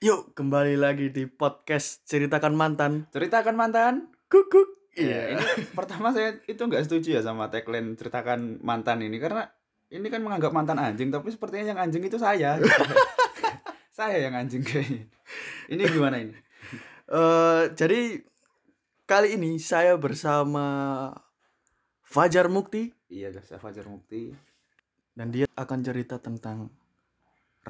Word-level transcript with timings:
Yuk 0.00 0.32
kembali 0.32 0.80
lagi 0.80 1.12
di 1.12 1.28
podcast 1.28 2.08
ceritakan 2.08 2.56
mantan. 2.56 3.04
Ceritakan 3.12 3.52
mantan. 3.52 4.08
Kukuk. 4.32 4.96
Iya, 4.96 5.36
ini 5.36 5.44
pertama 5.76 6.08
saya 6.08 6.40
itu 6.48 6.56
nggak 6.56 6.88
setuju 6.88 7.20
ya 7.20 7.22
sama 7.22 7.52
tagline 7.52 8.00
ceritakan 8.00 8.64
mantan 8.64 9.04
ini 9.04 9.20
karena 9.20 9.44
ini 9.92 10.08
kan 10.08 10.24
menganggap 10.24 10.56
mantan 10.56 10.80
anjing 10.80 11.12
tapi 11.12 11.28
sepertinya 11.28 11.76
yang 11.76 11.80
anjing 11.84 12.00
itu 12.00 12.16
saya. 12.16 12.56
saya 14.00 14.16
yang 14.24 14.32
anjing 14.40 14.64
kayaknya. 14.64 15.04
Ini 15.68 15.82
gimana 15.92 16.16
ini? 16.16 16.32
Eh, 17.04 17.62
jadi 17.76 18.24
kali 19.04 19.36
ini 19.36 19.60
saya 19.60 20.00
bersama 20.00 21.12
Fajar 22.00 22.48
Mukti 22.48 22.88
Iya, 23.12 23.36
saya 23.44 23.60
Fajar 23.60 23.84
Mukti. 23.84 24.32
dan 25.12 25.28
dia 25.28 25.44
akan 25.60 25.84
cerita 25.84 26.16
tentang 26.16 26.72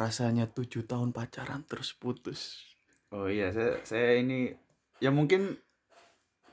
rasanya 0.01 0.49
tujuh 0.49 0.89
tahun 0.89 1.13
pacaran 1.13 1.61
terus 1.69 1.93
putus. 1.93 2.65
Oh 3.13 3.29
iya, 3.29 3.53
saya 3.53 3.85
saya 3.85 4.17
ini 4.17 4.49
ya 4.97 5.13
mungkin 5.13 5.61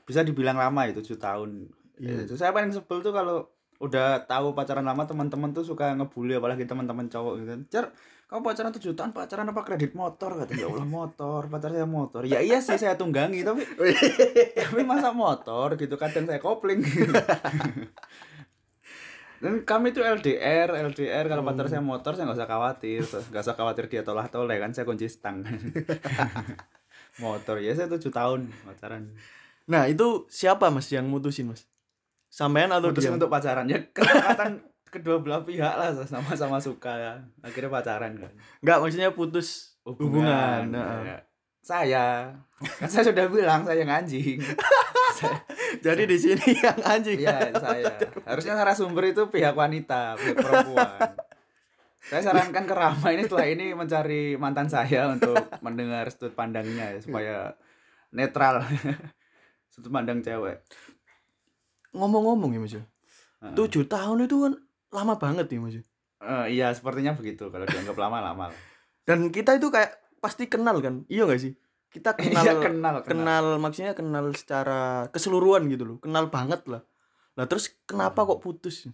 bisa 0.04 0.20
dibilang 0.20 0.60
lama 0.60 0.84
itu 0.84 1.00
7 1.00 1.16
tahun. 1.16 1.50
Iya. 1.96 2.28
Itu 2.28 2.36
saya 2.36 2.52
paling 2.52 2.76
sebel 2.76 3.00
tuh 3.00 3.16
kalau 3.16 3.48
udah 3.80 4.28
tahu 4.28 4.52
pacaran 4.52 4.84
lama 4.84 5.08
teman-teman 5.08 5.54
tuh 5.54 5.64
suka 5.64 5.96
ngebully 5.96 6.36
apalagi 6.36 6.68
teman-teman 6.68 7.08
cowok 7.08 7.32
gitu. 7.40 7.52
Cer, 7.72 7.88
kamu 8.28 8.44
pacaran 8.44 8.72
7 8.76 8.92
tahun 8.92 9.10
pacaran 9.16 9.48
apa 9.48 9.60
kredit 9.64 9.96
motor 9.96 10.44
kata 10.44 10.52
ya 10.52 10.68
Allah 10.68 10.84
motor, 10.84 11.48
pacar 11.48 11.72
saya 11.72 11.88
motor. 11.88 12.28
Ya 12.28 12.44
iya 12.44 12.60
sih 12.60 12.76
saya 12.76 13.00
tunggangi 13.00 13.40
tapi 13.48 13.64
tapi 14.68 14.82
masa 14.84 15.16
motor 15.16 15.72
gitu 15.80 15.96
kadang 15.96 16.28
saya 16.28 16.36
kopling. 16.36 16.84
Dan 19.38 19.62
kami 19.62 19.94
tuh 19.94 20.02
LDR, 20.02 20.74
LDR 20.90 21.30
kalau 21.30 21.46
pacar 21.46 21.70
saya 21.70 21.78
motor 21.78 22.18
saya 22.18 22.26
nggak 22.26 22.38
usah 22.42 22.50
khawatir, 22.50 23.02
nggak 23.06 23.42
usah 23.46 23.54
khawatir 23.54 23.84
dia 23.86 24.02
tolah 24.02 24.26
toleh 24.26 24.58
kan 24.58 24.74
saya 24.74 24.82
kunci 24.82 25.06
stang. 25.06 25.46
motor 27.22 27.58
ya 27.62 27.74
saya 27.74 27.86
tujuh 27.86 28.10
tahun 28.10 28.50
pacaran. 28.66 29.14
Nah 29.70 29.86
itu 29.86 30.26
siapa 30.26 30.70
mas 30.74 30.90
yang 30.90 31.06
mutusin 31.06 31.50
mas? 31.50 31.66
Sampean 32.28 32.68
atau 32.74 32.90
Putusin 32.90 33.14
dia? 33.14 33.18
untuk 33.18 33.30
pacaran 33.30 33.66
ya 33.70 33.78
kesepakatan 33.88 34.60
kedua 34.94 35.20
belah 35.20 35.42
pihak 35.44 35.74
lah 35.78 35.94
sama-sama 36.02 36.58
suka 36.58 36.92
ya. 36.98 37.12
Akhirnya 37.44 37.70
pacaran 37.70 38.18
kan. 38.18 38.32
Enggak 38.64 38.78
maksudnya 38.82 39.10
putus 39.14 39.78
hubungan. 39.86 40.72
nah. 40.72 41.04
Ya. 41.04 41.18
Saya 41.60 42.32
kan 42.58 42.90
saya 42.90 43.06
sudah 43.06 43.30
bilang 43.30 43.62
saya 43.62 43.82
yang 43.82 43.92
anjing. 43.92 44.42
Saya- 45.18 45.42
Jadi 45.78 46.06
di 46.06 46.18
sini 46.18 46.58
yang 46.58 46.78
anjing. 46.80 47.18
Iya 47.18 47.54
saya. 47.54 47.94
Harusnya 48.26 48.54
narasumber 48.54 49.08
itu 49.08 49.26
pihak 49.28 49.54
wanita, 49.54 50.14
pihak 50.14 50.36
perempuan. 50.36 51.14
Saya 52.02 52.22
sarankan 52.24 52.64
ke 52.64 52.74
Rama 52.74 53.08
ini 53.12 53.22
setelah 53.26 53.46
ini 53.46 53.76
mencari 53.76 54.34
mantan 54.34 54.66
saya 54.66 55.06
untuk 55.06 55.36
mendengar 55.60 56.08
sudut 56.08 56.32
pandangnya 56.32 56.96
ya, 56.96 56.98
supaya 56.98 57.34
netral. 58.10 58.64
sudut 59.72 59.92
pandang 59.92 60.18
cewek. 60.18 60.64
Ngomong-ngomong 61.92 62.50
ya 62.54 62.60
mas 62.60 62.74
ya. 62.74 62.84
Tujuh 63.54 63.86
tahun 63.86 64.24
itu 64.24 64.36
kan 64.40 64.52
lama 64.90 65.14
banget 65.14 65.46
ya 65.46 65.58
mas. 65.60 65.76
Eh, 66.18 66.46
iya 66.58 66.74
sepertinya 66.74 67.14
begitu 67.14 67.46
kalau 67.50 67.68
dianggap 67.68 67.94
lama-lama. 67.94 68.50
Dan 69.06 69.30
kita 69.30 69.54
itu 69.54 69.70
kayak 69.70 69.94
pasti 70.18 70.46
kenal 70.46 70.78
kan? 70.78 71.02
Iya 71.06 71.24
gak 71.24 71.40
sih? 71.40 71.52
Kita 71.88 72.12
kenal, 72.18 72.42
Iya, 72.42 72.52
kenal, 72.58 72.94
kenal. 73.00 73.06
kenal 73.06 73.44
maksudnya 73.56 73.92
kenal 73.92 74.28
secara 74.32 75.08
keseluruhan 75.08 75.66
gitu 75.68 75.84
loh. 75.84 75.96
Kenal 75.98 76.28
banget 76.28 76.66
lah. 76.66 76.82
Lah 77.34 77.46
terus 77.46 77.72
kenapa 77.82 78.22
kok 78.22 78.38
putus? 78.38 78.90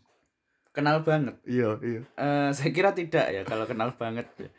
Kenal 0.71 1.03
banget. 1.03 1.39
Iya, 1.43 1.79
iya. 1.81 2.01
Eh, 2.15 2.51
saya 2.51 2.71
kira 2.71 2.91
tidak 2.91 3.31
ya 3.31 3.43
kalau 3.43 3.65
kenal 3.65 3.95
banget 3.95 4.27
ya. 4.37 4.51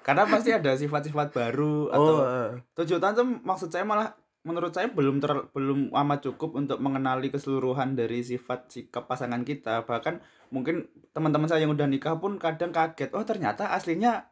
Karena 0.00 0.24
pasti 0.24 0.52
ada 0.52 0.72
sifat-sifat 0.72 1.32
baru 1.32 1.90
atau 1.90 2.14
Oh, 2.22 2.48
tujuh 2.74 2.96
tahun 2.96 3.12
tuh 3.12 3.26
maksud 3.42 3.68
saya 3.68 3.82
malah 3.82 4.14
menurut 4.42 4.70
saya 4.70 4.90
belum 4.90 5.18
ter, 5.18 5.30
belum 5.50 5.90
amat 5.92 6.18
cukup 6.24 6.54
untuk 6.54 6.78
mengenali 6.78 7.30
keseluruhan 7.30 7.94
dari 7.94 8.22
sifat 8.22 8.66
sikap 8.68 9.06
pasangan 9.06 9.42
kita 9.42 9.86
bahkan 9.86 10.18
mungkin 10.50 10.86
teman-teman 11.10 11.46
saya 11.46 11.62
yang 11.62 11.70
udah 11.70 11.86
nikah 11.86 12.18
pun 12.18 12.42
kadang 12.42 12.74
kaget 12.74 13.14
oh 13.14 13.22
ternyata 13.22 13.70
aslinya 13.70 14.31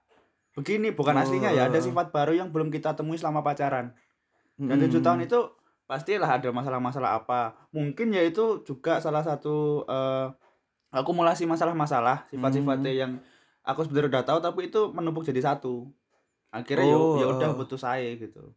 begini 0.53 0.91
bukan 0.91 1.15
Oh. 1.15 1.23
aslinya 1.23 1.51
ya 1.51 1.67
ada 1.67 1.79
sifat 1.79 2.11
baru 2.11 2.35
yang 2.35 2.51
belum 2.51 2.69
kita 2.69 2.93
temui 2.93 3.15
selama 3.15 3.41
pacaran 3.41 3.95
dan 4.57 4.77
tujuh 4.77 5.01
tahun 5.01 5.25
itu 5.25 5.39
pastilah 5.87 6.27
ada 6.29 6.51
masalah-masalah 6.51 7.19
apa 7.19 7.57
mungkin 7.71 8.11
ya 8.11 8.23
itu 8.23 8.63
juga 8.63 8.99
salah 8.99 9.23
satu 9.23 9.83
eh, 9.85 10.27
akumulasi 10.91 11.47
masalah-masalah 11.47 12.27
sifat-sifatnya 12.29 12.93
yang 12.93 13.13
aku 13.63 13.87
sebenarnya 13.87 14.19
udah 14.19 14.25
tahu 14.27 14.39
tapi 14.41 14.61
itu 14.69 14.91
menumpuk 14.91 15.23
jadi 15.23 15.41
satu 15.41 15.87
akhirnya 16.51 16.87
ya 16.91 16.97
Oh, 16.99 17.15
ya 17.17 17.27
udah 17.31 17.49
eh. 17.51 17.57
putus 17.57 17.81
saya 17.81 18.11
gitu 18.15 18.53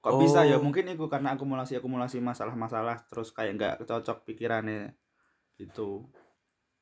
kok 0.00 0.16
bisa 0.18 0.42
ya 0.42 0.58
Oh. 0.58 0.64
mungkin 0.64 0.88
itu 0.88 1.04
karena 1.06 1.36
akumulasi 1.36 1.78
akumulasi 1.78 2.18
masalah-masalah 2.18 3.06
terus 3.06 3.30
kayak 3.30 3.52
nggak 3.54 3.74
cocok 3.86 4.26
pikirannya 4.26 4.92
gitu 5.56 6.08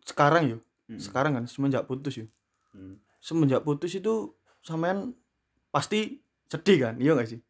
Sekarang 0.02 0.48
yuk. 0.48 0.60
Hmm. 0.88 0.96
Sekarang 0.96 1.36
kan 1.36 1.44
semenjak 1.44 1.84
putus 1.84 2.16
yuk. 2.16 2.30
Hmm. 2.72 2.96
Semenjak 3.20 3.60
putus 3.60 3.92
itu 3.92 4.32
sampean 4.60 5.14
pasti 5.68 6.20
sedih 6.46 6.78
kan? 6.88 6.94
Iya 6.98 7.12
gak 7.14 7.28
sih? 7.28 7.40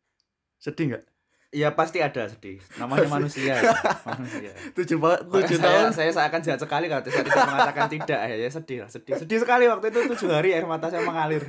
Sedih 0.59 0.87
nggak? 0.95 1.05
ya 1.49 1.73
pasti 1.73 1.97
ada 1.97 2.29
sedih 2.29 2.61
namanya 2.77 3.09
manusia 3.09 3.57
ya. 3.57 3.73
manusia 4.05 4.53
Tujuh, 4.77 5.01
tujuh 5.33 5.57
tahun. 5.57 5.97
saya, 5.97 6.13
saya 6.13 6.29
akan 6.29 6.45
jahat 6.45 6.61
sekali 6.61 6.93
kalau 6.93 7.01
saya 7.09 7.25
tidak 7.25 7.41
mengatakan 7.41 7.89
tidak 7.97 8.21
ya, 8.21 8.37
ya 8.37 8.51
sedih 8.53 8.79
lah 8.85 8.91
sedih 8.93 9.17
sedih 9.17 9.39
sekali 9.41 9.65
waktu 9.65 9.89
itu 9.89 10.01
tujuh 10.13 10.29
hari 10.29 10.53
air 10.53 10.69
mata 10.69 10.93
saya 10.93 11.01
mengalir 11.09 11.41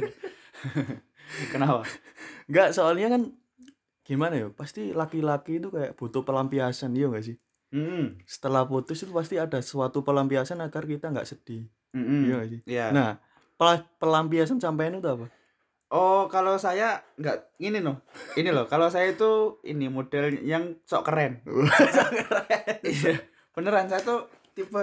kenapa 1.54 1.84
Enggak, 2.48 2.72
soalnya 2.72 3.12
kan 3.12 3.22
gimana 4.02 4.40
ya? 4.40 4.48
Pasti 4.56 4.96
laki-laki 4.96 5.60
itu 5.62 5.70
kayak 5.70 5.94
butuh 6.00 6.24
pelampiasan, 6.26 6.96
iya 6.98 7.12
gak 7.12 7.26
sih? 7.28 7.36
hmm 7.70 8.24
Setelah 8.26 8.66
putus 8.66 9.04
itu 9.04 9.12
pasti 9.12 9.36
ada 9.36 9.60
suatu 9.60 10.02
pelampiasan 10.02 10.64
agar 10.64 10.88
kita 10.88 11.12
nggak 11.14 11.28
sedih. 11.28 11.68
hmm 11.94 12.24
Iya 12.26 12.34
gak 12.40 12.50
sih? 12.50 12.60
ya 12.66 12.86
Nah, 12.90 13.20
pel- 13.54 13.86
pelampiasan 14.02 14.58
sampean 14.58 14.98
itu 14.98 15.06
apa? 15.06 15.28
Oh 15.90 16.26
kalau 16.26 16.56
saya 16.56 17.02
nggak 17.16 17.58
ini 17.58 17.80
loh 17.80 17.98
ini 18.34 18.50
loh 18.50 18.66
kalau 18.66 18.88
saya 18.88 19.10
itu 19.10 19.58
ini 19.64 19.86
model 19.88 20.38
yang 20.40 20.78
sok 20.90 21.04
keren 21.04 21.42
iya 22.84 23.18
beneran 23.52 23.88
saya 23.88 24.00
tuh 24.00 24.26
tipe 24.54 24.78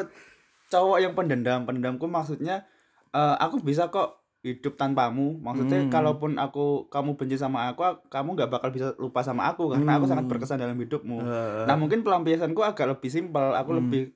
cowok 0.67 0.99
yang 0.99 1.13
pendendam 1.13 1.63
pendendamku 1.63 2.05
maksudnya 2.05 2.67
eh, 3.11 3.37
aku 3.39 3.61
bisa 3.61 3.87
kok 3.87 4.19
hidup 4.43 4.75
tanpamu 4.75 5.39
maksudnya 5.41 5.83
Hmm. 5.83 5.91
kalaupun 5.91 6.39
aku 6.39 6.87
kamu 6.87 7.15
benci 7.15 7.35
sama 7.35 7.67
aku 7.67 7.83
kamu 8.07 8.29
nggak 8.35 8.47
bakal 8.49 8.71
bisa 8.71 8.95
lupa 8.97 9.19
sama 9.21 9.47
aku 9.47 9.75
karena 9.75 9.99
aku 9.99 10.07
sangat 10.07 10.23
Hmm. 10.23 10.31
berkesan 10.31 10.59
dalam 10.59 10.75
hidupmu 10.77 11.19
Eh, 11.19 11.65
Nah 11.67 11.75
mungkin 11.75 12.03
pelampiasanku 12.03 12.63
agak 12.63 12.87
lebih 12.89 13.11
simpel. 13.11 13.55
Aku 13.55 13.75
Hmm. 13.75 13.79
lebih 13.83 14.15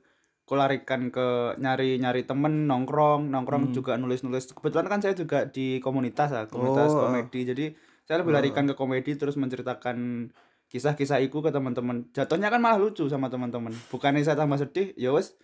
kularikan 0.51 1.15
ke 1.15 1.55
nyari-nyari 1.63 2.27
temen 2.27 2.67
nongkrong, 2.67 3.31
nongkrong 3.31 3.71
Hmm. 3.71 3.75
juga 3.75 3.95
nulis-nulis. 3.95 4.51
Kebetulan 4.51 4.91
kan 4.91 4.99
saya 4.99 5.15
juga 5.15 5.47
di 5.47 5.79
komunitas 5.79 6.35
ya, 6.35 6.51
komunitas 6.51 6.91
Oh, 6.99 7.07
komedi. 7.07 7.47
Jadi 7.47 7.71
saya 8.03 8.27
lebih 8.27 8.35
Oh. 8.35 8.39
larikan 8.43 8.67
ke 8.67 8.75
komedi 8.75 9.15
terus 9.15 9.39
menceritakan 9.39 10.27
kisah-kisah 10.67 11.23
iku 11.23 11.39
ke 11.39 11.55
teman-teman. 11.55 12.11
Jatuhnya 12.11 12.51
kan 12.51 12.59
malah 12.59 12.83
lucu 12.83 13.07
sama 13.07 13.31
teman-teman. 13.31 13.71
Bukannya 13.95 14.27
saya 14.27 14.35
tambah 14.35 14.59
sedih, 14.59 14.91
ya 14.99 15.15
wes 15.15 15.39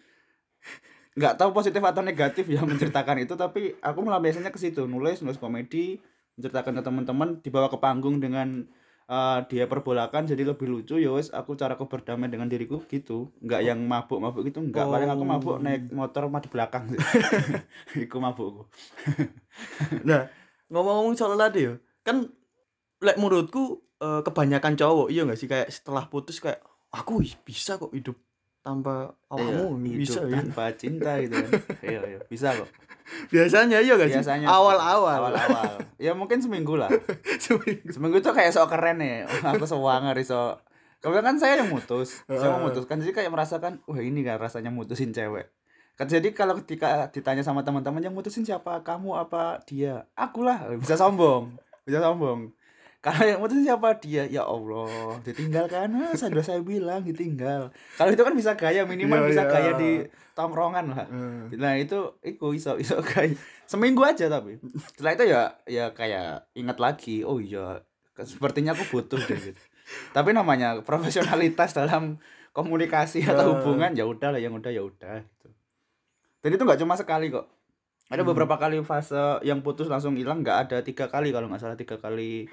nggak 1.17 1.39
tahu 1.39 1.55
positif 1.55 1.79
atau 1.81 2.03
negatif 2.03 2.51
ya 2.51 2.61
menceritakan 2.67 3.23
itu 3.23 3.39
tapi 3.39 3.79
aku 3.81 3.99
melampiaskannya 4.03 4.51
ke 4.53 4.61
situ 4.61 4.85
nulis 4.85 5.23
nulis 5.25 5.39
komedi 5.41 5.97
menceritakan 6.37 6.77
ke 6.77 6.83
teman-teman 6.85 7.29
dibawa 7.41 7.73
ke 7.73 7.79
panggung 7.81 8.21
dengan 8.21 8.69
eh, 9.07 9.39
dia 9.47 9.65
perbolakan 9.65 10.25
jadi 10.25 10.43
lebih 10.45 10.67
lucu 10.67 10.97
ya 10.97 11.11
wes 11.11 11.31
aku 11.31 11.55
cara 11.55 11.75
aku 11.75 11.87
berdamai 11.87 12.27
dengan 12.27 12.47
diriku 12.47 12.83
gitu. 12.85 13.31
Nggak 13.39 13.61
yang 13.63 13.79
mabuk 13.81 14.19
mabuk 14.19 14.43
gitu 14.45 14.59
nggak. 14.61 14.83
Paling 14.85 15.09
aku 15.09 15.25
mabuk 15.25 15.57
Oh. 15.57 15.63
naik 15.63 15.89
motor 15.91 16.27
mah 16.27 16.39
di 16.39 16.49
belakang 16.49 16.85
sih. 16.89 16.99
Iku 18.05 18.19
mabukku. 18.19 18.67
Nah, 20.05 20.29
ngomong-ngomong 20.69 21.15
soal 21.15 21.35
tadi 21.35 21.65
ya, 21.65 21.75
kan 22.03 22.29
lek 22.99 23.17
menurutku 23.17 23.81
eh, 23.97 24.21
kebanyakan 24.21 24.75
cowok 24.75 25.09
iya 25.09 25.25
gak 25.25 25.39
sih? 25.39 25.47
Kayak 25.47 25.73
setelah 25.73 26.05
putus 26.07 26.37
kayak 26.37 26.61
aku 26.91 27.23
ih, 27.23 27.33
bisa 27.41 27.77
kok 27.77 27.91
hidup 27.91 28.17
tanpa 28.61 29.15
awakmu 29.29 29.79
Iya, 29.81 29.97
bisa 29.97 30.21
hidup 30.21 30.29
ya. 30.29 30.37
tanpa 30.43 30.65
cinta 30.75 31.11
gitu 31.23 31.35
kan. 31.39 31.51
Iya 31.87 32.01
iya 32.05 32.21
bisa 32.27 32.49
kok 32.53 32.69
Biasanya 33.29 33.79
iya 33.81 33.95
gak 33.95 34.09
sih? 34.11 34.19
biasanya 34.19 34.47
Awal-awal. 34.49 35.31
awal-awal. 35.31 35.75
Ya 35.97 36.13
mungkin 36.13 36.43
seminggu 36.43 36.75
lah. 36.75 36.91
Seminggu. 37.45 37.89
seminggu 37.89 38.17
itu 38.19 38.31
kayak 38.31 38.51
sok 38.51 38.73
keren 38.73 38.99
ya. 38.99 39.25
Aku 39.47 39.65
sewanger 39.65 40.17
iso. 40.19 40.59
Kemudian 40.99 41.23
kan 41.23 41.37
saya 41.39 41.63
yang 41.63 41.71
mutus. 41.71 42.27
Saya 42.27 42.51
Heeh. 42.51 42.59
memutuskan 42.59 42.99
jadi 42.99 43.13
kayak 43.15 43.31
merasakan 43.31 43.79
wah 43.85 44.01
ini 44.01 44.25
kan 44.25 44.41
rasanya 44.41 44.73
mutusin 44.73 45.13
cewek. 45.13 45.47
Kan 45.95 46.11
jadi 46.11 46.29
kalau 46.33 46.59
ketika 46.61 47.09
ditanya 47.09 47.41
sama 47.41 47.63
teman-teman 47.63 48.03
yang 48.03 48.13
mutusin 48.13 48.43
siapa? 48.43 48.83
Kamu 48.83 49.15
apa 49.15 49.63
dia? 49.65 50.05
Akulah 50.13 50.67
bisa 50.77 50.99
sombong. 50.99 51.55
Bisa 51.87 52.03
sombong 52.03 52.51
kalau 53.07 53.23
yang 53.25 53.39
mutusin 53.39 53.63
siapa 53.65 53.89
dia 53.97 54.27
ya 54.27 54.43
Allah 54.43 54.91
ditinggalkan 55.23 55.87
ah, 55.95 56.11
sudah 56.13 56.43
saya 56.43 56.59
bilang 56.61 57.01
ditinggal 57.01 57.71
kalau 57.95 58.11
itu 58.11 58.21
kan 58.21 58.35
bisa 58.35 58.53
gaya 58.53 58.83
minimal 58.83 59.23
Iya, 59.23 59.29
bisa 59.29 59.43
iya. 59.43 59.49
gaya 59.49 59.71
di 59.75 59.91
tongkrongan 60.33 60.87
lah 60.91 61.07
Eh, 61.07 61.55
Nah 61.55 61.75
itu 61.75 61.97
iku 62.21 62.51
iso 62.51 62.75
iso 62.77 62.99
kayak 63.01 63.39
seminggu 63.65 64.03
aja 64.03 64.27
tapi 64.27 64.59
setelah 64.91 65.13
itu 65.13 65.25
ya 65.25 65.43
ya 65.65 65.85
kayak 65.91 66.51
ingat 66.53 66.77
lagi 66.77 67.23
oh 67.23 67.39
iya 67.39 67.79
sepertinya 68.17 68.73
aku 68.73 68.85
butuh 68.91 69.21
deh 69.21 69.39
gitu. 69.39 69.61
Tapi 70.11 70.33
namanya 70.33 70.81
profesionalitas 70.81 71.71
dalam 71.71 72.17
komunikasi 72.51 73.23
atau 73.23 73.45
Eh. 73.45 73.49
hubungan 73.55 73.93
ya 73.93 74.03
udah 74.03 74.33
lah 74.33 74.41
yang 74.41 74.51
udah 74.53 74.69
ya 74.69 74.81
udah 74.81 75.21
gitu. 75.21 75.49
Dan 76.41 76.51
itu 76.51 76.63
nggak 76.65 76.81
cuma 76.81 76.97
sekali 76.97 77.29
kok. 77.29 77.47
Ada 78.07 78.23
Hmm. 78.23 78.31
beberapa 78.31 78.57
kali 78.57 78.81
fase 78.81 79.19
yang 79.43 79.61
putus 79.61 79.87
langsung 79.87 80.15
hilang 80.15 80.41
nggak 80.41 80.59
ada 80.65 80.77
tiga 80.81 81.07
kali 81.07 81.29
kalau 81.29 81.47
nggak 81.47 81.61
salah 81.61 81.75
tiga 81.75 81.99
kali 81.99 82.47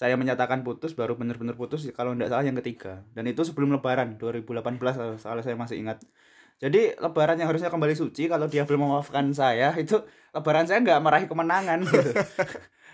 saya 0.00 0.16
menyatakan 0.16 0.64
putus 0.64 0.96
baru 0.96 1.12
bener-bener 1.12 1.52
putus 1.52 1.84
kalau 1.92 2.16
nggak 2.16 2.32
salah 2.32 2.40
yang 2.40 2.56
ketiga. 2.64 3.04
Dan 3.12 3.28
itu 3.28 3.44
sebelum 3.44 3.68
lebaran 3.76 4.16
2018 4.16 4.80
kalau 5.20 5.42
saya 5.44 5.52
masih 5.60 5.76
ingat. 5.76 6.00
Jadi 6.56 6.96
lebaran 6.96 7.36
yang 7.36 7.52
harusnya 7.52 7.68
kembali 7.68 7.92
suci 7.92 8.24
kalau 8.24 8.48
dia 8.48 8.64
belum 8.64 8.88
memaafkan 8.88 9.28
saya 9.36 9.76
itu 9.84 10.00
lebaran 10.32 10.64
saya 10.64 10.80
nggak 10.80 11.04
meraih 11.04 11.26
kemenangan 11.28 11.84
gitu. 11.84 12.16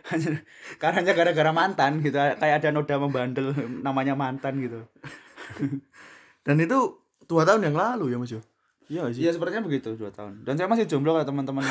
Karena 0.83 1.07
gara-gara 1.07 1.51
mantan 1.55 2.03
gitu. 2.03 2.19
Kayak 2.19 2.59
ada 2.59 2.69
noda 2.75 2.99
membandel 2.99 3.55
namanya 3.87 4.19
mantan 4.19 4.59
gitu. 4.59 4.83
Dan 6.47 6.59
itu 6.59 7.07
dua 7.31 7.47
tahun 7.47 7.71
yang 7.71 7.79
lalu 7.79 8.11
ya 8.11 8.19
Mas 8.19 8.35
yo. 8.35 8.43
Iya 8.91 9.07
nggak 9.07 9.15
sih? 9.15 9.23
Iya 9.23 9.31
sepertinya 9.31 9.63
begitu 9.63 9.95
dua 9.95 10.11
tahun. 10.11 10.43
Dan 10.43 10.59
saya 10.59 10.67
masih 10.67 10.91
jomblo 10.91 11.15
kalau 11.15 11.27
teman-teman 11.31 11.63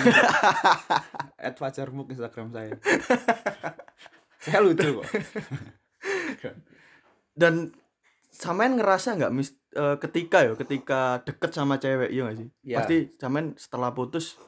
at 1.36 1.60
fajarmuk 1.60 2.08
instagram 2.08 2.56
saya 2.56 2.72
saya 4.46 4.62
lucu 4.62 5.02
kok 5.02 5.06
Dan 7.36 7.76
sampean 8.32 8.80
ngerasa 8.80 9.20
nggak 9.20 9.34
mis 9.36 9.56
eh, 9.76 9.98
ketika 10.00 10.44
ya 10.44 10.56
ketika 10.56 11.20
deket 11.28 11.52
sama 11.52 11.76
cewek 11.80 12.12
iya 12.12 12.22
nggak 12.28 12.38
sih? 12.40 12.50
Iya. 12.64 12.76
Pasti 12.80 12.98
sampean 13.20 13.60
setelah 13.60 13.92
putus 13.92 14.40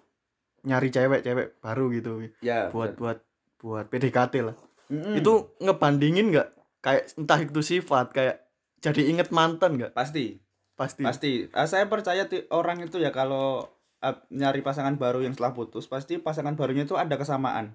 nyari 0.64 0.92
cewek-cewek 0.92 1.60
baru 1.64 1.92
gitu 1.96 2.24
ya 2.44 2.72
buat 2.72 2.96
buat 2.96 3.20
buat 3.60 3.86
PDKT 3.92 4.34
lah. 4.44 4.56
Mm-mm. 4.88 5.20
Itu 5.20 5.58
ngebandingin 5.60 6.32
nggak 6.32 6.48
kayak 6.80 7.04
entah 7.20 7.40
itu 7.44 7.60
sifat 7.60 8.16
kayak 8.16 8.48
jadi 8.80 9.10
inget 9.12 9.34
mantan 9.34 9.82
nggak? 9.82 9.92
pasti 9.98 10.40
Pasti. 10.78 11.02
pasti 11.02 11.32
Ah, 11.58 11.66
saya 11.66 11.90
percaya 11.90 12.30
orang 12.54 12.86
itu 12.86 13.02
ya 13.02 13.10
kalau 13.10 13.66
ah, 14.00 14.22
nyari 14.30 14.62
pasangan 14.62 14.94
baru 14.96 15.26
yang 15.26 15.34
setelah 15.34 15.58
putus 15.58 15.90
pasti 15.90 16.22
pasangan 16.22 16.54
barunya 16.54 16.86
itu 16.86 16.94
ada 16.94 17.18
kesamaan 17.18 17.74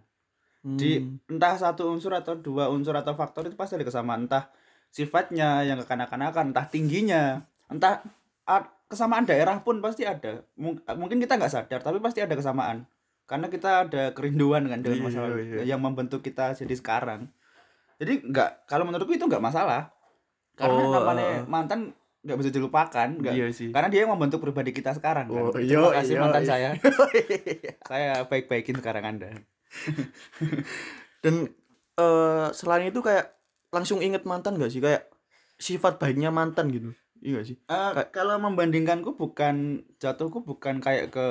di 0.63 0.97
Hmm. 0.97 1.19
entah 1.29 1.55
satu 1.55 1.91
unsur 1.91 2.11
atau 2.11 2.35
dua 2.35 2.67
unsur 2.69 2.95
atau 2.95 3.13
faktor 3.13 3.45
itu 3.45 3.55
pasti 3.55 3.75
ada 3.75 3.83
kesamaan 3.83 4.25
entah 4.25 4.47
sifatnya 4.89 5.63
yang 5.63 5.75
kekanak-kanakan 5.77 6.51
entah 6.51 6.65
tingginya 6.65 7.43
entah 7.67 7.99
ah, 8.45 8.63
kesamaan 8.87 9.25
daerah 9.25 9.59
pun 9.59 9.81
pasti 9.81 10.05
ada 10.05 10.47
Mung- 10.55 10.79
mungkin 10.93 11.19
kita 11.19 11.35
nggak 11.35 11.51
sadar 11.51 11.81
tapi 11.81 11.99
pasti 11.99 12.21
ada 12.21 12.33
kesamaan 12.33 12.87
karena 13.25 13.49
kita 13.49 13.71
ada 13.83 14.03
kerinduan 14.13 14.63
kan 14.65 14.79
dengan 14.79 14.99
Iya, 14.99 15.05
masa 15.05 15.19
lalu 15.21 15.39
iya. 15.43 15.63
yang 15.67 15.81
membentuk 15.81 16.21
kita 16.21 16.55
jadi 16.55 16.71
sekarang 16.73 17.27
jadi 17.97 18.23
nggak 18.23 18.67
kalau 18.67 18.85
menurutku 18.85 19.11
itu 19.11 19.25
nggak 19.25 19.41
masalah 19.41 19.91
karena 20.53 20.79
Oh, 20.79 20.93
namanya 20.93 21.25
eh. 21.33 21.43
mantan 21.43 21.91
nggak 22.23 22.39
bisa 22.39 22.51
dilupakan 22.53 23.09
nggak 23.11 23.35
Iya 23.35 23.47
sih. 23.51 23.75
karena 23.75 23.89
dia 23.89 24.07
yang 24.07 24.15
membentuk 24.15 24.39
pribadi 24.39 24.71
kita 24.71 24.95
sekarang 24.95 25.27
kan. 25.27 25.43
Oh, 25.43 25.51
Terima 25.51 25.91
iya, 25.91 25.99
kasih 25.99 26.15
iya, 26.15 26.23
mantan 26.23 26.43
iya. 26.43 26.49
saya. 26.49 26.69
saya 27.91 28.11
baik-baikin 28.23 28.79
sekarang 28.79 29.03
Anda. 29.03 29.43
Dan 31.23 31.35
eh 31.95 32.47
selain 32.53 32.89
itu 32.89 33.01
kayak 33.01 33.37
langsung 33.71 34.01
inget 34.01 34.25
mantan 34.25 34.57
gak 34.57 34.69
sih 34.69 34.81
kayak 34.81 35.09
sifat 35.57 35.97
baiknya 35.97 36.29
mantan 36.29 36.69
gitu. 36.69 36.91
Iya 37.23 37.39
gak 37.39 37.47
sih? 37.47 37.57
Eh, 37.57 37.91
Kayak- 37.95 38.11
kalau 38.11 38.37
membandingkanku 38.37 39.15
bukan 39.15 39.81
jatuhku 39.97 40.43
bukan 40.43 40.83
kayak 40.83 41.09
ke 41.09 41.27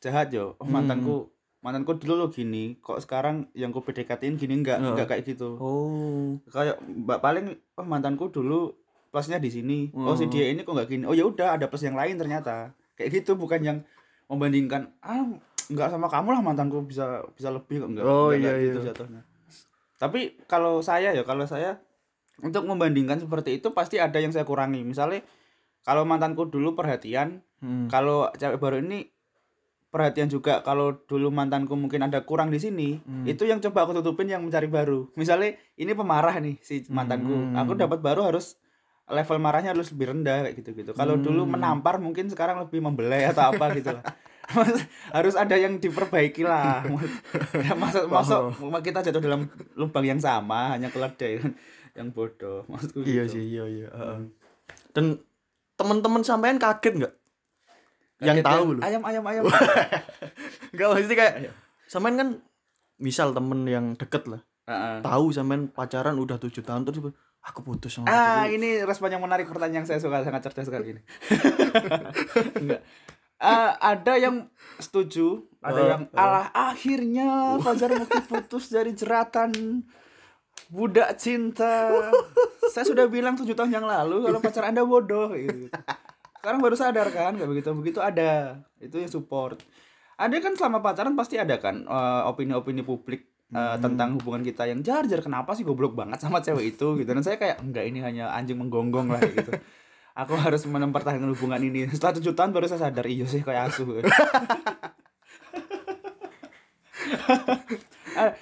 jahat 0.00 0.32
yo. 0.32 0.56
Oh, 0.56 0.64
Hmm. 0.64 0.80
mantanku 0.80 1.28
mantanku 1.58 1.98
dulu 1.98 2.14
lo 2.16 2.26
gini, 2.30 2.78
kok 2.78 3.02
sekarang 3.02 3.50
yang 3.52 3.68
ku 3.68 3.82
PDKT-in 3.82 4.38
gini 4.38 4.54
enggak 4.56 4.78
Oh. 4.78 4.94
enggak 4.94 5.10
kayak 5.10 5.24
gitu. 5.26 5.48
Oh. 5.58 6.38
Kayak 6.48 6.78
mbak 6.80 7.18
paling 7.18 7.46
oh 7.74 7.84
mantanku 7.84 8.30
dulu 8.30 8.72
plusnya 9.10 9.36
di 9.36 9.50
sini. 9.50 9.78
Oh, 9.92 10.14
si 10.14 10.24
Hmm. 10.24 10.32
dia 10.32 10.48
ini 10.48 10.62
kok 10.62 10.72
enggak 10.72 10.88
gini. 10.88 11.04
Oh 11.04 11.12
ya 11.12 11.26
udah 11.26 11.58
ada 11.58 11.66
plus 11.66 11.82
yang 11.82 11.98
lain 11.98 12.16
ternyata. 12.16 12.72
Kayak 12.94 13.20
gitu 13.20 13.34
bukan 13.34 13.60
yang 13.60 13.78
membandingkan 14.26 14.94
ah 15.00 15.28
enggak 15.68 15.88
sama 15.88 16.08
kamu 16.08 16.28
lah 16.32 16.40
mantanku 16.40 16.82
bisa 16.82 17.20
bisa 17.32 17.48
lebih 17.48 17.84
kok 17.84 17.88
enggak. 17.92 18.04
Oh, 18.04 18.32
Enggak 18.32 18.38
iya, 18.38 18.50
kayak 18.50 18.64
gitu 18.64 18.78
iya. 18.78 18.88
jatuhnya. 18.92 19.22
Tapi 19.98 20.20
kalau 20.46 20.80
saya 20.80 21.10
ya 21.10 21.22
kalau 21.22 21.44
saya 21.44 21.82
untuk 22.38 22.64
membandingkan 22.64 23.18
seperti 23.18 23.58
itu 23.58 23.74
pasti 23.74 23.98
ada 23.98 24.16
yang 24.16 24.30
saya 24.30 24.46
kurangi. 24.46 24.86
Misalnya 24.86 25.26
kalau 25.82 26.06
mantanku 26.06 26.46
dulu 26.46 26.72
perhatian, 26.72 27.42
Hmm. 27.58 27.90
kalau 27.90 28.30
cewek 28.38 28.62
baru 28.62 28.78
ini 28.78 29.10
perhatian 29.88 30.30
juga. 30.30 30.60
Kalau 30.62 31.00
dulu 31.08 31.32
mantanku 31.32 31.74
mungkin 31.74 32.06
ada 32.06 32.22
kurang 32.22 32.52
di 32.52 32.60
sini, 32.60 33.00
Hmm. 33.02 33.26
itu 33.26 33.42
yang 33.42 33.58
coba 33.58 33.82
aku 33.82 33.98
tutupin 33.98 34.30
yang 34.30 34.44
mencari 34.44 34.70
baru. 34.70 35.10
Misalnya 35.16 35.56
ini 35.74 35.90
pemarah 35.90 36.38
nih 36.38 36.60
si 36.60 36.86
mantanku. 36.86 37.34
Hmm. 37.34 37.58
Aku 37.58 37.74
dapat 37.74 37.98
baru 37.98 38.28
harus 38.28 38.54
level 39.08 39.40
marahnya 39.40 39.72
harus 39.72 39.88
lebih 39.90 40.12
rendah 40.12 40.44
kayak 40.44 40.54
gitu-gitu. 40.60 40.92
Kalau 40.92 41.16
dulu 41.16 41.42
Hmm. 41.42 41.58
menampar 41.58 41.96
mungkin 41.98 42.28
sekarang 42.28 42.60
lebih 42.62 42.78
membelai 42.78 43.26
atau 43.26 43.50
apa 43.50 43.72
gitu 43.74 43.96
lah. 43.96 44.04
Harus 45.12 45.34
ada 45.34 45.54
yang 45.54 45.76
diperbaiki 45.76 46.42
lah. 46.42 46.80
ya, 47.66 47.72
masa 47.76 48.08
masa 48.08 48.48
kita 48.80 49.04
jatuh 49.04 49.20
dalam 49.20 49.44
lubang 49.74 50.04
yang 50.04 50.18
sama 50.18 50.72
hanya 50.72 50.88
keledai 50.88 51.40
kan 51.40 51.52
yang 51.92 52.08
bodoh. 52.10 52.64
Maksudku 52.66 53.02
Iya 53.02 53.26
gitu. 53.26 53.34
sih, 53.36 53.44
iya 53.54 53.64
iya. 53.66 53.88
heeh. 53.90 54.18
Dan 54.92 55.20
teman-teman 55.74 56.22
sampean 56.22 56.56
kaget 56.56 56.94
nggak? 56.96 57.14
Yang 58.18 58.36
tahu 58.42 58.64
ya, 58.64 58.74
loh. 58.74 58.82
Ayam 58.82 59.02
ayam 59.04 59.24
ayam. 59.26 59.42
Enggak 60.72 60.86
maksudnya 60.90 61.16
kayak 61.16 61.34
sampean 61.86 62.14
kan 62.16 62.28
misal 62.96 63.30
temen 63.30 63.62
yang 63.62 63.94
deket 63.94 64.26
lah. 64.26 64.40
Heeh. 64.64 65.04
Tahu 65.04 65.24
sampean 65.30 65.68
pacaran 65.68 66.16
udah 66.16 66.36
tujuh 66.36 66.64
tahun 66.64 66.82
terus 66.82 67.12
aku 67.38 67.60
putus 67.62 67.94
sama 67.94 68.10
Ah, 68.10 68.44
dia. 68.44 68.58
ini 68.58 68.82
respon 68.82 69.08
yang 69.08 69.22
menarik 69.22 69.46
pertanyaan 69.46 69.80
yang 69.80 69.86
saya 69.86 70.02
suka 70.02 70.20
sangat 70.20 70.42
cerdas 70.44 70.66
sekali 70.66 70.96
ini. 70.96 71.02
Enggak. 72.60 72.82
Ah, 73.38 73.78
ada 73.78 74.18
yang 74.18 74.50
setuju, 74.82 75.46
ada 75.62 75.78
Oh, 75.78 75.86
yang 75.86 76.02
oh. 76.10 76.18
alah 76.18 76.50
akhirnya 76.50 77.54
Fajar 77.62 77.94
Mukti 77.94 78.18
putus 78.26 78.66
dari 78.74 78.90
jeratan 78.98 79.82
budak 80.74 81.14
cinta. 81.22 82.02
saya 82.74 82.84
sudah 82.84 83.06
bilang 83.06 83.38
tujuh 83.38 83.54
tahun 83.54 83.78
yang 83.78 83.86
lalu 83.86 84.26
kalau 84.26 84.38
pacar 84.42 84.66
Anda 84.66 84.82
bodoh 84.82 85.30
gitu. 85.38 85.70
Sekarang 86.42 86.58
baru 86.58 86.74
sadar 86.74 87.08
kan, 87.14 87.38
nggak 87.38 87.46
begitu 87.46 87.68
begitu 87.78 87.98
ada. 88.02 88.58
Itu 88.82 88.98
yang 88.98 89.10
support. 89.10 89.62
Ada 90.18 90.42
kan 90.42 90.58
selama 90.58 90.82
pacaran 90.82 91.14
pasti 91.14 91.38
ada 91.38 91.62
kan 91.62 91.86
eh, 91.86 92.22
opini-opini 92.26 92.82
publik 92.82 93.30
eh, 93.54 93.76
tentang 93.78 94.18
hubungan 94.18 94.42
kita 94.42 94.66
yang 94.66 94.82
jar-jar 94.82 95.22
kenapa 95.22 95.54
sih 95.54 95.62
goblok 95.62 95.94
banget 95.94 96.18
sama 96.18 96.42
cewek 96.42 96.74
itu 96.74 96.98
gitu 96.98 97.06
dan 97.06 97.22
saya 97.22 97.38
kayak 97.38 97.62
enggak 97.62 97.86
ini 97.86 98.02
hanya 98.02 98.34
anjing 98.34 98.58
menggonggong 98.58 99.14
lah 99.14 99.22
gitu 99.22 99.54
aku 100.18 100.34
harus 100.34 100.66
mempertahankan 100.66 101.30
hubungan 101.30 101.62
ini. 101.62 101.86
Setelah 101.86 102.18
tujuh 102.18 102.34
tahun 102.34 102.50
baru 102.50 102.66
saya 102.66 102.90
sadar 102.90 103.06
iya 103.06 103.22
sih 103.30 103.46
kayak 103.46 103.70
asuh. 103.70 104.02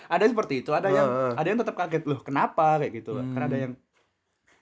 Ada 0.08 0.24
seperti 0.32 0.64
itu. 0.64 0.72
Ada 0.72 0.88
yang 0.88 1.36
ada 1.36 1.44
yang 1.44 1.60
tetap 1.60 1.76
kaget 1.76 2.08
loh 2.08 2.24
kenapa? 2.24 2.80
Kayak 2.80 3.04
gitu. 3.04 3.20
Karena 3.20 3.44
ada 3.44 3.58
yang 3.60 3.72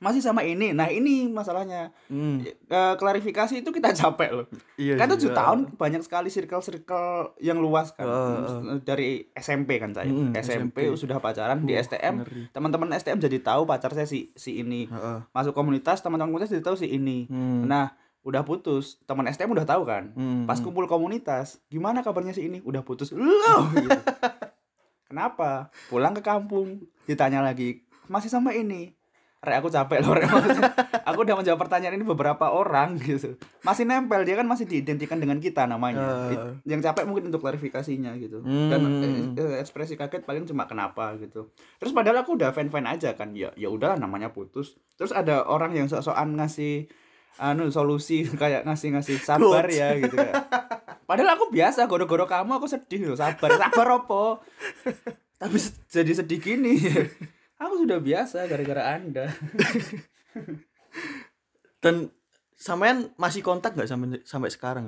masih 0.05 0.21
sama 0.21 0.45
ini 0.45 0.71
nah 0.71 0.87
ini 0.87 1.27
masalahnya 1.27 1.89
Hmm. 2.05 2.45
Eh, 2.45 2.61
klarifikasi 2.95 3.57
itu 3.57 3.71
kita 3.71 3.89
capek 3.97 4.31
loh 4.31 4.47
Iya. 4.77 4.95
kan 4.95 5.09
tujuh 5.09 5.31
heeh. 5.31 5.39
tahun 5.39 5.59
banyak 5.73 6.03
sekali 6.03 6.29
circle-circle 6.29 7.41
yang 7.41 7.57
luas 7.57 7.91
kan 7.91 8.05
Heeh, 8.05 8.79
dari 8.81 9.09
SMP 9.33 9.79
kan 9.79 9.91
saya 9.91 10.05
Mm-mm, 10.07 10.37
SMP, 10.37 10.93
SMP. 10.93 10.95
sudah 10.95 11.17
pacaran 11.19 11.63
di 11.63 11.73
Wah, 11.73 11.81
STM 11.81 12.15
teman-teman 12.51 12.93
STM 12.93 13.17
jadi 13.19 13.41
tahu 13.41 13.65
pacar 13.65 13.91
saya 13.91 14.05
si 14.05 14.29
si 14.35 14.61
ini 14.61 14.85
Heeh. 14.87 15.25
masuk 15.27 15.51
komunitas 15.51 15.99
teman-teman 15.99 16.29
komunitas 16.31 16.53
jadi 16.53 16.63
tahu 16.63 16.77
si 16.77 16.87
ini 16.87 17.25
Hmm. 17.25 17.65
nah 17.65 17.97
udah 18.21 18.41
putus 18.41 19.01
teman 19.03 19.25
STM 19.25 19.51
udah 19.51 19.65
tahu 19.65 19.83
kan 19.83 20.13
Hmm. 20.13 20.45
pas 20.45 20.57
kumpul 20.57 20.85
komunitas 20.85 21.65
gimana 21.67 22.01
kabarnya 22.01 22.31
si 22.31 22.45
ini 22.45 22.61
udah 22.61 22.81
putus 22.81 23.09
loh 23.11 23.65
gitu. 23.71 23.89
kenapa 25.07 25.69
pulang 25.87 26.13
ke 26.13 26.21
kampung 26.21 26.81
ditanya 27.05 27.41
lagi 27.41 27.85
masih 28.07 28.29
sama 28.29 28.53
ini 28.53 28.93
Rek 29.45 29.61
aku 29.61 29.69
capek 29.69 30.01
loh 30.01 30.17
Rek 30.17 30.25
Maksudnya, 30.25 30.73
aku 31.05 31.19
udah 31.21 31.37
menjawab 31.37 31.61
pertanyaan 31.61 31.95
ini 31.95 32.03
beberapa 32.03 32.49
orang 32.49 32.97
gitu. 32.99 33.37
Masih 33.61 33.85
nempel 33.85 34.25
dia 34.25 34.35
kan 34.35 34.49
masih 34.49 34.65
diidentikan 34.65 35.21
dengan 35.21 35.37
kita 35.39 35.69
namanya. 35.69 36.33
It- 36.33 36.65
yang 36.65 36.81
capek 36.81 37.05
mungkin 37.05 37.29
untuk 37.29 37.45
klarifikasinya 37.45 38.17
gitu. 38.17 38.41
Hmm. 38.41 38.73
dan 38.73 38.81
eh, 39.37 39.61
ekspresi 39.61 39.95
kaget 39.95 40.25
paling 40.25 40.45
cuma 40.45 40.65
kenapa 40.65 41.15
gitu. 41.17 41.53
Terus 41.77 41.93
padahal 41.93 42.25
aku 42.25 42.35
udah 42.35 42.51
fan 42.51 42.73
fan 42.73 42.89
aja 42.89 43.13
kan 43.13 43.37
ya 43.37 43.53
ya 43.55 43.69
udahlah 43.69 44.01
namanya 44.01 44.33
putus. 44.33 44.75
Terus 44.97 45.13
ada 45.13 45.45
orang 45.45 45.77
yang 45.77 45.87
sok-sokan 45.87 46.35
ngasih 46.35 46.89
anu 47.35 47.69
solusi 47.69 48.25
kayak 48.41 48.65
ngasih 48.65 48.95
ngasih 48.95 49.17
sabar 49.21 49.67
ya 49.67 49.99
gitu 49.99 50.15
kayak. 50.15 50.47
padahal 51.05 51.37
aku 51.37 51.51
biasa 51.51 51.85
goro-goro 51.85 52.25
kamu 52.25 52.57
aku 52.57 52.65
sedih 52.65 53.11
loh 53.11 53.19
sabar. 53.19 53.53
Sabar 53.53 54.01
opo 54.01 54.41
tapi 55.35 55.59
jadi 55.91 56.13
sedih 56.15 56.41
gini 56.41 56.79
aku 57.65 57.75
sudah 57.81 57.99
biasa 57.99 58.45
gara-gara 58.45 58.95
anda 58.95 59.27
Dan 61.81 62.09
sampean 62.55 63.13
masih 63.15 63.41
kontak 63.41 63.75
nggak 63.75 63.85
sampai 63.87 64.09
sampai 64.23 64.49
sekarang? 64.49 64.87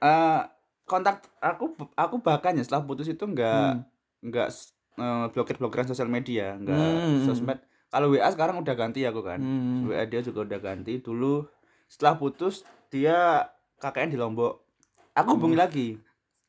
Eh, 0.00 0.40
kontak 0.84 1.28
aku 1.38 1.76
aku 1.92 2.16
bahkan 2.18 2.56
ya 2.56 2.64
setelah 2.64 2.82
putus 2.82 3.06
itu 3.06 3.22
enggak 3.22 3.76
Hmm. 3.76 3.84
enggak 4.22 4.48
blokir 5.30 5.56
blokiran 5.56 5.86
sosial 5.86 6.08
media 6.08 6.56
enggak 6.56 6.76
Hmm. 6.76 7.24
sosmed 7.24 7.60
kalau 7.88 8.08
WA 8.08 8.26
sekarang 8.26 8.58
udah 8.58 8.74
ganti 8.74 9.04
aku 9.04 9.20
kan 9.20 9.38
Hmm. 9.38 9.86
WA 9.86 10.02
dia 10.04 10.20
juga 10.20 10.42
udah 10.42 10.58
ganti 10.58 10.98
dulu 10.98 11.44
setelah 11.86 12.16
putus 12.16 12.64
dia 12.88 13.44
KKN 13.76 14.12
di 14.12 14.18
Lombok 14.18 14.64
aku 15.12 15.36
hubungi 15.36 15.56
lagi 15.56 15.88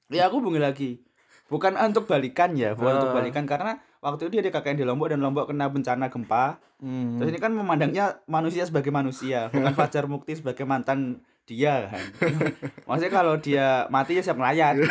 ya 0.08 0.26
aku 0.26 0.40
hubungi 0.40 0.60
lagi 0.60 1.04
bukan 1.48 1.76
untuk 1.76 2.08
balikan 2.08 2.56
ya 2.56 2.72
bukan 2.74 2.98
untuk 2.98 3.12
Ah. 3.12 3.18
balikan 3.18 3.44
karena 3.44 3.76
waktu 4.02 4.28
itu 4.28 4.32
dia 4.38 4.44
di 4.44 4.52
KKN 4.52 4.78
di 4.82 4.86
Lombok 4.86 5.08
dan 5.14 5.22
Lombok 5.22 5.54
kena 5.54 5.70
bencana 5.70 6.10
gempa. 6.10 6.58
Hmm. 6.82 7.22
terus 7.22 7.30
ini 7.30 7.38
kan 7.38 7.54
memandangnya 7.54 8.26
manusia 8.26 8.66
sebagai 8.66 8.90
manusia 8.90 9.54
bukan 9.54 9.74
Fajar 9.78 10.10
Mukti 10.10 10.34
sebagai 10.34 10.66
mantan 10.66 11.22
dia 11.46 11.94
kan. 11.94 12.02
Maksudnya 12.90 13.14
kalau 13.14 13.38
dia 13.38 13.86
mati 13.94 14.18
ya 14.18 14.26
siap 14.26 14.42
melayat 14.42 14.82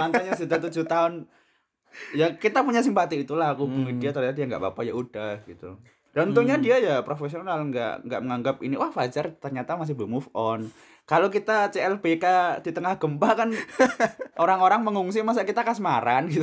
mantannya 0.00 0.34
sudah 0.34 0.58
tujuh 0.66 0.82
tahun. 0.82 1.30
Ya 2.12 2.34
kita 2.34 2.66
punya 2.66 2.82
simpati 2.82 3.22
itulah 3.22 3.54
aku 3.54 3.70
Hmm. 3.70 4.02
dia 4.02 4.10
ternyata 4.10 4.36
dia 4.36 4.46
nggak 4.50 4.60
apa-apa 4.60 4.82
ya 4.82 4.98
udah 4.98 5.46
gitu. 5.46 5.78
Dan 6.10 6.32
untungnya 6.32 6.56
dia 6.56 6.80
ya 6.80 7.04
profesional 7.04 7.60
nggak 7.70 8.08
nggak 8.08 8.20
menganggap 8.24 8.56
ini 8.64 8.74
wah 8.74 8.90
Fajar 8.90 9.36
ternyata 9.36 9.78
masih 9.78 9.94
belum 9.94 10.18
move 10.18 10.28
on 10.32 10.72
kalau 11.06 11.30
kita 11.30 11.70
CLBK 11.70 12.24
di 12.60 12.70
tengah 12.70 12.98
gempa 12.98 13.30
kan 13.32 13.54
orang-orang 14.42 14.82
mengungsi 14.82 15.22
masa 15.22 15.42
kita 15.42 15.62
kasmaran? 15.62 16.26
gitu. 16.32 16.42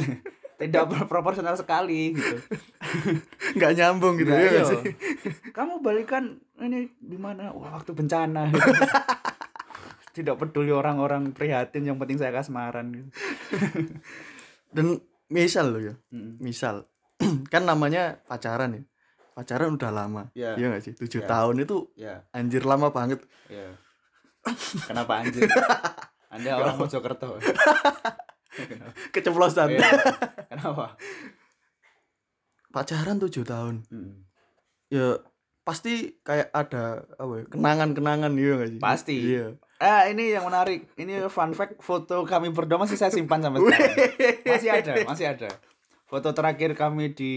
Tidak 0.53 0.85
pro- 0.85 1.09
proporsional 1.09 1.53
sekali 1.53 2.15
gitu. 2.15 2.39
Nggak 3.59 3.71
nyambung 3.75 4.15
gitu 4.15 4.31
Nggak, 4.31 4.39
ya 4.41 4.51
iya. 4.53 4.63
sih 4.63 4.81
kamu 5.51 5.81
balikan 5.81 6.39
ini 6.57 6.87
di 6.95 7.17
mana? 7.17 7.51
Wah 7.51 7.75
waktu 7.75 7.91
bencana 7.91 8.47
gitu. 8.47 8.71
tidak 10.13 10.37
peduli 10.37 10.69
orang-orang 10.69 11.33
prihatin 11.33 11.83
yang 11.83 11.97
penting 11.97 12.15
saya 12.15 12.29
kasmaran 12.29 12.93
gitu. 12.93 13.09
dan 14.69 15.01
misal 15.27 15.73
loh 15.73 15.81
ya 15.81 15.93
misal. 16.39 16.85
Kan 17.51 17.65
namanya 17.65 18.21
pacaran 18.23 18.77
ya. 18.77 18.81
Pacaran 19.33 19.73
udah 19.73 19.89
lama 19.89 20.29
Iya. 20.31 20.53
iya 20.55 20.65
nggak 20.69 20.83
sih? 20.85 20.93
Tujuh 20.93 21.25
Iya. 21.25 21.29
tahun 21.29 21.55
itu 21.59 21.77
ya 21.97 22.21
anjir 22.29 22.63
lama 22.63 22.93
banget. 22.93 23.25
Ya 23.49 23.73
kenapa 24.85 25.13
anjir 25.19 25.47
anda 26.29 26.49
orang 26.55 26.75
Mojokerto 26.77 27.37
keceplosan 29.09 29.73
Iya. 29.73 29.81
kenapa 30.47 30.97
pacaran 32.69 33.17
tujuh 33.19 33.43
tahun 33.43 33.85
Mm. 33.87 34.13
ya 34.89 35.17
pasti 35.63 36.19
kayak 36.19 36.51
ada 36.51 37.07
apa 37.15 37.33
ya, 37.33 37.43
kenangan-kenangan 37.47 38.31
iya 38.33 38.51
nggak 38.53 38.69
sih 38.69 38.79
Pasti. 38.79 39.17
iya 39.19 39.47
Ah, 39.83 40.07
ini 40.07 40.31
yang 40.31 40.47
menarik. 40.47 40.87
Ini 40.95 41.27
fun 41.27 41.51
fact 41.51 41.83
foto 41.83 42.23
kami 42.23 42.55
berdua 42.55 42.79
masih 42.79 42.95
saya 42.95 43.11
simpan 43.11 43.43
sampai 43.43 43.59
sekarang. 43.59 43.91
Masih 44.47 44.69
ada, 44.71 44.93
masih 45.03 45.25
ada. 45.27 45.49
Foto 46.13 46.29
terakhir 46.29 46.77
kami 46.77 47.09
di 47.09 47.33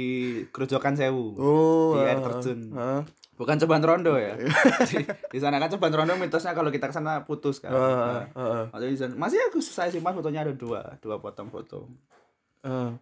Grojogan 0.52 0.92
Sewu. 0.92 1.32
oh 1.32 1.96
Di 1.96 2.04
air 2.04 2.20
terjun. 2.20 2.76
ah, 2.76 3.00
Bukan 3.32 3.56
Coban 3.56 3.80
Rondo 3.80 4.16
ya. 4.16 4.36
di, 4.92 5.00
di 5.04 5.38
sana 5.40 5.56
kan 5.56 5.72
Coban 5.72 5.92
Rondo 5.92 6.12
mitosnya 6.14 6.52
kalau 6.52 6.68
kita 6.68 6.88
ke 6.88 6.92
sana 6.92 7.24
putus 7.24 7.56
kan. 7.56 7.72
Maksudnya 8.68 8.92
di 8.92 8.98
sana- 8.98 9.16
masih 9.16 9.40
aku 9.48 9.60
saya 9.60 9.88
simpan 9.88 10.12
fotonya 10.12 10.44
ada 10.44 10.52
dua, 10.52 11.00
dua 11.00 11.16
potong 11.16 11.48
foto. 11.48 11.88
ah. 12.62 12.92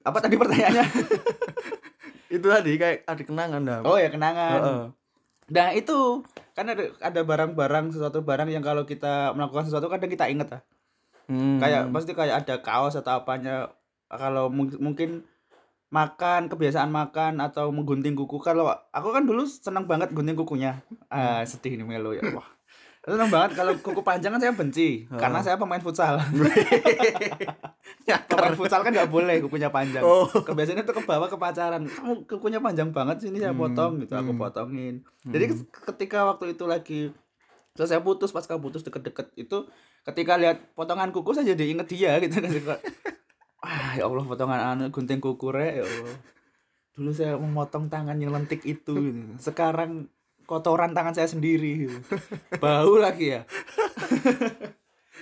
Apa 0.00 0.16
tadi 0.18 0.40
pertanyaannya? 0.40 0.84
itu 2.36 2.42
tadi 2.42 2.72
kayak 2.74 3.04
ada 3.04 3.22
kenangan 3.22 3.60
dah 3.62 3.78
oh 3.84 4.00
ya 4.00 4.08
kenangan. 4.08 4.58
Ah, 4.58 4.64
ah. 4.66 4.84
Nah 5.46 5.68
itu 5.72 6.24
kan 6.52 6.66
ada 6.66 6.88
ada 6.98 7.20
barang-barang 7.20 7.92
sesuatu 7.92 8.24
barang 8.24 8.48
yang 8.48 8.64
kalau 8.64 8.82
kita 8.82 9.30
melakukan 9.32 9.68
sesuatu 9.68 9.86
kadang 9.86 10.08
kita 10.08 10.24
inget 10.26 10.48
lah. 10.48 10.62
Hmm. 11.26 11.58
kayak 11.58 11.90
pasti 11.90 12.14
kayak 12.14 12.46
ada 12.46 12.62
kaos 12.62 12.94
atau 12.94 13.20
apanya 13.20 13.75
kalau 14.08 14.46
mung- 14.48 14.78
mungkin 14.78 15.26
makan 15.86 16.50
kebiasaan 16.50 16.90
makan 16.90 17.38
atau 17.38 17.70
menggunting 17.70 18.18
kuku 18.18 18.42
kalau 18.42 18.66
aku 18.90 19.14
kan 19.14 19.22
dulu 19.22 19.46
senang 19.46 19.86
banget 19.86 20.10
gunting 20.10 20.34
kukunya. 20.34 20.82
Ah 21.06 21.46
sedih 21.46 21.78
ini 21.78 21.86
melo 21.86 22.10
ya 22.10 22.22
wah 22.34 22.46
senang 23.06 23.30
banget 23.30 23.54
kalau 23.54 23.70
kuku 23.78 24.02
panjang 24.02 24.34
kan 24.34 24.42
saya 24.42 24.50
benci 24.50 25.06
karena 25.06 25.38
saya 25.38 25.54
pemain 25.54 25.78
futsal. 25.78 26.18
Pemain 28.26 28.54
futsal 28.58 28.82
kan 28.82 28.90
nggak 28.90 29.10
boleh 29.10 29.38
kukunya 29.46 29.70
panjang. 29.70 30.02
Oh. 30.02 30.26
kebiasaannya 30.26 30.82
tuh 30.82 30.94
ke 30.94 31.02
bawah 31.06 31.30
ke 31.30 31.38
pacaran. 31.38 31.86
Kamu 31.86 32.26
kukunya 32.26 32.58
panjang 32.58 32.90
banget 32.90 33.22
sini 33.22 33.38
saya 33.38 33.54
Hmm, 33.54 33.62
potong 33.62 33.92
gitu 34.02 34.14
aku 34.14 34.34
hmm. 34.34 34.42
potongin. 34.42 34.94
Jadi 35.22 35.44
ke- 35.54 35.82
ketika 35.94 36.26
waktu 36.26 36.58
itu 36.58 36.64
lagi 36.66 37.00
terus 37.76 37.92
saya 37.92 38.00
putus 38.00 38.32
pas 38.32 38.42
putus 38.42 38.80
deket-deket 38.82 39.36
itu 39.36 39.68
ketika 40.02 40.40
lihat 40.40 40.72
potongan 40.72 41.12
kuku 41.12 41.36
saya 41.36 41.52
jadi 41.52 41.76
inget 41.76 41.86
dia 41.92 42.16
gitu 42.24 42.40
Kayak, 42.40 42.80
ah 43.66 43.98
ya 43.98 44.06
Allah 44.06 44.22
potongan 44.22 44.60
anu 44.62 44.84
gunting 44.94 45.18
kuku 45.18 45.50
re 45.50 45.82
ya 45.82 45.84
Allah. 45.84 46.16
Dulu 46.94 47.10
saya 47.12 47.34
memotong 47.36 47.92
tangan 47.92 48.16
yang 48.16 48.32
lentik 48.32 48.64
itu 48.64 48.94
gitu. 48.94 49.20
sekarang 49.42 50.08
kotoran 50.46 50.94
tangan 50.94 51.12
saya 51.12 51.28
sendiri 51.28 51.90
gitu. 51.90 51.98
bau 52.62 52.94
lagi 52.96 53.36
ya. 53.36 53.42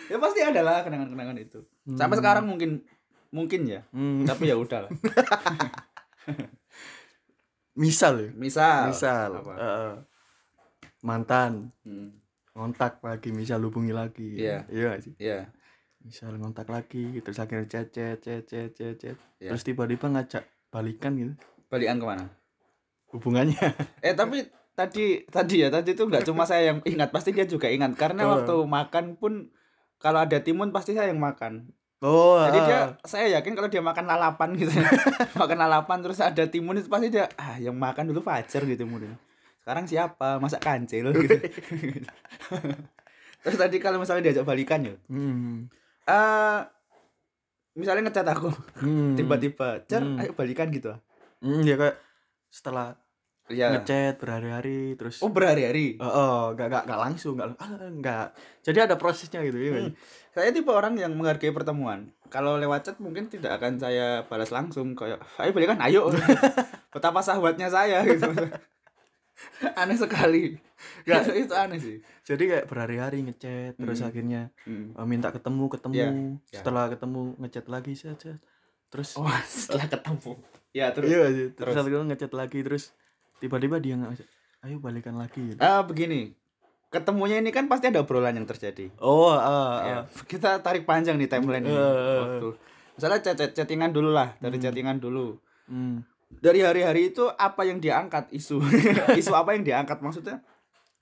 Ya 0.04 0.20
pasti 0.20 0.44
ada 0.44 0.60
lah 0.60 0.84
kenangan-kenangan 0.84 1.32
itu. 1.40 1.64
Sampai 1.96 2.20
sekarang 2.20 2.44
mungkin 2.44 2.84
mungkin 3.32 3.64
ya. 3.64 3.88
Hmm. 3.88 4.28
tapi 4.28 4.52
ya 4.52 4.56
udah 4.60 4.84
lah. 4.84 4.92
Misal 7.88 8.20
ya? 8.20 8.30
Misal. 8.36 8.92
Misal. 8.92 9.40
Apa? 9.40 9.52
eh, 9.56 9.94
mantan. 11.00 11.72
Hmm, 11.88 12.20
ngontak 12.52 13.00
lagi 13.00 13.32
misal 13.32 13.64
hubungi 13.64 13.96
lagi. 13.96 14.36
Iya. 14.36 14.68
iya 14.68 14.92
sih? 15.00 15.16
Iya 15.16 15.48
misal 16.04 16.36
ngontak 16.36 16.68
lagi 16.68 17.16
terus 17.24 17.40
akhirnya 17.40 17.64
chat 17.64 17.88
chat 17.88 18.20
chat 18.20 18.44
chat 18.44 18.70
chat 18.76 18.94
chat 19.00 19.16
Iya. 19.40 19.56
terus 19.56 19.64
tiba-tiba 19.64 20.12
ngajak 20.12 20.44
balikan 20.68 21.16
gitu. 21.16 21.32
Balikan 21.72 21.96
ke 21.96 22.06
mana? 22.06 22.24
Hubungannya. 23.10 23.56
Eh 24.06 24.12
tapi 24.12 24.44
tadi 24.74 25.24
tadi 25.26 25.64
ya 25.64 25.72
tadi 25.72 25.96
itu 25.96 26.04
nggak 26.04 26.28
cuma 26.28 26.44
saya 26.44 26.74
yang 26.74 26.78
ingat 26.84 27.08
pasti 27.08 27.32
dia 27.32 27.48
juga 27.48 27.72
ingat. 27.72 27.96
Karena 27.96 28.28
Oh. 28.28 28.30
waktu 28.36 28.54
makan 28.68 29.16
pun 29.16 29.48
kalau 29.96 30.20
ada 30.20 30.36
timun 30.44 30.70
pasti 30.70 30.92
saya 30.92 31.08
yang 31.08 31.22
makan. 31.22 31.72
Oh 32.04 32.36
jadi 32.36 32.58
ah. 32.60 32.64
dia 32.68 32.80
saya 33.08 33.40
yakin 33.40 33.56
kalau 33.56 33.72
dia 33.72 33.80
makan 33.80 34.04
lalapan 34.04 34.52
gitu 34.60 34.76
makan 35.40 35.56
lalapan 35.56 36.04
terus 36.04 36.20
ada 36.20 36.44
timun 36.44 36.76
itu 36.76 36.92
pasti 36.92 37.08
dia 37.08 37.32
ah 37.40 37.56
yang 37.56 37.80
makan 37.80 38.12
dulu 38.12 38.20
Fajar 38.20 38.60
gitu 38.68 38.84
timun 38.84 39.08
sekarang 39.64 39.88
siapa? 39.88 40.36
Masak 40.36 40.60
kancil 40.60 41.08
gitu. 41.16 41.32
Terus 43.44 43.56
tadi 43.56 43.80
kalau 43.80 43.96
misalnya 43.96 44.28
diajak 44.28 44.44
balikan 44.44 44.84
ya? 44.84 44.92
Hmm. 45.08 45.72
Eh 46.04 46.60
misalnya 47.74 48.06
ngecat 48.06 48.28
aku 48.28 48.50
Hmm. 48.80 49.18
tiba-tiba 49.18 49.82
cer 49.88 50.02
Hmm. 50.04 50.20
ayo 50.20 50.30
balikan 50.32 50.70
gitu 50.70 50.94
hmm, 51.42 51.62
ya 51.66 51.74
kayak 51.74 51.96
setelah 52.48 52.94
ya 53.44 53.76
ngechat 53.76 54.16
berhari-hari 54.16 54.96
terus 54.96 55.20
oh 55.20 55.28
berhari-hari 55.28 56.00
Oh, 56.00 56.08
oh, 56.08 56.40
nggak 56.56 56.64
nggak 56.72 56.84
nggak 56.88 57.00
langsung, 57.00 57.36
nggak 57.36 57.60
ah, 57.60 57.76
nggak. 57.92 58.26
Jadi 58.64 58.78
ada 58.80 58.96
prosesnya 58.96 59.44
gitu 59.44 59.60
ya. 59.60 59.84
Hmm. 59.84 59.92
Saya 60.32 60.48
tipe 60.48 60.72
orang 60.72 60.96
yang 60.96 61.12
menghargai 61.12 61.52
pertemuan. 61.52 62.08
Kalau 62.32 62.56
lewat 62.56 62.88
chat 62.88 62.96
mungkin 63.04 63.28
tidak 63.28 63.60
akan 63.60 63.76
saya 63.76 64.24
balas 64.24 64.48
langsung 64.48 64.96
kayak 64.96 65.20
ayo 65.44 65.52
balikan 65.52 65.76
ayo. 65.84 66.08
Betapa 66.94 67.20
sahabatnya 67.20 67.68
saya 67.68 68.00
gitu. 68.08 68.32
aneh 69.80 69.96
sekali. 69.96 70.54
Nggak. 71.04 71.22
itu 71.34 71.54
aneh 71.54 71.78
sih. 71.78 71.96
Jadi 72.22 72.42
kayak 72.46 72.66
berhari-hari 72.66 73.22
ngechat, 73.22 73.74
terus 73.74 74.00
Hmm. 74.00 74.08
akhirnya 74.08 74.42
eh, 74.66 75.06
minta 75.06 75.28
ketemu, 75.28 75.64
ketemu. 75.68 75.94
Iya, 75.94 76.08
iya. 76.10 76.58
Setelah 76.60 76.84
ketemu 76.88 77.20
ngechat 77.38 77.66
lagi 77.66 77.92
chat. 77.94 78.20
Terus 78.88 79.08
Wah, 79.16 79.40
setelah 79.50 79.86
ketemu. 79.88 80.32
Ya, 80.70 80.90
terus 80.90 81.08
iya 81.10 81.16
nggak 81.20 81.32
sih. 81.32 81.46
Terus 81.52 81.72
terus. 81.72 81.82
akhirnya 81.82 82.06
ngechat 82.10 82.32
lagi, 82.32 82.58
terus 82.60 82.84
tiba-tiba 83.38 83.76
dia 83.78 83.94
ngajak, 83.94 84.26
ayo 84.62 84.76
balikan 84.78 85.14
lagi. 85.14 85.54
Gitu. 85.54 85.58
Ah, 85.58 85.82
begini. 85.82 86.34
Ketemunya 86.88 87.42
ini 87.42 87.50
kan 87.50 87.66
pasti 87.66 87.90
ada 87.90 87.98
obrolan 88.00 88.32
yang 88.32 88.46
terjadi. 88.46 88.86
Oh, 88.98 89.34
Ya, 89.34 89.42
ah. 89.98 90.02
kita 90.22 90.62
tarik 90.62 90.86
panjang 90.86 91.18
nih 91.18 91.26
timeline 91.26 91.62
ini. 91.62 91.70
Eh, 91.70 91.78
eh, 91.82 92.18
Waktu. 92.20 92.48
Misalnya 92.94 93.18
chat- 93.20 93.50
chattingan 93.52 93.90
dulu 93.90 94.14
lah, 94.14 94.38
dari 94.38 94.54
Hmm. 94.56 94.64
chattingan 94.64 94.96
dulu. 94.98 95.34
Hmm. 95.66 96.06
Dari 96.40 96.60
hari-hari 96.62 97.12
itu 97.12 97.26
apa 97.34 97.66
yang 97.66 97.78
diangkat 97.78 98.30
isu? 98.32 98.58
Isu 99.20 99.32
apa 99.34 99.54
yang 99.54 99.62
diangkat? 99.66 99.98
Maksudnya 100.00 100.40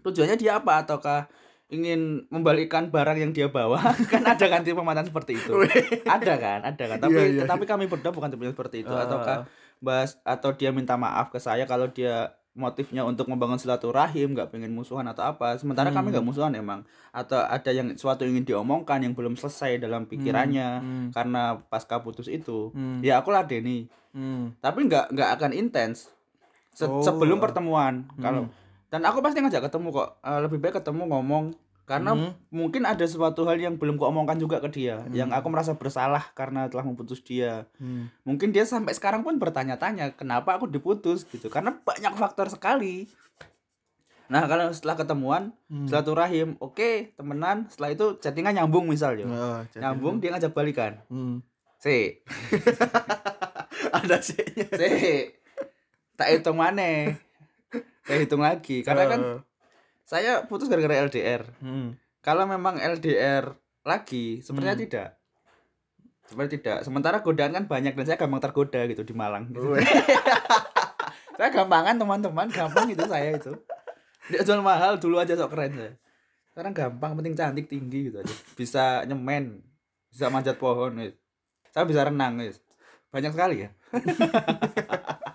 tujuannya 0.02 0.36
dia 0.36 0.58
apa? 0.58 0.82
Ataukah 0.82 1.30
ingin 1.72 2.28
membalikkan 2.28 2.92
barang 2.92 3.16
yang 3.16 3.32
dia 3.32 3.48
bawa? 3.48 3.80
Kan 4.12 4.28
ada 4.28 4.44
kan 4.44 4.60
tipe 4.60 4.80
mantan 4.84 5.08
seperti 5.08 5.40
itu. 5.40 5.56
Ada 6.04 6.36
kan? 6.36 6.60
Ada 6.68 6.84
kan? 6.84 6.98
Tapi 7.00 7.16
Iya, 7.16 7.24
iya. 7.32 7.42
tapi 7.48 7.64
kami 7.64 7.88
berdua 7.88 8.12
bukan 8.12 8.28
tipe 8.28 8.44
seperti 8.44 8.84
itu. 8.84 8.92
Ah, 8.92 9.08
ataukah 9.08 9.48
bahas 9.82 10.20
atau 10.22 10.52
dia 10.54 10.70
minta 10.70 10.94
maaf 11.00 11.32
ke 11.32 11.40
saya 11.40 11.64
kalau 11.64 11.88
dia 11.90 12.36
motifnya 12.52 13.00
untuk 13.00 13.26
membangun 13.26 13.56
silaturahim 13.56 14.36
nggak 14.36 14.52
pengen 14.52 14.70
musuhan 14.70 15.04
atau 15.04 15.24
apa 15.24 15.56
sementara 15.56 15.88
kami 15.88 16.08
Hmm. 16.08 16.12
nggak 16.12 16.26
musuhan 16.26 16.52
emang 16.52 16.84
atau 17.10 17.40
ada 17.40 17.70
yang 17.70 17.96
suatu 17.96 18.22
ingin 18.22 18.44
diomongkan 18.44 19.00
yang 19.00 19.16
belum 19.16 19.34
selesai 19.34 19.80
dalam 19.80 20.04
pikirannya 20.04 20.68
Hmm. 20.78 21.06
karena 21.10 21.56
pasca 21.62 21.96
putus 21.98 22.28
itu 22.28 22.68
Hmm. 22.70 23.00
ya 23.00 23.16
aku 23.16 23.32
ladeni 23.32 23.88
Hmm. 24.12 24.52
tapi 24.58 24.84
nggak 24.84 25.10
nggak 25.10 25.30
akan 25.32 25.50
intens 25.52 26.12
Se- 26.72 26.84
Oh. 26.84 27.00
sebelum 27.00 27.36
pertemuan 27.38 28.04
Hmm. 28.10 28.20
kalau 28.20 28.42
dan 28.88 29.00
aku 29.02 29.20
pasti 29.20 29.40
ngajak 29.40 29.72
ketemu 29.72 29.88
kok 29.90 30.08
Eh, 30.20 30.40
lebih 30.40 30.58
baik 30.58 30.76
ketemu 30.76 31.08
ngomong 31.08 31.56
karena 31.82 32.12
Hmm. 32.12 32.32
mungkin 32.48 32.82
ada 32.82 33.02
suatu 33.02 33.42
hal 33.42 33.56
yang 33.56 33.74
belum 33.74 33.96
kuomongkan 33.96 34.36
juga 34.36 34.58
ke 34.58 34.70
dia 34.70 35.00
Hmm. 35.00 35.12
yang 35.12 35.30
aku 35.30 35.46
merasa 35.46 35.74
bersalah 35.74 36.30
karena 36.32 36.66
telah 36.66 36.82
memutus 36.82 37.18
dia 37.20 37.66
Hmm. 37.76 38.06
mungkin 38.22 38.50
dia 38.50 38.62
sampai 38.62 38.92
sekarang 38.92 39.20
pun 39.20 39.36
bertanya-tanya 39.36 40.12
kenapa 40.12 40.54
aku 40.54 40.66
diputus 40.66 41.26
gitu 41.26 41.48
karena 41.48 41.74
banyak 41.76 42.14
faktor 42.14 42.46
sekali 42.48 43.10
nah 44.26 44.46
kalau 44.46 44.70
setelah 44.70 44.96
ketemuan 44.96 45.52
Hmm. 45.66 45.84
silaturahim 45.84 46.54
oke 46.58 47.12
temenan 47.12 47.66
setelah 47.66 47.90
itu 47.90 48.06
chattingan 48.16 48.54
nyambung 48.54 48.86
misal 48.86 49.12
yo 49.14 49.26
Oh, 49.26 49.60
nyambung 49.74 50.18
dia 50.18 50.30
ngajak 50.30 50.50
balikan 50.50 51.02
Hmm. 51.06 51.42
si 51.76 52.22
Ada 53.92 54.18
sih. 54.20 54.40
si 54.70 54.90
tak 56.14 56.28
hitung 56.30 56.56
mana 56.56 57.12
saya 58.02 58.18
hitung 58.18 58.40
lagi 58.40 58.80
karena 58.80 59.04
kan 59.06 59.20
Eh, 59.20 59.38
saya 60.06 60.44
putus 60.46 60.68
gara-gara 60.68 61.02
LDR 61.06 61.42
hmm. 61.62 61.96
kalau 62.20 62.44
memang 62.46 62.78
LDR 62.78 63.54
lagi 63.82 64.42
sebenarnya 64.42 64.76
Hmm. 64.78 64.84
tidak 64.86 65.08
sebenarnya 66.26 66.52
tidak 66.58 66.78
sementara 66.86 67.18
godaan 67.20 67.52
kan 67.52 67.64
banyak 67.66 67.92
dan 67.98 68.04
saya 68.06 68.18
gampang 68.18 68.40
tergoda 68.40 68.80
gitu 68.88 69.02
di 69.04 69.14
Malang 69.14 69.48
gitu. 69.52 69.76
Saya 71.32 71.48
gampangan 71.48 71.98
teman-teman 71.98 72.46
gampang 72.52 72.86
itu 72.92 73.04
saya 73.08 73.34
itu 73.34 73.52
dia 74.30 74.46
jual 74.46 74.62
mahal 74.62 75.02
dulu 75.02 75.18
aja 75.18 75.34
sok 75.34 75.50
keren 75.50 75.74
saya 75.74 75.92
sekarang 76.52 76.72
gampang 76.76 77.12
penting 77.18 77.34
cantik 77.34 77.66
tinggi 77.66 78.12
gitu 78.12 78.22
aja 78.22 78.34
bisa 78.54 78.84
nyemen 79.08 79.64
bisa 80.12 80.28
manjat 80.28 80.60
pohon 80.60 81.00
wis. 81.00 81.16
saya 81.74 81.88
bisa 81.88 82.06
renang 82.06 82.38
wis. 82.38 82.62
banyak 83.10 83.32
sekali 83.34 83.66
ya 83.66 83.70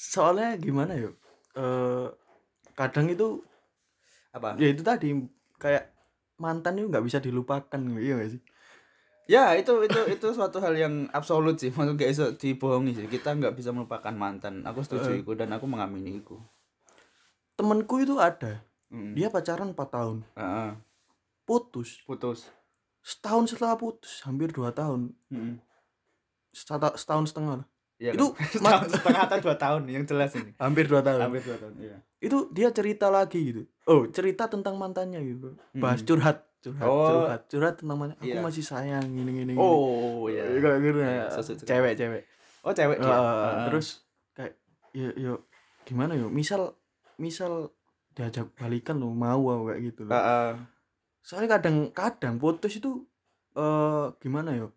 Soalnya 0.00 0.56
gimana 0.56 0.96
yuk? 0.96 1.12
Eh 1.52 2.08
kadang 2.72 3.12
itu 3.12 3.44
apa 4.30 4.54
ya 4.56 4.68
itu 4.70 4.82
tadi 4.82 5.14
kayak 5.56 5.90
mantan 6.38 6.78
itu 6.78 6.86
nggak 6.88 7.04
bisa 7.04 7.18
dilupakan 7.18 7.80
iya 7.98 8.16
gak 8.16 8.30
sih? 8.32 8.42
ya 9.26 9.54
itu 9.54 9.70
itu 9.84 10.00
itu 10.10 10.26
suatu 10.32 10.58
hal 10.58 10.74
yang 10.74 11.06
absolut 11.10 11.54
sih 11.54 11.70
maksudnya 11.70 12.00
gak 12.00 12.10
bisa 12.10 12.24
dibohongi 12.34 12.92
sih 12.96 13.06
kita 13.06 13.36
nggak 13.36 13.54
bisa 13.54 13.70
melupakan 13.70 14.10
mantan 14.10 14.66
aku 14.66 14.82
setuju 14.82 15.14
Eh. 15.14 15.22
itu 15.22 15.32
dan 15.34 15.50
aku 15.52 15.66
mengamini 15.66 16.18
itu 16.18 16.34
Temenku 17.54 18.00
itu 18.00 18.16
ada, 18.16 18.64
Mm. 18.88 19.12
dia 19.12 19.28
pacaran 19.28 19.76
4 19.76 19.88
tahun, 19.92 20.24
Heeh. 20.32 20.72
putus. 21.44 22.00
putus 22.08 22.48
Setahun 23.04 23.52
setelah 23.52 23.76
putus, 23.76 24.24
hampir 24.24 24.48
2 24.48 24.72
tahun. 24.72 25.12
Mm. 25.28 25.60
Seta- 26.50 26.96
setahun 26.96 27.28
setengah. 27.28 27.68
Iya 28.00 28.16
Itu 28.16 28.32
kan? 28.58 28.88
setengah 28.96 29.22
atau 29.28 29.38
dua 29.38 29.54
tahun 29.54 29.82
yang 29.86 30.04
jelas 30.04 30.32
ini 30.32 30.56
Hampir 30.56 30.88
2 30.88 31.04
tahun. 31.04 31.20
hampir 31.20 31.44
dua 31.44 31.56
tahun 31.56 31.74
iya 31.78 31.96
Itu 32.16 32.48
dia 32.48 32.68
cerita 32.68 33.08
lagi 33.08 33.40
gitu. 33.44 33.62
Oh, 33.84 34.04
cerita 34.08 34.44
tentang 34.44 34.76
mantannya 34.76 35.20
gitu. 35.20 35.56
Bahas 35.74 36.00
Hmm. 36.00 36.08
curhat, 36.08 36.38
curhat, 36.60 36.84
Oh. 36.84 37.04
curhat, 37.06 37.40
curhat 37.46 37.74
tentang 37.76 37.96
mantan. 37.96 38.16
Aku 38.18 38.28
Iya. 38.30 38.40
masih 38.40 38.60
sayang 38.60 39.04
gini 39.06 39.30
gini. 39.34 39.52
oh 39.54 40.24
iya 40.26 40.44
Kayak 40.50 40.80
gitu 40.80 40.98
ya. 40.98 41.08
Iya. 41.08 41.26
Cewek, 41.60 41.92
cewek. 41.94 42.22
oh 42.60 42.72
cewek 42.72 42.96
dia 42.98 43.08
Heeh, 43.08 43.24
Heeh. 43.24 43.64
terus 43.66 43.86
kayak 44.30 44.52
ya 44.92 45.08
yo 45.16 45.32
gimana 45.82 46.12
yo 46.12 46.28
misal 46.28 46.76
misal 47.16 47.72
diajak 48.12 48.52
balikan 48.54 48.96
lo 48.96 49.08
mau 49.10 49.40
aku 49.40 49.64
kayak 49.70 49.80
gitu 49.86 50.00
loh 50.04 50.12
Heeh. 50.12 50.50
soalnya 51.20 51.56
kadang-kadang 51.56 52.36
putus 52.36 52.76
itu 52.76 53.08
eh 53.54 54.06
gimana 54.18 54.52
yo 54.52 54.76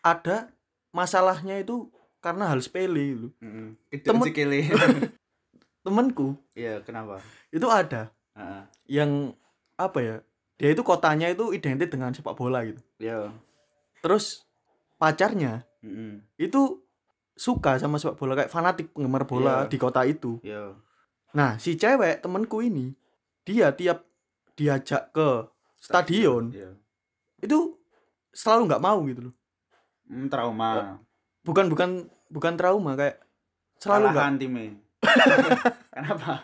ada 0.00 0.50
masalahnya 0.90 1.58
itu 1.58 1.90
karena 2.26 2.50
hal 2.50 2.58
sepele 2.58 3.04
gitu 3.14 3.28
Mm-mm. 3.38 3.78
Kecil 3.86 4.10
Temen- 4.10 4.26
temanku 5.86 6.34
iya 6.52 6.82
kenapa? 6.82 7.22
Itu 7.48 7.70
ada. 7.70 8.10
Heeh. 8.34 8.62
yang 8.98 9.32
apa 9.74 9.98
ya 9.98 10.16
dia 10.56 10.68
itu 10.70 10.82
kotanya 10.82 11.28
itu 11.28 11.52
identik 11.52 11.86
dengan 11.86 12.10
sepak 12.10 12.34
bola 12.34 12.64
gitu. 12.64 12.82
Iya. 12.98 13.30
Terus 14.00 14.42
pacarnya 14.96 15.62
Mm-mm. 15.80 16.20
itu 16.34 16.82
suka 17.32 17.76
sama 17.76 17.96
sepak 17.96 18.16
bola 18.16 18.34
kayak 18.34 18.50
fanatik 18.50 18.90
penggemar 18.90 19.24
bola 19.24 19.62
Iya. 19.62 19.68
di 19.68 19.76
kota 19.76 20.02
itu. 20.02 20.42
Iya. 20.42 20.74
Nah, 21.32 21.54
si 21.56 21.76
cewek 21.76 22.18
temenku 22.18 22.58
ini, 22.58 22.96
dia 23.44 23.68
tiap 23.70 24.08
diajak 24.52 25.12
ke 25.12 25.44
stadion, 25.76 26.48
iya. 26.48 26.72
itu 27.38 27.76
selalu 28.32 28.72
nggak 28.72 28.80
mau 28.80 29.04
gitu 29.04 29.28
loh. 29.28 29.34
Mm, 30.08 30.32
trauma. 30.32 30.96
Bukan 31.44 31.68
bukan 31.68 32.08
bukan 32.28 32.54
trauma 32.54 32.92
kayak 32.94 33.22
selalu 33.76 34.06
kalahan 34.08 34.34
timnya 34.36 34.72
kenapa 35.94 36.42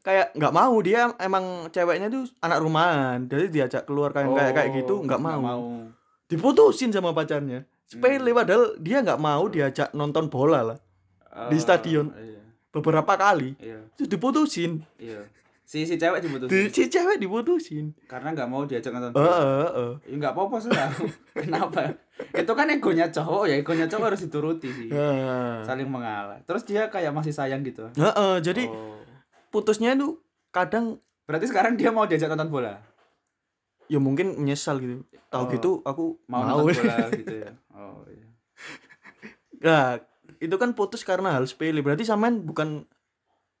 kayak 0.00 0.32
nggak 0.34 0.52
mau 0.52 0.76
dia 0.78 1.12
emang 1.18 1.44
ceweknya 1.70 2.08
tuh 2.08 2.28
anak 2.38 2.60
rumahan, 2.60 3.24
jadi 3.24 3.48
diajak 3.48 3.82
keluar 3.84 4.12
kayak 4.12 4.30
kayak 4.30 4.52
kayak 4.52 4.70
gitu 4.76 5.00
nggak 5.00 5.16
mau. 5.18 5.88
Diputusin 6.26 6.90
sama 6.90 7.12
pacarnya. 7.12 7.64
Sepele 7.84 8.20
Hmm. 8.26 8.38
padahal 8.38 8.64
dia 8.78 9.00
nggak 9.00 9.16
mau 9.18 9.44
diajak 9.46 9.92
nonton 9.92 10.28
bola 10.28 10.60
lah 10.64 10.78
Di 11.48 11.56
Eh, 11.56 11.60
stadion. 11.60 12.12
iya 12.14 12.40
beberapa 12.70 13.12
kali. 13.14 13.56
iya 13.58 13.80
Itu 13.92 14.04
diputusin. 14.06 14.84
iya 14.96 15.20
si 15.64 15.82
si 15.82 15.96
cewek 15.96 16.20
diputusin 16.20 16.52
Di, 16.52 16.68
si 16.68 16.84
cewek 16.86 17.16
diputusin. 17.16 17.96
karena 18.04 18.30
nggak 18.30 18.46
mau 18.46 18.62
diajak 18.62 18.92
nonton 18.92 19.10
Heeh, 19.10 19.16
bola. 19.16 19.64
heeh. 19.64 19.92
ya 20.04 20.14
nggak 20.18 20.32
apa-apa 20.32 20.56
sih 20.58 20.70
kenapa 21.40 21.96
itu 22.30 22.52
kan 22.52 22.66
egonya 22.68 23.06
cowok 23.08 23.44
ya 23.44 23.54
egonya 23.56 23.86
cowok 23.86 24.06
harus 24.06 24.22
dituruti 24.22 24.68
sih 24.68 24.88
Heeh. 24.88 25.64
saling 25.64 25.88
mengalah 25.88 26.36
terus 26.42 26.62
dia 26.62 26.86
kayak 26.86 27.10
masih 27.10 27.32
sayang 27.32 27.60
gitu 27.60 27.88
Heeh, 27.90 28.34
jadi 28.38 28.68
oh. 28.68 29.00
putusnya 29.48 29.92
itu 29.92 30.20
kadang 30.50 31.00
berarti 31.24 31.48
sekarang 31.48 31.74
dia 31.74 31.88
mau 31.88 32.04
diajak 32.04 32.28
nonton 32.28 32.52
bola 32.52 32.76
ya 33.86 33.96
mungkin 33.96 34.36
menyesal 34.36 34.76
gitu 34.78 35.00
tahu 35.26 35.44
Oh. 35.44 35.50
gitu 35.50 35.70
aku 35.82 36.04
mau, 36.24 36.40
mau, 36.40 36.60
nonton 36.60 36.76
bola 36.78 36.96
gitu 37.20 37.34
ya 37.34 37.50
oh 37.72 38.04
iya 38.06 38.28
nah 39.60 39.84
itu 40.36 40.54
kan 40.54 40.70
putus 40.72 41.00
karena 41.02 41.32
hal 41.32 41.44
sepele 41.44 41.80
berarti 41.80 42.04
sampean 42.04 42.44
bukan 42.44 42.84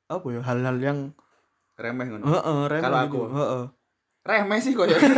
apa 0.04 0.26
ya 0.28 0.40
hal-hal 0.42 0.76
yang 0.78 0.98
remeh 1.74 2.06
ngono. 2.06 2.24
Heeh 2.24 2.58
remeh 2.70 2.82
Kalau 2.82 2.98
gitu. 3.02 3.08
aku. 3.08 3.20
heeh. 3.32 3.64
Remeh 4.24 4.58
sih 4.58 4.72
kok 4.72 4.86
ya. 4.86 4.98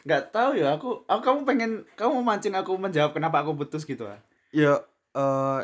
Nggak 0.00 0.32
tahu 0.32 0.56
ya 0.56 0.74
aku 0.74 1.04
aku 1.04 1.20
kamu 1.20 1.40
pengen 1.44 1.70
kamu 1.92 2.24
mancing 2.24 2.56
aku 2.56 2.72
menjawab 2.74 3.12
kenapa 3.12 3.44
aku 3.44 3.52
putus 3.54 3.84
gitu 3.84 4.08
ah? 4.08 4.16
Ya 4.50 4.80
eh 5.12 5.60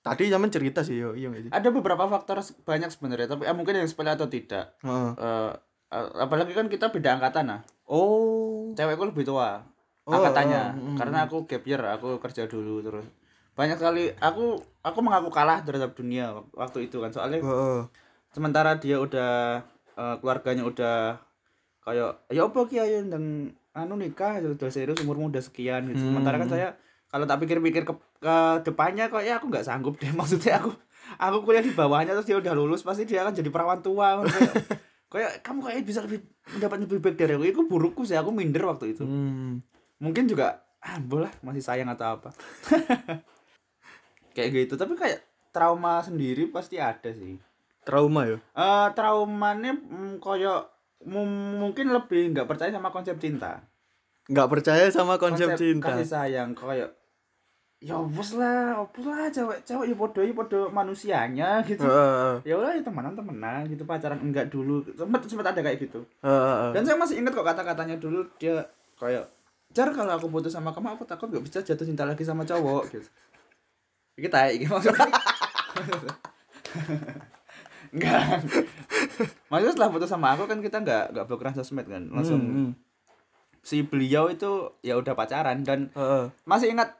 tadi 0.00 0.28
sampean 0.28 0.48
cerita 0.48 0.80
sih 0.80 0.96
yo 0.96 1.12
iya 1.12 1.28
ada 1.50 1.68
beberapa 1.68 2.04
faktor 2.04 2.40
banyak 2.64 2.88
sebenarnya 2.88 3.28
tapi 3.28 3.44
eh, 3.44 3.52
mungkin 3.52 3.76
yang 3.76 3.88
sepele 3.88 4.12
atau 4.12 4.24
tidak. 4.26 4.72
Heeh. 4.80 5.10
Eh, 5.16 5.52
eh, 5.92 6.06
apalagi 6.16 6.52
kan 6.52 6.68
kita 6.68 6.88
beda 6.88 7.20
angkatan 7.20 7.44
nah 7.46 7.60
oh. 7.84 8.72
Cewekku 8.72 9.04
lebih 9.04 9.28
tua 9.28 9.60
Oh, 10.04 10.12
angkatannya. 10.12 10.62
oh, 10.76 10.92
mm, 10.92 10.96
karena 11.00 11.24
aku 11.24 11.48
gap 11.48 11.64
year 11.64 11.80
aku 11.80 12.20
kerja 12.20 12.44
dulu 12.44 12.84
terus 12.84 13.08
banyak 13.54 13.78
sekali 13.78 14.10
aku 14.18 14.58
aku 14.80 14.98
mengaku 14.98 15.30
kalah 15.30 15.62
terhadap 15.62 15.94
dunia 15.94 16.34
wak- 16.34 16.52
waktu 16.52 16.86
itu 16.86 16.98
kan. 16.98 17.10
Soalnya 17.10 17.40
heeh. 17.40 17.80
sementara 18.28 18.76
dia 18.76 18.98
udah 18.98 19.62
eh, 19.94 20.14
keluarganya 20.18 20.62
udah 20.62 21.22
kayak 21.80 22.26
ya 22.28 22.42
apa 22.42 22.58
ki? 22.66 22.76
Ayo 22.76 23.04
ndang 23.04 23.26
anu 23.72 23.94
nikah 23.94 24.38
udah 24.38 24.70
serius 24.70 24.98
umurmu 25.00 25.30
udah 25.30 25.40
sekian 25.40 25.86
gitu. 25.88 26.02
Sementara 26.04 26.36
kan 26.36 26.46
Hmm. 26.46 26.54
saya 26.54 26.68
kalau 27.06 27.24
tak 27.24 27.38
pikir-pikir 27.40 27.82
ke, 27.82 27.94
ke 28.18 28.34
depannya 28.62 29.06
kok 29.06 29.22
ya 29.22 29.38
aku 29.38 29.46
nggak 29.46 29.62
sanggup 29.62 29.94
deh. 29.96 30.10
Maksudnya 30.18 30.58
aku 30.58 30.74
aku 31.14 31.36
kuliah 31.42 31.62
di 31.62 31.70
bawahnya 31.70 32.12
terus 32.12 32.26
dia 32.26 32.34
udah 32.34 32.52
lulus 32.52 32.82
pasti 32.82 33.04
dia 33.04 33.22
akan 33.22 33.34
jadi 33.34 33.48
perawan 33.48 33.78
tua. 33.80 34.22
Kayak 34.24 34.54
kayak 35.14 35.30
kamu 35.40 35.60
kayak 35.62 35.78
bisa 35.86 36.00
lebih 36.02 36.26
mendapat 36.50 36.76
lebih 36.82 36.98
baik 36.98 37.16
dari 37.16 37.32
aku? 37.32 37.44
Itu 37.46 37.60
burukku 37.64 38.02
sih 38.02 38.18
aku 38.18 38.34
minder 38.34 38.66
waktu 38.66 38.92
itu. 38.92 39.06
Hmm. 39.06 39.62
mungkin 39.94 40.26
juga 40.26 40.58
ah 40.82 40.98
bolah 41.00 41.30
masih 41.40 41.62
sayang 41.62 41.88
atau 41.88 42.18
apa 42.18 42.28
kayak 44.34 44.50
gitu. 44.52 44.74
Tapi 44.74 44.98
kayak 44.98 45.22
trauma 45.54 46.02
sendiri 46.02 46.50
pasti 46.50 46.76
ada 46.76 47.08
sih. 47.14 47.38
Trauma 47.86 48.26
ya? 48.26 48.36
Eh 48.36 48.86
traumanya 48.92 49.72
mm, 49.72 50.18
koyo 50.18 50.66
mu- 51.06 51.58
mungkin 51.62 51.94
lebih 51.94 52.34
nggak 52.34 52.48
percaya 52.50 52.74
sama 52.74 52.90
konsep 52.90 53.16
cinta. 53.16 53.62
Nggak 54.26 54.48
percaya 54.50 54.88
sama 54.90 55.20
konsep, 55.20 55.54
cinta? 55.54 55.94
kasih 55.94 56.08
sayang 56.08 56.52
koyo 56.52 56.88
ya 57.84 58.00
bos 58.00 58.32
lah 58.40 58.80
opus 58.80 59.04
lah 59.04 59.28
cewek 59.28 59.60
cewek 59.60 59.92
ya 59.92 59.96
podo 60.00 60.24
ya 60.24 60.32
podo 60.32 60.60
manusianya 60.72 61.60
gitu. 61.68 61.84
Heeh, 61.84 62.40
ya 62.48 62.56
udah 62.56 62.72
ya 62.72 62.80
temenan 62.80 63.12
temenan 63.12 63.68
gitu 63.68 63.84
pacaran 63.84 64.24
enggak 64.24 64.48
dulu. 64.48 64.80
Sempet 64.96 65.28
sempet 65.28 65.52
ada 65.52 65.60
kayak 65.60 65.76
gitu. 65.84 66.00
Heeh. 66.24 66.72
dan 66.72 66.82
saya 66.88 66.96
masih 66.96 67.20
ingat 67.20 67.36
kok 67.36 67.44
kata-katanya 67.44 68.00
dulu 68.00 68.24
dia 68.40 68.64
kayak 68.96 69.28
jar 69.76 69.92
kalau 69.92 70.16
aku 70.16 70.32
putus 70.32 70.56
sama 70.56 70.72
kamu 70.72 70.96
aku 70.96 71.04
takut 71.04 71.28
gak 71.28 71.44
bisa 71.44 71.58
jatuh 71.60 71.84
cinta 71.84 72.08
lagi 72.08 72.24
sama 72.24 72.46
cowok 72.46 72.88
gitu 72.94 73.08
kita 74.14 74.50
ini 74.50 74.66
maksudnya 74.66 75.10
enggak. 77.94 78.20
Maksudnya 79.48 79.72
setelah 79.72 79.90
putus 79.90 80.10
sama 80.10 80.34
aku 80.34 80.46
kan 80.46 80.58
kita 80.58 80.82
nggak 80.82 81.04
nggak 81.14 81.24
blokiran 81.26 81.54
sosmed 81.54 81.86
kan. 81.86 82.10
Langsung 82.10 82.40
Hmm, 82.40 82.54
hmm. 82.54 82.70
si 83.62 83.80
beliau 83.80 84.28
itu 84.28 84.74
ya 84.80 84.98
udah 84.98 85.14
pacaran 85.14 85.62
dan 85.62 85.88
Heeh. 85.94 86.28
masih 86.44 86.74
ingat 86.74 86.94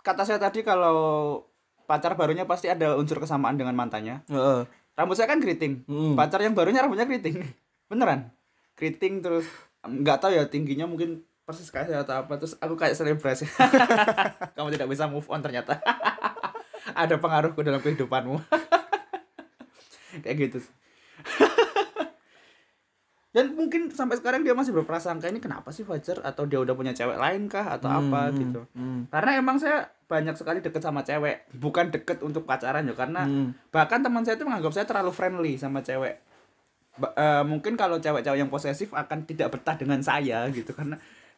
kata 0.00 0.24
saya 0.24 0.36
tadi 0.36 0.60
kalau 0.60 1.40
pacar 1.84 2.16
barunya 2.16 2.44
pasti 2.44 2.66
ada 2.66 2.96
unsur 2.96 3.20
kesamaan 3.20 3.56
dengan 3.56 3.76
mantannya. 3.76 4.24
Heeh. 4.28 4.64
rambut 4.94 5.18
saya 5.18 5.26
kan 5.26 5.42
keriting. 5.42 5.82
Hmm. 5.90 6.14
pacar 6.14 6.38
yang 6.38 6.54
barunya 6.54 6.78
rambutnya 6.80 7.04
keriting. 7.04 7.42
Beneran. 7.90 8.30
Keriting 8.74 9.20
terus 9.20 9.44
nggak 9.82 10.18
tahu 10.18 10.32
ya 10.32 10.46
tingginya 10.48 10.86
mungkin 10.86 11.20
persis 11.44 11.68
kayak 11.68 11.90
saya 11.90 12.00
atau 12.02 12.24
apa. 12.24 12.40
Terus 12.40 12.56
aku 12.56 12.74
kayak 12.74 12.94
selebrasi. 12.96 13.44
Kamu 14.56 14.70
tidak 14.70 14.88
bisa 14.88 15.04
move 15.04 15.26
on 15.28 15.42
ternyata 15.42 15.76
ada 16.92 17.16
pengaruhku 17.16 17.64
dalam 17.64 17.80
kehidupanmu. 17.80 18.36
Kayak 20.22 20.36
gitu 20.46 20.58
dan 23.34 23.50
mungkin 23.50 23.90
sampai 23.90 24.14
sekarang 24.14 24.46
dia 24.46 24.54
masih 24.54 24.70
berprasangka 24.70 25.26
ini 25.26 25.42
kenapa 25.42 25.74
sih 25.74 25.82
Fajar? 25.82 26.22
Atau 26.22 26.46
dia 26.46 26.62
udah 26.62 26.70
punya 26.70 26.94
cewek 26.94 27.18
lain 27.18 27.50
kah 27.50 27.66
atau 27.66 27.90
apa 27.90 28.30
Hmm, 28.30 28.38
gitu. 28.38 28.62
hmm, 28.78 29.10
karena 29.10 29.30
emang 29.34 29.58
saya 29.58 29.90
banyak 30.06 30.38
sekali 30.38 30.62
deket 30.62 30.78
sama 30.78 31.02
cewek. 31.02 31.50
Bukan 31.50 31.90
deket 31.90 32.22
untuk 32.22 32.46
pacaran 32.46 32.86
ya 32.86 32.94
karena 32.94 33.26
hmm. 33.26 33.74
bahkan 33.74 34.06
teman 34.06 34.22
saya 34.22 34.38
itu 34.38 34.46
menganggap 34.46 34.70
saya 34.70 34.86
terlalu 34.86 35.10
friendly 35.10 35.58
sama 35.58 35.82
cewek. 35.82 36.22
Ba- 36.94 37.10
eh, 37.18 37.42
mungkin 37.42 37.74
kalau 37.74 37.98
cewek-cewek 37.98 38.38
yang 38.38 38.46
posesif 38.46 38.94
akan 38.94 39.26
tidak 39.26 39.50
betah 39.50 39.74
dengan 39.74 39.98
saya 39.98 40.46
gitu. 40.54 40.70
Karena 40.70 40.94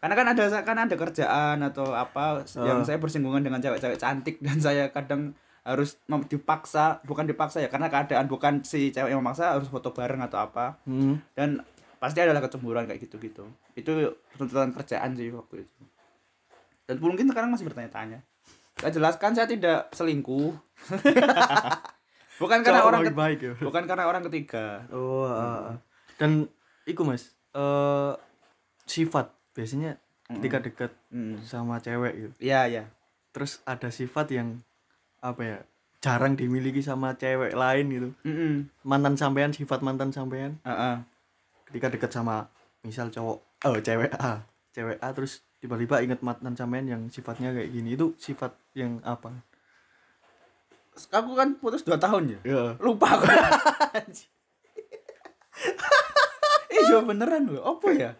karena 0.06 0.14
kan 0.14 0.26
ada 0.30 0.44
kan 0.62 0.78
ada 0.78 0.94
kerjaan 0.94 1.58
atau 1.60 1.90
apa 1.90 2.46
yang 2.56 2.80
Ah. 2.80 2.84
saya 2.84 2.96
bersinggungan 2.96 3.42
dengan 3.42 3.58
cewek-cewek 3.58 3.98
cantik 3.98 4.38
dan 4.38 4.56
saya 4.56 4.86
kadang 4.88 5.34
harus 5.60 5.98
dipaksa 6.24 7.02
bukan 7.02 7.26
dipaksa 7.26 7.58
ya 7.58 7.66
karena 7.66 7.90
keadaan 7.90 8.24
bukan 8.24 8.62
si 8.62 8.88
cewek 8.88 9.10
yang 9.10 9.18
memaksa 9.18 9.50
harus 9.52 9.66
foto 9.66 9.90
bareng 9.90 10.22
atau 10.22 10.38
apa 10.40 10.78
Hmm. 10.82 11.18
dan 11.32 11.58
pasti 11.96 12.22
adalah 12.22 12.38
kecemburuan 12.38 12.86
kayak 12.86 13.02
gitu-gitu 13.02 13.42
itu 13.74 13.90
tuntutan 14.32 14.70
kerjaan 14.70 15.10
sih 15.12 15.26
waktu 15.28 15.66
itu 15.66 15.82
dan 16.86 16.96
mungkin 16.96 17.26
sekarang 17.26 17.50
masih 17.50 17.66
bertanya-tanya 17.66 18.22
saya 18.76 18.92
jelaskan 18.92 19.34
saya 19.34 19.50
tidak 19.50 19.90
selingkuh 19.90 20.54
bukan 22.36 22.58
karena 22.60 22.78
Cowok 22.78 22.90
orang 22.92 23.02
baik 23.10 23.38
ya. 23.40 23.52
bukan 23.58 23.82
karena 23.84 24.04
orang 24.04 24.22
ketiga 24.22 24.84
Oh, 24.92 25.24
ah, 25.24 25.72
ah. 25.72 25.76
dan 26.14 26.46
iku 26.84 27.02
Mas, 27.02 27.32
eh 27.50 28.12
sifat 28.84 29.32
biasanya 29.56 29.96
ketika 30.28 30.58
dekat 30.60 30.90
Hmm. 31.08 31.40
sama 31.40 31.78
cewek 31.78 32.12
gitu. 32.14 32.34
iya 32.38 32.66
iya 32.66 32.84
Terus 33.30 33.60
ada 33.64 33.88
sifat 33.88 34.28
yang 34.30 34.60
apa 35.18 35.42
ya? 35.42 35.58
jarang 35.96 36.32
dimiliki 36.32 36.80
sama 36.80 37.12
cewek 37.12 37.52
lain 37.52 37.86
gitu. 37.88 38.08
Mm-mm. 38.22 38.68
Mantan 38.82 39.16
sampean 39.16 39.50
sifat 39.50 39.80
mantan 39.80 40.08
sampean 40.08 40.60
Heeh. 40.62 40.96
ketika 41.66 41.88
dekat 41.88 42.10
sama 42.10 42.46
misal 42.80 43.08
cowok 43.08 43.38
oh 43.64 43.76
cewek 43.76 44.12
A, 44.14 44.44
cewek 44.70 45.00
A 45.00 45.08
terus 45.10 45.40
tiba-tiba 45.56 45.98
inget 45.98 46.20
mantan 46.20 46.52
sampean 46.52 46.84
yang 46.84 47.02
sifatnya 47.08 47.50
kayak 47.50 47.72
gini. 47.72 47.92
Itu 47.92 48.12
sifat 48.16 48.54
yang 48.72 49.00
apa? 49.02 49.32
aku 51.06 51.32
kan 51.32 51.56
putus 51.56 51.82
2 51.82 51.96
tahun 51.96 52.24
ya 52.30 52.40
Ya. 52.42 52.62
lupa 52.78 53.04
aku 53.10 53.28
iya 56.72 56.96
beneran 57.04 57.48
loh 57.48 57.62
apa 57.66 57.88
ya 57.90 58.10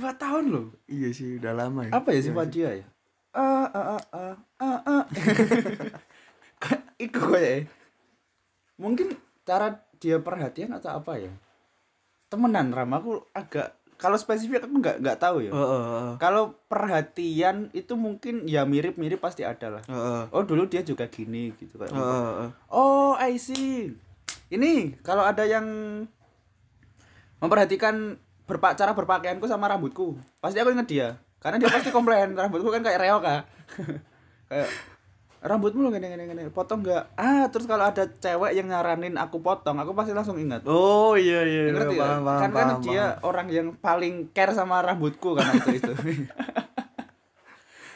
dua 0.00 0.12
tahun 0.14 0.44
loh 0.48 0.66
Iya 0.86 1.08
sih, 1.10 1.36
udah 1.36 1.52
lama 1.54 1.84
ya. 1.84 1.92
apa 1.92 2.08
ya 2.10 2.16
Iya 2.16 2.24
sifat 2.24 2.46
sih. 2.46 2.54
dia 2.56 2.70
ya 2.74 2.86
ah 3.30 3.66
ah 3.70 3.84
ah 3.92 4.04
ah 4.10 4.36
ah 4.58 4.78
ah 4.90 5.04
iku 7.04 7.30
kayak 7.30 7.70
mungkin 8.74 9.14
cara 9.42 9.78
dia 9.96 10.18
perhatian 10.18 10.72
atau 10.72 10.96
apa 10.96 11.14
ya 11.16 11.32
temenan 12.26 12.70
ram 12.70 12.90
aku 12.90 13.22
agak 13.30 13.76
kalau 13.94 14.16
spesifik 14.16 14.64
aku 14.64 14.80
nggak 14.80 14.96
nggak 14.98 15.18
tahu 15.18 15.44
ya 15.44 15.52
Heeh, 15.52 15.82
heeh. 15.84 16.14
kalau 16.16 16.56
perhatian 16.66 17.68
itu 17.70 17.94
mungkin 17.94 18.48
ya 18.48 18.64
mirip 18.64 18.96
mirip 18.96 19.20
pasti 19.20 19.44
ada 19.44 19.78
lah 19.78 19.82
Heeh. 19.84 20.22
oh 20.32 20.42
dulu 20.42 20.64
dia 20.64 20.80
juga 20.80 21.04
gini 21.06 21.52
gitu 21.54 21.76
kayak 21.76 21.92
Heeh, 21.92 22.02
heeh. 22.02 22.50
Oh, 22.66 23.12
I 23.14 23.36
see. 23.36 23.92
Ini 24.48 24.98
kalau 25.02 25.22
ada 25.22 25.44
yang 25.44 25.66
memperhatikan 27.38 28.18
berpa 28.50 28.74
cara 28.74 28.98
berpakaianku 28.98 29.46
sama 29.46 29.70
rambutku, 29.70 30.18
pasti 30.42 30.58
aku 30.58 30.74
inget 30.74 30.88
dia. 30.90 31.08
Karena 31.38 31.62
dia 31.62 31.70
pasti 31.70 31.94
komplain 31.94 32.34
rambutku 32.40 32.74
kan 32.74 32.82
kayak 32.82 32.98
reok 32.98 33.22
ah. 33.22 33.46
kayak 34.50 34.66
rambutmu 35.40 35.86
lo 35.86 35.88
gini 35.88 36.12
gini 36.12 36.24
gini, 36.28 36.42
potong 36.52 36.84
nggak? 36.84 37.16
Ah, 37.16 37.48
terus 37.48 37.64
kalau 37.64 37.88
ada 37.88 38.04
cewek 38.04 38.52
yang 38.52 38.68
nyaranin 38.68 39.16
aku 39.16 39.40
potong, 39.40 39.80
aku 39.80 39.96
pasti 39.96 40.12
langsung 40.12 40.36
ingat. 40.36 40.68
Oh 40.68 41.16
iya 41.16 41.40
iya. 41.48 41.72
Ngerti 41.72 41.96
ya? 41.96 42.02
paham, 42.04 42.20
paham, 42.28 42.40
kan 42.44 42.50
kan 42.52 42.68
dia 42.84 43.16
paham. 43.16 43.24
orang 43.24 43.46
yang 43.48 43.68
paling 43.80 44.28
care 44.36 44.52
sama 44.52 44.84
rambutku 44.84 45.38
karena 45.38 45.52
itu 45.64 45.80
itu. 45.80 45.92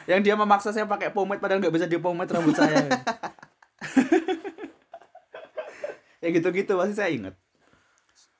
yang 0.09 0.25
dia 0.25 0.33
memaksa 0.33 0.73
saya 0.73 0.89
pakai 0.89 1.13
pomade 1.13 1.37
padahal 1.37 1.61
nggak 1.61 1.75
bisa 1.75 1.85
dipomade 1.85 2.33
rambut 2.33 2.57
saya. 2.57 2.89
ya 6.25 6.27
gitu-gitu 6.33 6.73
pasti 6.81 6.93
saya 6.97 7.13
ingat. 7.13 7.37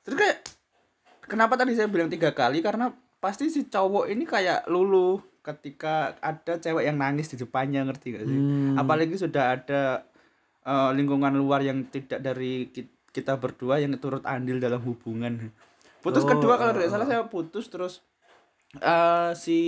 Terus 0.02 0.16
kayak 0.18 0.55
kenapa 1.26 1.54
tadi 1.54 1.74
saya 1.74 1.86
bilang 1.86 2.08
tiga 2.08 2.30
kali 2.30 2.62
karena 2.62 2.90
pasti 3.18 3.50
si 3.50 3.66
cowok 3.66 4.06
ini 4.08 4.24
kayak 4.24 4.66
lulu 4.66 5.18
ketika 5.42 6.18
ada 6.18 6.58
cewek 6.58 6.82
yang 6.82 6.98
nangis 6.98 7.30
di 7.30 7.38
depannya 7.38 7.86
ngerti 7.86 8.06
gak 8.14 8.24
sih? 8.26 8.38
Hmm. 8.38 8.74
Apalagi 8.74 9.14
sudah 9.14 9.54
ada 9.54 10.02
eh, 10.62 10.90
lingkungan 10.94 11.34
luar 11.34 11.62
yang 11.62 11.86
tidak 11.86 12.18
dari 12.18 12.70
ki- 12.70 13.10
kita 13.10 13.38
berdua 13.38 13.78
yang 13.78 13.94
turut 13.96 14.26
andil 14.26 14.58
dalam 14.58 14.82
hubungan. 14.82 15.50
Putus 16.02 16.22
Oh, 16.22 16.28
kedua 16.28 16.58
kalau 16.58 16.74
tidak 16.74 16.86
eh, 16.86 16.92
salah 16.92 17.06
saya 17.06 17.22
putus 17.26 17.66
terus 17.66 18.02
eh 18.76 19.30
si 19.34 19.58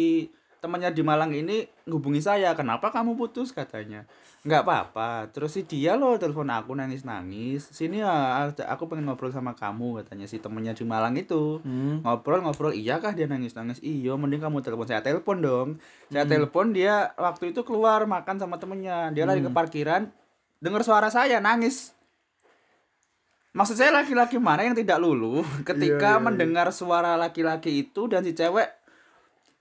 temannya 0.58 0.90
di 0.90 1.00
Malang 1.00 1.30
ini 1.30 1.56
ngubungi 1.84 2.18
saya, 2.18 2.52
"Kenapa 2.52 2.88
kamu 2.88 3.14
putus?" 3.14 3.50
katanya. 3.50 4.04
nggak 4.38 4.62
apa-apa. 4.62 5.34
Terus 5.34 5.50
si 5.50 5.62
dia 5.62 5.92
loh 5.92 6.14
telepon 6.14 6.46
aku 6.46 6.70
nangis-nangis. 6.72 7.68
Sini 7.68 7.98
ya, 7.98 8.46
aku 8.46 8.86
pengen 8.86 9.04
ngobrol 9.04 9.28
sama 9.28 9.50
kamu 9.52 9.98
katanya 9.98 10.24
si 10.24 10.38
temennya 10.38 10.72
di 10.72 10.86
Malang 10.86 11.18
itu 11.18 11.58
Hmm. 11.60 12.00
ngobrol-ngobrol 12.00 12.70
iya 12.70 12.96
kah 12.96 13.10
dia 13.10 13.26
nangis-nangis 13.26 13.82
iya 13.82 14.14
mending 14.14 14.38
kamu 14.38 14.62
telepon 14.62 14.86
saya 14.86 15.02
telepon 15.02 15.42
dong 15.42 15.68
saya 16.06 16.22
telepon 16.24 16.70
dia 16.70 17.10
waktu 17.16 17.50
itu 17.50 17.60
keluar 17.60 18.06
makan 18.06 18.38
sama 18.38 18.56
temennya 18.56 19.10
dia 19.10 19.26
lari 19.26 19.42
ke 19.42 19.50
parkiran 19.50 20.06
dengar 20.58 20.86
suara 20.86 21.10
saya 21.10 21.42
nangis 21.42 21.92
maksud 23.50 23.74
saya 23.74 23.90
laki-laki 23.90 24.38
mana 24.38 24.62
yang 24.62 24.76
tidak 24.76 24.96
lulu 24.96 25.42
ketika 25.66 25.82
Iya, 25.98 25.98
iya, 26.08 26.14
iya. 26.14 26.22
mendengar 26.22 26.70
suara 26.70 27.18
laki-laki 27.18 27.82
itu 27.82 28.06
dan 28.06 28.22
si 28.22 28.32
cewek 28.32 28.70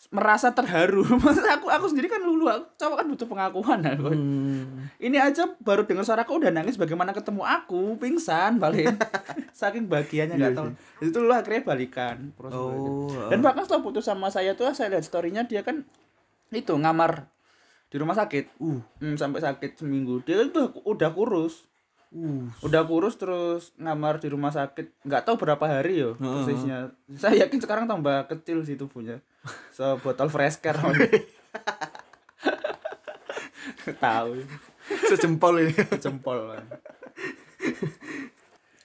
merasa 0.08 0.50
terharu 0.50 1.04
maksud 1.24 1.43
aku 1.43 1.67
aku 1.67 1.86
sendiri 1.88 2.08
kan 2.08 2.20
lulu 2.20 2.48
aku 2.48 2.63
cowok 2.76 2.96
kan 2.96 3.06
butuh 3.08 3.28
pengakuan 3.28 3.80
aku. 3.84 4.08
Hmm. 4.08 4.88
ini 4.98 5.17
aja 5.17 5.43
baru 5.60 5.84
dengar 5.84 6.02
suaraku 6.02 6.39
udah 6.39 6.50
nangis 6.50 6.76
bagaimana 6.76 7.12
ketemu 7.12 7.43
aku 7.43 7.96
pingsan 7.96 8.56
balik 8.56 8.88
saking 9.54 9.86
bahagianya 9.86 10.39
nggak 10.39 10.52
Iya 10.52 10.58
tahu 10.58 10.67
itu 11.04 11.17
lu 11.17 11.30
akhirnya 11.30 11.62
balikan 11.62 12.32
proses 12.34 12.56
balikan. 12.56 12.88
Oh. 12.88 13.28
dan 13.28 13.39
bahkan 13.41 13.63
setelah 13.63 13.84
putus 13.84 14.04
sama 14.04 14.28
saya 14.28 14.54
tuh 14.54 14.72
saya 14.72 14.89
lihat 14.89 15.04
storynya 15.04 15.43
dia 15.43 15.60
kan 15.62 15.84
itu 16.50 16.72
ngamar 16.72 17.28
di 17.88 17.96
rumah 17.96 18.15
sakit 18.15 18.56
Uh. 18.58 18.80
Hmm, 18.98 19.15
sampai 19.15 19.39
sakit 19.39 19.76
seminggu 19.78 20.20
dia 20.22 20.39
itu 20.39 20.60
udah 20.84 21.12
kurus 21.12 21.67
Uh. 22.08 22.48
udah 22.63 22.88
kurus 22.88 23.15
terus 23.15 23.76
ngamar 23.76 24.15
di 24.17 24.28
rumah 24.28 24.48
sakit 24.48 25.04
nggak 25.04 25.28
tahu 25.28 25.36
berapa 25.38 25.60
hari 25.60 26.00
yo 26.00 26.15
persisnya 26.15 26.96
saya 27.12 27.43
yakin 27.43 27.60
sekarang 27.60 27.84
tambah 27.84 28.24
kecil 28.28 28.63
sih 28.63 28.80
tubuhnya 28.80 29.20
sebotol 29.71 30.27
fresh 30.27 30.60
care 30.63 30.79
tahu 33.95 34.31
Sejempol 34.88 35.53
ini. 35.62 35.75
jempol 35.97 36.47
kan. 36.49 36.63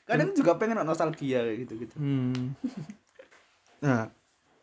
kadang 0.02 0.34
juga 0.34 0.56
pengen 0.56 0.82
nostalgia 0.82 1.40
kayak 1.40 1.58
gitu 1.62 1.72
gitu 1.80 1.94
Hmm. 1.94 2.58
Nah, 3.80 4.10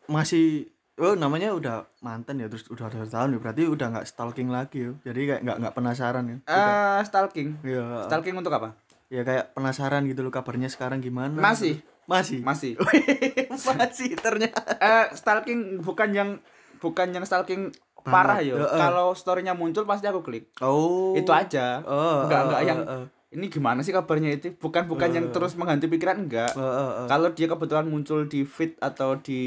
masih 0.06 0.68
oh 0.96 1.12
namanya 1.14 1.50
udah 1.50 1.88
mantan 1.98 2.36
ya 2.36 2.46
terus 2.46 2.68
udah 2.68 2.86
ada 2.86 3.02
tahun 3.02 3.34
ya 3.34 3.38
berarti 3.38 3.62
udah 3.64 3.86
nggak 3.90 4.06
stalking 4.06 4.48
lagi 4.48 4.84
ya 4.84 4.92
jadi 5.02 5.20
kayak 5.26 5.40
nggak 5.42 5.56
nggak 5.58 5.74
penasaran 5.74 6.24
ya 6.26 6.36
Udah. 6.42 6.64
ah 6.68 7.00
stalking 7.00 7.48
Iya. 7.62 8.04
stalking 8.04 8.36
untuk 8.36 8.52
apa 8.52 8.76
ya 9.08 9.22
kayak 9.22 9.52
penasaran 9.52 10.04
gitu 10.04 10.20
loh 10.20 10.28
kabarnya 10.28 10.68
sekarang 10.68 11.00
gimana 11.00 11.34
Masih. 11.34 11.80
Masih? 12.10 12.42
Masih. 12.42 12.72
Masih 13.70 14.18
ternyata. 14.18 14.58
Eh 14.74 15.14
stalking 15.14 15.78
bukan 15.78 16.10
yang 16.10 16.30
bukan 16.78 17.08
yang 17.10 17.22
stalking 17.22 17.70
parah 18.00 18.40
yo. 18.40 18.56
Heeh. 18.56 18.74
kalau 18.74 19.12
storynya 19.12 19.52
muncul 19.52 19.84
pasti 19.84 20.04
aku 20.04 20.20
klik. 20.20 20.50
Oh. 20.58 21.14
Itu 21.14 21.30
aja. 21.30 21.84
Oh, 21.84 22.26
Enggak, 22.26 22.40
oh, 22.40 22.44
enggak 22.48 22.60
oh, 22.60 22.66
yang 22.66 22.80
oh, 22.82 23.04
ini 23.30 23.46
gimana 23.46 23.80
sih 23.80 23.92
kabarnya 23.92 24.34
itu? 24.34 24.56
Bukan 24.56 24.84
bukan 24.84 25.10
yang 25.10 25.26
Eh. 25.28 25.30
terus 25.30 25.54
mengganti 25.54 25.86
pikiran 25.86 26.18
enggak. 26.18 26.50
Oh, 26.52 26.64
oh, 26.64 26.90
oh. 27.04 27.06
kalau 27.06 27.30
dia 27.30 27.46
kebetulan 27.46 27.86
muncul 27.86 28.24
di 28.24 28.42
feed 28.42 28.74
atau 28.78 29.14
di 29.14 29.42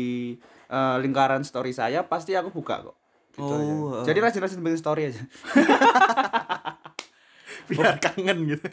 eh, 0.69 0.95
lingkaran 1.01 1.41
story 1.41 1.71
saya 1.71 2.05
pasti 2.05 2.31
aku 2.31 2.47
buka 2.49 2.79
kok. 2.81 2.95
Gitu 3.33 3.43
Oh, 3.43 3.57
aja. 3.57 3.65
eh. 3.65 4.03
jadi 4.05 4.19
rajin-rajin 4.21 4.61
bikin 4.61 4.77
story 4.77 5.01
aja 5.09 5.25
biar 7.65 7.95
kangen 7.97 8.37
gitu 8.45 8.67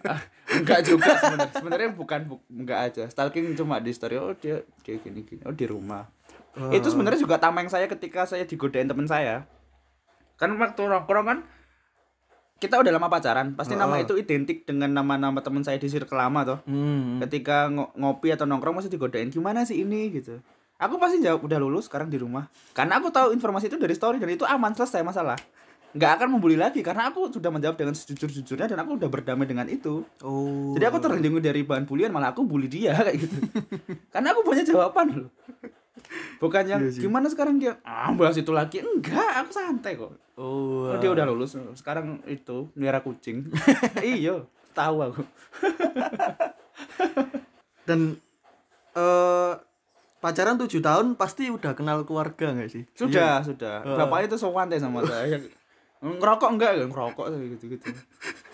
enggak 0.50 0.80
juga 0.82 1.10
sebenarnya 1.16 1.50
sebenarnya 1.52 1.90
bukan 1.92 2.20
bu, 2.24 2.34
enggak 2.48 2.78
aja 2.86 3.04
stalking 3.06 3.54
cuma 3.54 3.78
di 3.78 3.90
story 3.90 4.16
oh 4.16 4.34
dia 4.34 4.60
dia 4.80 4.96
gini 4.96 5.22
gini 5.22 5.42
oh 5.44 5.52
di 5.52 5.64
rumah 5.64 6.06
Oh. 6.50 6.66
itu 6.74 6.90
sebenarnya 6.90 7.22
juga 7.22 7.38
tameng 7.38 7.70
saya 7.70 7.86
ketika 7.86 8.26
saya 8.26 8.42
digodain 8.42 8.90
teman 8.90 9.06
saya 9.06 9.46
kan 10.34 10.50
waktu 10.52 10.82
nongkrong 10.82 11.22
kan 11.22 11.38
kita 12.58 12.76
udah 12.76 12.90
lama 12.90 13.08
pacaran, 13.08 13.54
pasti 13.54 13.72
nama 13.72 13.96
Oh. 13.96 14.02
itu 14.02 14.18
identik 14.18 14.66
dengan 14.66 14.92
nama-nama 14.92 15.40
teman 15.40 15.62
saya 15.62 15.78
di 15.78 15.86
circle 15.86 16.12
lama 16.12 16.44
toh. 16.44 16.58
Hmm. 16.66 17.16
Ketika 17.22 17.70
ngo- 17.70 17.94
ngopi 17.94 18.34
atau 18.34 18.44
nongkrong 18.44 18.76
masih 18.76 18.90
digodain 18.90 19.30
gimana 19.30 19.64
sih 19.64 19.80
ini 19.80 20.12
gitu. 20.12 20.44
Aku 20.76 20.98
pasti 20.98 21.22
jawab 21.22 21.40
udah 21.40 21.56
lulus 21.56 21.86
sekarang 21.86 22.08
di 22.08 22.18
rumah. 22.18 22.52
Karena 22.72 22.98
aku 22.98 23.08
tahu 23.08 23.32
informasi 23.32 23.68
itu 23.68 23.78
dari 23.78 23.94
story 23.94 24.18
dan 24.18 24.28
itu 24.28 24.44
aman 24.44 24.74
selesai 24.74 25.00
masalah. 25.00 25.40
Nggak 25.90 26.10
akan 26.22 26.28
membuli 26.38 26.54
lagi 26.54 26.86
karena 26.86 27.10
aku 27.10 27.34
sudah 27.34 27.50
menjawab 27.50 27.74
dengan 27.74 27.98
sejujur-jujurnya 27.98 28.70
dan 28.70 28.78
aku 28.78 28.94
udah 28.94 29.10
berdamai 29.10 29.46
dengan 29.46 29.66
itu. 29.66 30.06
Oh. 30.22 30.70
Jadi 30.78 30.84
aku 30.86 31.02
terlindungi 31.02 31.42
dari 31.42 31.66
bahan 31.66 31.82
bulian 31.82 32.14
malah 32.14 32.30
aku 32.30 32.46
bully 32.46 32.70
dia 32.70 32.94
kayak 33.06 33.18
gitu. 33.18 33.36
Karena 34.14 34.30
aku 34.30 34.46
punya 34.46 34.62
jawaban 34.62 35.26
loh. 35.26 35.30
Bukan 36.40 36.64
yang 36.64 36.80
Iya 36.80 37.06
gimana 37.06 37.26
sekarang 37.28 37.58
dia 37.58 37.82
ah 37.82 38.14
bahas 38.14 38.38
itu 38.38 38.54
lagi. 38.54 38.82
Enggak, 38.82 39.42
aku 39.42 39.50
santai 39.50 39.98
kok. 39.98 40.14
Oh. 40.38 40.94
Oh, 40.94 40.96
dia 41.02 41.10
udah 41.10 41.26
lulus. 41.26 41.58
Sekarang 41.74 42.22
itu 42.30 42.70
melihara 42.78 43.02
kucing. 43.02 43.50
iya, 44.00 44.46
tahu 44.72 44.96
aku. 45.10 45.22
Dan 47.82 48.14
eh 48.94 49.52
pacaran 50.22 50.54
tujuh 50.60 50.78
tahun 50.84 51.18
pasti 51.18 51.50
udah 51.50 51.74
kenal 51.74 52.06
keluarga 52.06 52.54
nggak 52.54 52.70
sih? 52.70 52.86
Sudah, 52.94 53.42
sudah. 53.42 53.82
Heeh. 53.82 53.98
Bapaknya 53.98 54.26
itu 54.30 54.38
sowan 54.38 54.70
sama 54.78 55.02
saya. 55.02 55.40
Ngerokok 56.00 56.48
enggak 56.50 56.70
ya? 56.74 56.84
Ngerokok 56.84 57.24
gitu-gitu. 57.54 57.86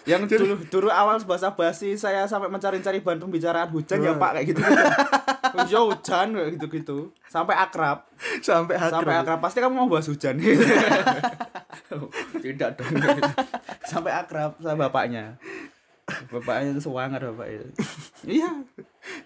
Yang 0.02 0.20
dulu 0.34 0.54
dulu 0.66 0.88
awal 0.90 1.18
bahasa 1.22 1.50
basi 1.50 1.94
saya 1.94 2.24
sampai 2.24 2.46
mencari-cari 2.46 2.98
bahan 2.98 3.18
pembicaraan 3.18 3.68
hujan 3.70 3.98
ya. 4.00 4.14
Pak 4.14 4.30
kayak 4.34 4.46
gitu. 4.50 4.60
Ya 5.56 5.80
hujan 5.80 6.30
kayak 6.30 6.50
gitu-gitu. 6.58 7.10
Sampai 7.26 7.56
akrab. 7.56 8.04
Sampai 8.38 8.76
akrab. 8.76 9.00
sampai 9.00 9.14
akrab 9.16 9.38
pasti 9.40 9.58
kamu 9.58 9.72
mau 9.74 9.88
bahas 9.88 10.04
hujan 10.04 10.36
tidak 12.40 12.76
dong 12.76 12.88
sampai 13.84 14.10
akrab 14.12 14.56
sama 14.58 14.86
bapaknya 14.86 15.36
bapaknya 16.28 16.72
itu 16.72 16.80
semangat 16.82 17.20
bapak 17.22 17.46
itu 17.48 17.66
iya 18.26 18.50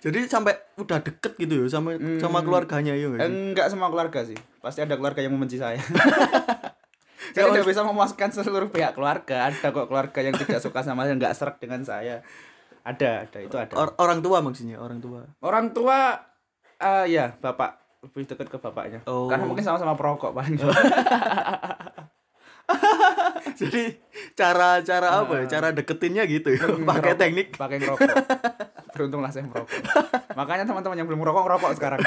Jadi 0.00 0.26
sampai 0.26 0.56
udah 0.76 0.98
deket 1.00 1.36
gitu 1.36 1.64
ya 1.64 1.66
sama 1.68 1.96
Hmm. 1.96 2.18
sama 2.18 2.40
keluarganya 2.40 2.92
ya 2.92 3.08
enggak 3.20 3.68
semua 3.68 3.88
keluarga 3.88 4.24
sih 4.24 4.36
pasti 4.60 4.80
ada 4.80 4.96
keluarga 4.96 5.20
yang 5.20 5.32
membenci 5.32 5.56
saya 5.56 5.76
Ya, 5.76 5.80
saya 7.34 7.50
tidak 7.52 7.68
bisa 7.68 7.82
memuaskan 7.86 8.28
seluruh 8.32 8.68
pihak. 8.70 8.92
Keluarga 8.94 9.50
ada 9.50 9.66
kok 9.70 9.86
keluarga 9.86 10.20
yang 10.22 10.34
tidak 10.36 10.60
suka 10.62 10.82
sama 10.82 11.06
saya 11.06 11.16
nggak 11.16 11.34
serak 11.36 11.56
dengan 11.58 11.80
saya. 11.82 12.22
Ada 12.86 13.28
ada 13.28 13.38
itu 13.42 13.56
ada. 13.56 13.74
Or- 13.76 13.94
orang 14.00 14.24
tua 14.24 14.40
maksudnya, 14.40 14.80
orang 14.80 14.98
tua. 14.98 15.28
orang 15.44 15.70
tua 15.70 16.20
eh 16.80 17.06
ya 17.12 17.36
bapak. 17.38 17.78
Lebih 18.00 18.32
dekat 18.32 18.48
ke 18.48 18.56
bapaknya. 18.56 19.04
Oh. 19.04 19.28
karena 19.28 19.44
mungkin 19.44 19.60
sama-sama 19.60 19.92
perokok 19.92 20.32
paling 20.32 20.56
Jadi 23.60 23.98
cara-cara 24.32 25.20
apa 25.20 25.44
ya? 25.44 25.58
Cara 25.58 25.68
deketinnya 25.74 26.24
gitu 26.24 26.54
ya. 26.54 26.64
Pakai 26.80 27.18
teknik. 27.18 27.58
pakai 27.60 27.76
ngerokok. 27.76 28.08
Beruntunglah 28.94 29.30
saya 29.30 29.46
merokok 29.46 29.70
makanya 30.38 30.64
teman-teman 30.66 30.96
yang 30.98 31.08
belum 31.08 31.20
merokok 31.22 31.42
ngerokok 31.46 31.70
sekarang 31.78 32.00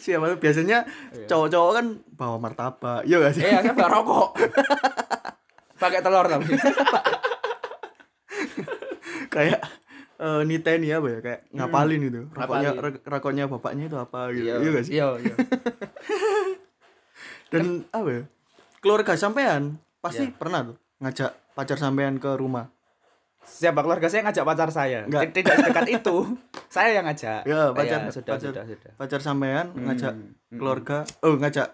Siapa 0.00 0.34
biasanya 0.34 0.78
Iya. 1.12 1.26
cowok-cowok 1.28 1.72
kan 1.72 1.86
bawa 2.10 2.36
martabak. 2.38 3.00
Iya 3.04 3.16
gak 3.20 3.32
sih? 3.32 3.42
iya 3.42 3.60
saya 3.60 3.70
nggak 3.70 3.90
rokok 3.92 4.28
pakai 5.76 6.00
telur 6.00 6.24
tapi 6.24 6.44
Kayak 9.30 9.60
eh 10.16 10.40
niteni 10.42 10.88
apa 10.90 11.06
ya? 11.06 11.18
Kayak 11.20 11.40
ngapalin 11.50 12.00
gitu. 12.02 12.20
Rokoknya 12.30 12.70
rokoknya 13.02 13.42
bapaknya 13.46 13.82
itu 13.86 13.96
apa 13.96 14.18
gitu. 14.32 14.42
iya 14.42 14.54
Iya 14.58 14.68
gak 14.70 14.84
sih? 14.84 14.92
iya 14.94 15.06
iya 15.16 15.34
Dan 17.52 17.64
apa 17.90 18.08
ya? 18.10 18.22
Keluarga 18.80 19.12
sampean 19.14 19.76
pasti 20.00 20.24
Iya. 20.26 20.34
pernah 20.34 20.60
tuh 20.64 20.76
ngajak 20.98 21.30
pacar 21.52 21.76
sampean 21.76 22.16
ke 22.16 22.32
rumah. 22.32 22.72
Siapa 23.42 23.80
keluarga 23.80 24.06
saya 24.06 24.22
ngajak 24.22 24.44
pacar 24.44 24.68
saya. 24.68 25.04
Nggak. 25.04 25.32
tidak 25.32 25.54
sedekat 25.56 25.86
itu. 25.90 26.16
Saya 26.70 26.94
yang 26.94 27.02
ngajak. 27.02 27.42
Ya, 27.42 27.74
pacar- 27.74 27.98
Iya, 28.00 28.14
sudah 28.14 28.30
pacar- 28.30 28.52
sudah 28.54 28.64
sudah. 28.64 28.92
Pacar 28.94 29.20
sampean 29.20 29.66
ngajak 29.74 30.14
Hmm, 30.14 30.54
keluarga 30.54 31.02
oh 31.20 31.34
ngajak 31.34 31.66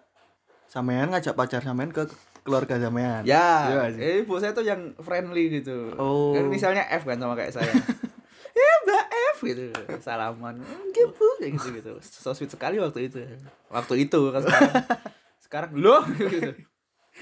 sampean 0.67 1.07
ngajak 1.09 1.33
pacar 1.33 1.61
sampean 1.61 1.91
ke 1.91 2.09
keluarga 2.41 2.81
sampean. 2.81 3.21
ya. 3.23 3.69
Sih? 3.91 4.01
eh, 4.01 4.15
ibu 4.23 4.35
saya 4.37 4.51
tuh 4.51 4.63
yang 4.63 4.97
friendly 4.97 5.53
gitu. 5.53 5.93
Oh. 5.95 6.33
Kan 6.33 6.49
misalnya 6.49 6.81
F 6.89 7.05
kan 7.05 7.17
sama 7.17 7.35
kayak 7.35 7.53
saya. 7.53 7.69
Ya 8.57 8.71
mbak 8.83 9.05
F 9.35 9.39
gitu. 9.45 9.69
Salaman. 10.01 10.57
Gitu 10.89 11.27
kayak 11.37 11.53
gitu 11.55 11.69
gitu. 11.77 11.93
So 12.01 12.33
sweet 12.33 12.49
sekali 12.49 12.81
waktu 12.81 13.05
itu. 13.05 13.21
Waktu 13.69 13.95
itu 14.01 14.21
kan 14.33 14.41
sekarang. 14.41 14.73
Sekarang 15.45 15.73
loh 15.77 16.01
gitu. 16.09 16.57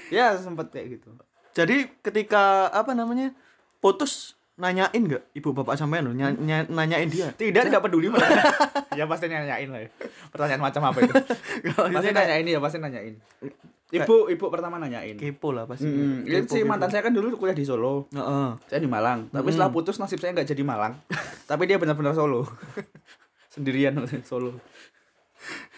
Ya 0.09 0.31
sempet 0.33 0.71
kayak 0.71 0.95
gitu. 0.95 1.11
Jadi 1.51 1.91
ketika 1.99 2.71
apa 2.71 2.91
namanya? 2.91 3.35
putus 3.77 4.34
nanyain 4.55 5.01
nggak? 5.01 5.23
Ibu 5.35 5.49
bapak 5.53 5.75
sampean 5.75 6.07
loh? 6.07 6.15
Nya- 6.15 6.31
nya- 6.33 6.65
nanyain 6.65 7.07
dia. 7.07 7.27
tidak 7.41 7.67
tidak 7.67 7.81
peduli 7.81 8.07
ya 8.99 9.03
pasti 9.05 9.27
nanyain 9.27 9.67
lah 9.67 9.81
ya. 9.83 9.89
pertanyaan 10.31 10.61
macam 10.63 10.81
apa 10.85 10.97
itu? 11.01 11.11
Pasti 11.11 11.91
Maksudnya 11.91 12.13
kayak 12.13 12.27
nanyain 12.31 12.45
ya 12.47 12.59
pasti 12.59 12.77
nanyain. 12.79 13.13
Ibu 13.85 14.15
ibu 14.27 14.45
pertama 14.49 14.75
nanyain. 14.75 15.15
Kepo 15.15 15.51
lah 15.51 15.63
pasti. 15.63 15.85
Mm, 15.85 16.25
Kepo 16.25 16.51
si 16.51 16.63
mantan 16.63 16.89
saya 16.89 17.03
kan 17.03 17.11
dulu 17.11 17.35
kuliah 17.35 17.53
di 17.53 17.63
Solo. 17.63 18.07
Heeh. 18.09 18.49
saya 18.65 18.79
di 18.79 18.89
Malang. 18.89 19.27
Tapi 19.29 19.51
setelah 19.51 19.69
putus 19.69 19.99
nasib 19.99 20.17
saya 20.17 20.31
nggak 20.31 20.47
jadi 20.47 20.63
Malang. 20.63 20.95
Tapi 21.49 21.63
dia 21.65 21.77
benar-benar 21.77 22.15
Solo. 22.15 22.47
Sendirian 23.47 23.95
Solo. 24.23 24.55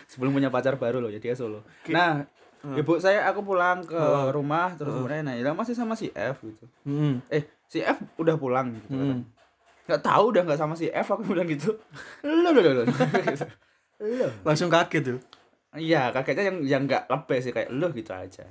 Sebelum 0.08 0.32
punya 0.32 0.50
pacar 0.50 0.78
baru 0.78 0.98
loh 0.98 1.10
jadi 1.10 1.22
dia 1.24 1.36
Solo. 1.36 1.66
Nah 1.90 2.26
ibu 2.74 2.98
saya 2.98 3.26
aku 3.26 3.42
pulang 3.44 3.86
ke 3.86 3.98
rumah 4.30 4.74
terus 4.74 4.92
kemudian 4.92 5.24
nanya 5.24 5.46
"Lah, 5.46 5.54
masih 5.54 5.78
sama 5.78 5.94
si 5.94 6.10
F? 6.10 6.42
gitu. 6.42 6.66
Hmm. 6.84 7.22
eh 7.30 7.46
si 7.68 7.80
F 7.80 8.00
udah 8.16 8.36
pulang 8.36 8.72
gitu 8.74 8.88
Hmm. 8.90 9.28
nggak 9.84 10.02
tahu 10.02 10.32
udah 10.32 10.42
nggak 10.44 10.58
sama 10.58 10.74
si 10.74 10.88
F 10.88 11.08
aku 11.10 11.24
bilang 11.26 11.46
gitu. 11.46 11.72
Lo 12.22 12.50
lo 12.50 12.60
lo 12.60 12.72
lo. 12.74 12.84
Langsung 14.44 14.68
kaget 14.68 15.04
tuh. 15.06 15.20
iya 15.76 16.10
kakeknya 16.10 16.44
yang 16.46 16.58
yang 16.66 16.82
nggak 16.84 17.06
lebih 17.06 17.38
sih 17.40 17.52
kayak 17.52 17.70
lo 17.70 17.92
gitu 17.92 18.10
aja. 18.10 18.44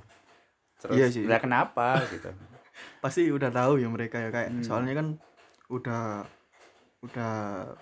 Terus 0.77 0.95
Iya 0.95 1.05
sih. 1.09 1.23
"Lah, 1.25 1.37
kenapa? 1.37 1.99
gitu. 2.07 2.29
Pasti 3.03 3.27
udah 3.27 3.49
tahu 3.49 3.77
ya 3.77 3.87
mereka 3.87 4.17
ya 4.17 4.29
kayak 4.29 4.49
Hmm. 4.51 4.63
soalnya 4.63 4.93
kan 4.93 5.07
udah 5.67 6.23
udah 6.99 7.33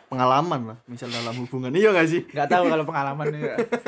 pengalaman 0.07 0.61
lah 0.65 0.77
misal 0.85 1.07
dalam 1.07 1.35
hubungan. 1.37 1.71
Iya 1.71 1.91
gak 1.91 2.07
sih? 2.07 2.21
Nggak 2.25 2.49
tahu 2.49 2.63
kalau 2.65 2.83
pengalaman 2.83 3.25
ini 3.29 3.39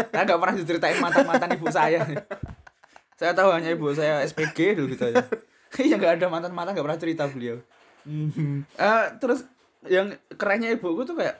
saya 0.05 0.23
nggak 0.23 0.39
pernah 0.39 0.55
diceritain 0.55 0.97
mantan 0.97 1.25
mantan 1.25 1.49
ibu 1.51 1.67
saya. 1.67 1.99
Saya 3.17 3.33
tahu 3.33 3.49
hanya 3.49 3.73
ibu 3.73 3.89
saya 3.91 4.21
SPG 4.21 4.77
dulu 4.77 4.93
gitu 4.93 5.09
aja 5.09 5.25
iya 5.85 5.95
nggak 5.95 6.21
ada 6.21 6.27
mantan 6.27 6.53
mantan 6.53 6.73
nggak 6.73 6.85
pernah 6.87 7.01
cerita 7.01 7.23
beliau. 7.27 7.57
Eh, 8.73 9.05
terus 9.19 9.43
yang 9.85 10.15
kerennya 10.35 10.71
ibuku 10.73 11.03
tuh 11.03 11.15
kayak 11.15 11.37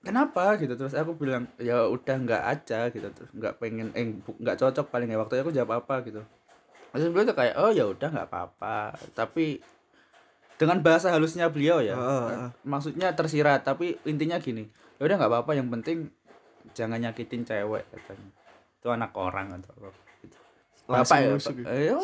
kenapa 0.00 0.56
gitu 0.56 0.72
terus 0.76 0.96
aku 0.96 1.12
bilang 1.12 1.44
ya 1.60 1.84
udah 1.84 2.16
nggak 2.16 2.42
aja 2.44 2.88
gitu 2.88 3.08
terus 3.12 3.28
nggak 3.36 3.60
pengen 3.60 3.92
eh 3.92 4.16
nggak 4.16 4.56
cocok 4.56 4.88
paling 4.88 5.12
ya 5.12 5.20
waktu 5.20 5.44
aku 5.44 5.52
jawab 5.52 5.84
apa 5.84 6.00
gitu 6.08 6.24
terus 6.90 7.08
beliau 7.12 7.28
tuh 7.28 7.36
kayak 7.36 7.54
oh 7.60 7.68
ya 7.68 7.84
udah 7.84 8.08
nggak 8.08 8.28
apa-apa 8.32 8.96
tapi 9.12 9.60
dengan 10.56 10.80
bahasa 10.80 11.12
halusnya 11.12 11.52
beliau 11.52 11.84
ya 11.84 11.96
Heeh, 11.96 12.24
heeh. 12.32 12.50
maksudnya 12.64 13.12
tersirat 13.12 13.64
tapi 13.64 14.00
intinya 14.08 14.40
gini 14.40 14.64
ya 14.96 15.04
udah 15.04 15.16
nggak 15.20 15.30
apa-apa 15.36 15.52
yang 15.56 15.68
penting 15.68 16.08
jangan 16.72 17.00
nyakitin 17.00 17.44
cewek 17.44 17.84
katanya 17.92 18.28
itu 18.80 18.88
anak 18.88 19.12
orang 19.12 19.60
atau 19.60 19.72
apa 19.84 20.00
gitu. 20.24 20.36
Bapak 20.88 21.16
ya 21.20 21.36
Pak. 21.36 21.52
Eh, 21.68 21.92
ya. 21.92 21.96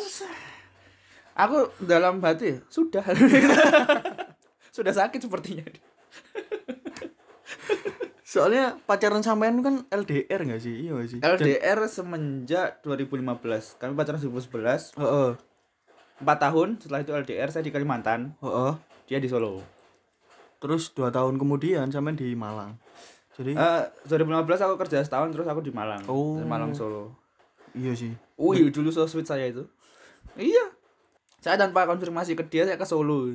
Aku 1.37 1.71
dalam 1.85 2.19
hati 2.25 2.59
sudah. 2.73 3.05
Sudah 4.77 4.93
sakit 4.93 5.25
sepertinya. 5.25 5.65
Soalnya 8.29 8.77
pacaran 8.85 9.25
sampean 9.25 9.65
kan 9.65 9.89
LDR 9.89 10.45
gak 10.45 10.61
sih? 10.61 10.85
Iya 10.85 11.01
gak 11.01 11.09
sih? 11.09 11.19
LDR 11.25 11.81
semenjak 11.89 12.85
2015 12.85 13.81
kami 13.81 13.97
pacaran 13.97 14.21
2011 14.21 15.01
Heeh. 15.01 15.31
4 16.21 16.45
tahun 16.45 16.69
setelah 16.77 17.01
itu 17.01 17.13
LDR 17.17 17.49
saya 17.49 17.65
di 17.65 17.73
Kalimantan. 17.73 18.37
Heeh. 18.45 18.73
dia 19.09 19.17
di 19.17 19.33
Solo. 19.33 19.65
Terus 20.61 20.93
dua 20.93 21.09
tahun 21.09 21.41
kemudian 21.41 21.89
sampean 21.89 22.21
di 22.21 22.37
Malang. 22.37 22.77
Jadi 23.41 23.57
Eh 23.57 23.83
2015 24.13 24.45
aku 24.69 24.75
kerja 24.77 25.01
setahun 25.01 25.33
terus 25.33 25.49
aku 25.49 25.65
di 25.65 25.73
Malang. 25.73 26.05
Oh. 26.05 26.37
di 26.37 26.45
Malang 26.45 26.77
Solo. 26.77 27.17
Iya 27.73 27.97
sih. 27.97 28.13
Wih, 28.37 28.69
dulu 28.69 28.93
so 28.93 29.09
sweet 29.09 29.25
saya 29.25 29.49
itu. 29.49 29.65
Iya. 30.37 30.76
Saya 31.47 31.63
tanpa 31.63 31.87
konfirmasi 31.87 32.35
ke 32.35 32.43
dia 32.51 32.67
saya 32.67 32.75
ke 32.75 32.83
Solo. 32.83 33.31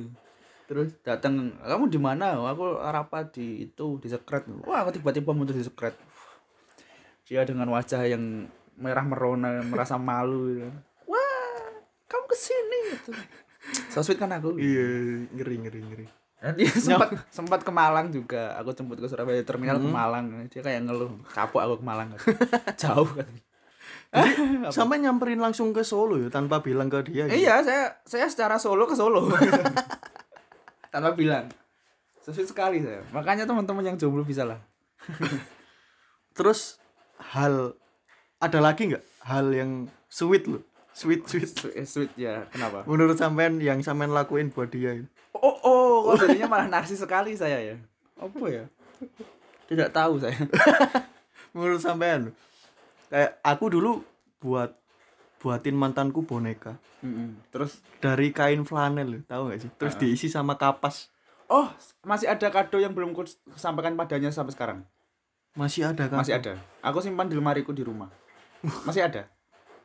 terus 0.68 0.92
Datang, 1.00 1.56
kamu 1.64 1.88
di 1.88 1.96
mana? 1.96 2.36
Aku 2.36 2.76
rapat 2.76 3.32
di 3.32 3.64
itu 3.64 3.96
di 3.96 4.12
sekret. 4.12 4.44
Wah, 4.68 4.84
aku 4.84 5.00
tiba-tiba 5.00 5.32
muncul 5.32 5.56
di 5.56 5.64
sekret. 5.64 5.96
Dia 7.24 7.48
dengan 7.48 7.72
wajah 7.72 8.04
yang 8.04 8.52
merah 8.76 9.00
merona, 9.08 9.64
merasa 9.64 9.96
malu. 9.96 10.60
gitu. 10.60 10.68
Wah, 11.08 11.72
kamu 12.04 12.24
ke 12.28 12.36
sini 12.36 12.78
gitu. 12.92 13.10
So 13.88 14.04
sweet 14.04 14.20
kan 14.20 14.28
aku. 14.36 14.60
iya 14.60 15.24
ngeri 15.32 15.56
ngeri 15.64 15.80
ngeri 15.80 16.06
dia 16.58 16.74
sempat 16.74 17.14
sempat 17.30 17.60
ke 17.62 17.70
Malang 17.70 18.10
juga. 18.10 18.58
Aku 18.58 18.74
jemput 18.74 18.98
ke 18.98 19.06
Surabaya 19.06 19.38
terminal 19.46 19.78
ke 19.78 19.86
Malang. 19.86 20.50
Dia 20.50 20.58
kayak 20.58 20.90
ngeluh, 20.90 21.22
kapok 21.30 21.62
aku 21.62 21.74
ke 21.78 21.84
Malang. 21.86 22.08
Jauh 22.82 23.06
kan. 23.06 23.30
Jadi 24.12 24.68
sampai 24.76 25.00
nyamperin 25.00 25.40
langsung 25.40 25.72
ke 25.72 25.80
Solo 25.80 26.20
ya 26.20 26.28
tanpa 26.28 26.60
bilang 26.60 26.92
ke 26.92 27.00
dia. 27.08 27.24
gitu? 27.24 27.48
Iya, 27.48 27.64
saya 27.64 27.96
saya 28.04 28.26
secara 28.28 28.60
solo 28.60 28.84
ke 28.84 28.92
Solo. 28.92 29.32
Tanpa 30.92 31.16
bilang. 31.16 31.48
Sesuai 32.20 32.46
sekali 32.46 32.78
saya. 32.84 33.00
Makanya 33.10 33.48
teman-teman 33.48 33.82
yang 33.82 33.96
jomblo 33.98 34.22
bisa 34.22 34.44
lah. 34.44 34.60
Terus 36.36 36.78
hal 37.34 37.74
ada 38.38 38.58
lagi 38.62 38.92
nggak 38.92 39.04
hal 39.26 39.50
yang 39.50 39.90
sweet 40.06 40.46
loh, 40.46 40.62
sweet 40.94 41.26
sweet. 41.26 41.50
Sweet, 41.50 41.74
eh, 41.74 41.88
sweet 41.88 42.12
ya. 42.14 42.46
Kenapa? 42.52 42.86
Menurut 42.86 43.18
sampean 43.18 43.58
yang 43.58 43.82
sampean 43.82 44.14
lakuin 44.14 44.54
buat 44.54 44.70
dia 44.70 45.02
itu? 45.02 45.08
Oh, 45.34 45.56
oh, 45.66 46.14
kok 46.14 46.28
jadinya 46.28 46.46
malah 46.46 46.68
narsis 46.70 47.02
sekali 47.02 47.34
saya 47.34 47.58
ya. 47.58 47.76
Apa 48.20 48.46
ya? 48.46 48.64
Tidak 49.66 49.90
tahu 49.90 50.22
saya. 50.22 50.38
Menurut 51.56 51.82
sampean 51.82 52.30
kayak 53.12 53.44
aku 53.44 53.68
dulu 53.68 54.00
buat 54.40 54.72
buatin 55.44 55.76
mantanku 55.76 56.24
boneka 56.24 56.80
Mm-mm. 57.02 57.34
Terus 57.50 57.82
dari 57.98 58.30
kain 58.30 58.62
flanel 58.62 59.26
tahu 59.26 59.50
nggak 59.50 59.58
sih? 59.58 59.70
Terus 59.74 59.94
diisi 59.98 60.30
sama 60.30 60.54
kapas. 60.54 61.10
oh, 61.50 61.68
masih 62.06 62.30
ada 62.30 62.48
kado 62.48 62.78
yang 62.80 62.94
belum 62.96 63.12
ku 63.12 63.26
sampaikan 63.58 63.98
padanya 63.98 64.32
sampai 64.32 64.54
sekarang. 64.56 64.78
Masih 65.52 65.84
ada 65.84 66.08
kan? 66.08 66.22
Masih 66.22 66.38
ada. 66.38 66.56
Aku 66.80 67.04
simpan 67.04 67.28
di 67.28 67.36
lemariku 67.36 67.76
di 67.76 67.84
rumah. 67.84 68.08
Masih 68.88 69.04
ada. 69.04 69.28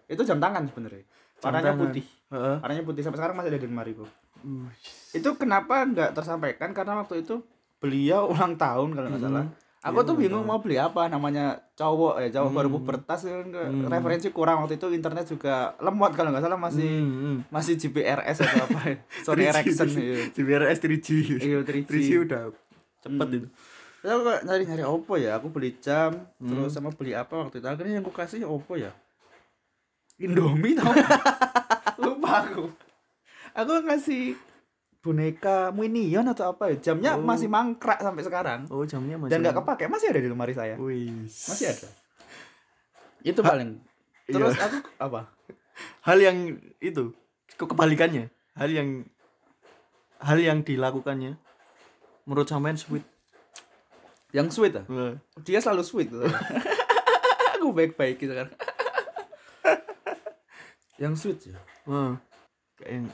Itu 0.08 0.24
jam 0.24 0.40
tangan 0.40 0.64
sebenarnya. 0.70 1.04
Warnanya 1.44 1.74
putih. 1.76 2.06
Heeh. 2.32 2.58
Warnanya 2.64 2.84
putih 2.88 3.02
sampai 3.04 3.20
sekarang 3.20 3.36
masih 3.36 3.50
ada 3.52 3.60
di 3.60 3.68
lemariku. 3.68 4.06
Uh, 4.46 4.70
Itu 5.12 5.36
kenapa 5.36 5.84
nggak 5.84 6.16
tersampaikan 6.16 6.72
karena 6.72 7.02
waktu 7.04 7.26
itu 7.26 7.42
beliau 7.82 8.32
ulang 8.32 8.56
tahun 8.56 8.94
kalau 8.96 9.08
nggak 9.12 9.24
salah. 9.26 9.46
Aku 9.80 9.94
Iya, 9.96 10.04
tuh 10.04 10.14
ulang 10.16 10.22
bingung 10.24 10.44
mau 10.44 10.58
beli 10.58 10.76
apa 10.76 11.06
namanya 11.06 11.46
cowok 11.72 12.18
ya 12.20 12.30
cowok 12.32 12.50
baru 12.52 12.70
pubertas 12.72 13.20
kan 13.22 13.46
ke- 13.46 13.62
Hmm. 13.64 13.86
referensi 13.86 14.28
kurang 14.30 14.58
waktu 14.60 14.76
itu 14.76 14.90
internet 14.90 15.26
juga 15.28 15.56
lemot 15.78 16.12
kalau 16.12 16.30
nggak 16.30 16.42
salah 16.42 16.58
masih 16.58 16.82
Hmm, 16.84 17.14
hmm. 17.14 17.38
masih 17.48 17.74
GPRS 17.76 18.38
atau 18.42 18.58
apa 18.64 18.80
ya. 18.84 18.96
Sony 19.26 19.44
3G. 19.44 19.50
Ericsson 19.54 19.88
iya. 19.94 20.18
GPRS 20.30 20.78
3G. 20.80 21.08
Iya 21.40 21.58
3G. 21.62 21.86
3G 21.86 22.10
udah 22.20 22.42
cepet 23.00 23.28
Hmm. 23.28 23.38
itu. 23.38 23.48
Terus 23.98 24.12
aku 24.12 24.24
kayak 24.24 24.42
nyari-nyari 24.44 24.84
Oppo 24.84 25.14
ya, 25.16 25.32
aku 25.36 25.48
beli 25.48 25.72
jam, 25.76 26.12
Hmm. 26.36 26.48
terus 26.48 26.72
sama 26.72 26.90
beli 26.90 27.14
apa 27.14 27.34
waktu 27.38 27.58
itu. 27.58 27.68
Akhirnya 27.68 27.94
yang 27.94 28.04
aku 28.04 28.12
kasih 28.12 28.44
Oppo 28.44 28.74
ya. 28.76 28.92
Indomie 30.18 30.74
tau 30.74 30.90
Lupa 32.02 32.42
aku. 32.44 32.66
Aku 33.54 33.72
ngasih 33.84 34.34
boneka 35.08 35.72
Minion 35.72 36.28
atau 36.28 36.52
apa 36.52 36.70
ya. 36.70 36.92
Jamnya 36.92 37.16
Oh. 37.16 37.24
masih 37.24 37.48
mangkrak 37.48 37.98
sampai 37.98 38.22
sekarang. 38.22 38.60
Oh, 38.68 38.84
jamnya 38.84 39.16
masih. 39.16 39.32
Dan 39.32 39.40
nggak 39.40 39.56
kepake, 39.58 39.88
masih 39.88 40.12
ada 40.12 40.20
di 40.20 40.28
lemari 40.28 40.52
saya. 40.52 40.76
Wih. 40.76 41.24
Masih 41.24 41.72
ada. 41.72 41.88
Itu 43.24 43.40
paling. 43.40 43.80
Terus 44.28 44.54
aku 44.54 44.84
apa? 45.00 45.32
Hal 46.04 46.18
yang 46.18 46.58
itu 46.78 47.14
ke- 47.54 47.66
kebalikannya. 47.66 48.28
Hal 48.54 48.68
yang 48.68 49.08
hal 50.18 50.36
yang 50.36 50.62
dilakukannya 50.62 51.38
menurut 52.24 52.46
sampean 52.46 52.76
sweet. 52.76 53.02
Yang 54.30 54.52
sweet 54.52 54.76
ah. 54.76 54.84
Wah. 54.86 55.16
Dia 55.42 55.58
selalu 55.58 55.82
sweet. 55.82 56.12
aku 57.56 57.72
baik-baik 57.72 58.20
gitu 58.20 58.36
kan. 58.36 58.52
yang 61.02 61.14
sweet 61.14 61.38
ya. 61.46 61.58
Wah. 61.86 62.18
Kayak 62.76 62.90
yang 62.94 63.06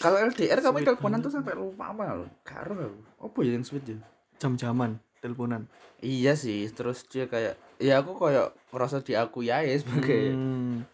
Kalau 0.00 0.16
LDR 0.18 0.58
Sweet 0.58 0.82
teleponan 0.82 1.20
tuh 1.20 1.28
sampai 1.28 1.52
lupa 1.52 1.92
apa 1.92 2.16
loh. 2.16 2.28
Karo 2.40 2.72
aku. 2.72 3.00
Apa 3.28 3.38
ya 3.44 3.52
yang 3.52 3.62
sweet 3.62 3.84
ya? 3.86 3.98
jam-jaman 4.36 4.96
teleponan. 5.20 5.68
Iya 6.00 6.32
sih, 6.32 6.64
terus 6.72 7.04
dia 7.04 7.28
kayak 7.28 7.60
ya 7.76 8.00
aku 8.00 8.16
kayak 8.16 8.56
ngerasa 8.72 9.04
diakui 9.04 9.52
aja 9.52 9.68
sebagai 9.68 10.32
Hmm. 10.32 10.88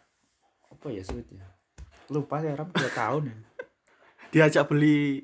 apa 0.66 0.86
ya 0.90 1.06
sweet 1.06 1.30
ya. 1.30 1.46
Lupa 2.06 2.42
ya 2.42 2.58
Ram 2.58 2.66
2 2.68 2.74
tahun 2.90 3.30
ya. 3.30 3.36
Diajak 4.34 4.66
beli 4.66 5.22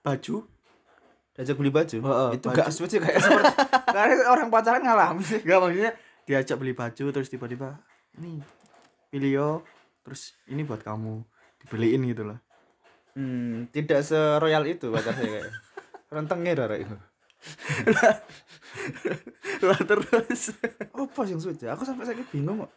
baju 0.00 0.44
Diajak 1.32 1.56
beli 1.56 1.72
baju. 1.72 1.96
Heeh, 1.98 2.28
itu 2.36 2.46
baju. 2.46 2.56
gak 2.60 2.68
sweet 2.68 2.90
sih 2.92 3.00
kayak 3.00 3.18
seperti 3.18 3.54
kayak 3.96 4.28
orang 4.28 4.48
pacaran 4.52 4.84
ngalami 4.84 5.24
sih. 5.24 5.40
Enggak 5.40 5.58
maksudnya 5.58 5.92
diajak 6.24 6.56
beli 6.56 6.72
baju 6.72 7.04
terus 7.10 7.28
tiba-tiba 7.28 7.80
ini 8.14 8.44
pilih 9.08 9.30
yo 9.32 9.48
terus 10.00 10.36
ini 10.46 10.62
buat 10.62 10.84
kamu 10.84 11.24
dibeliin 11.64 12.04
gitu 12.06 12.28
lah. 12.28 12.43
Hmm, 13.14 13.70
tidak 13.70 14.02
seroyal 14.02 14.66
itu 14.66 14.90
pacar 14.90 15.14
saya 15.14 15.30
kayak. 15.30 15.50
Rentengnya 16.10 16.52
darah 16.54 16.78
itu. 16.78 16.96
lah 19.68 19.76
terus 19.84 20.56
Apa 20.96 21.20
yang 21.28 21.38
ya? 21.38 21.76
Aku 21.76 21.84
sampai 21.86 22.08
sakit 22.08 22.26
bingung 22.32 22.64
kok. 22.64 22.72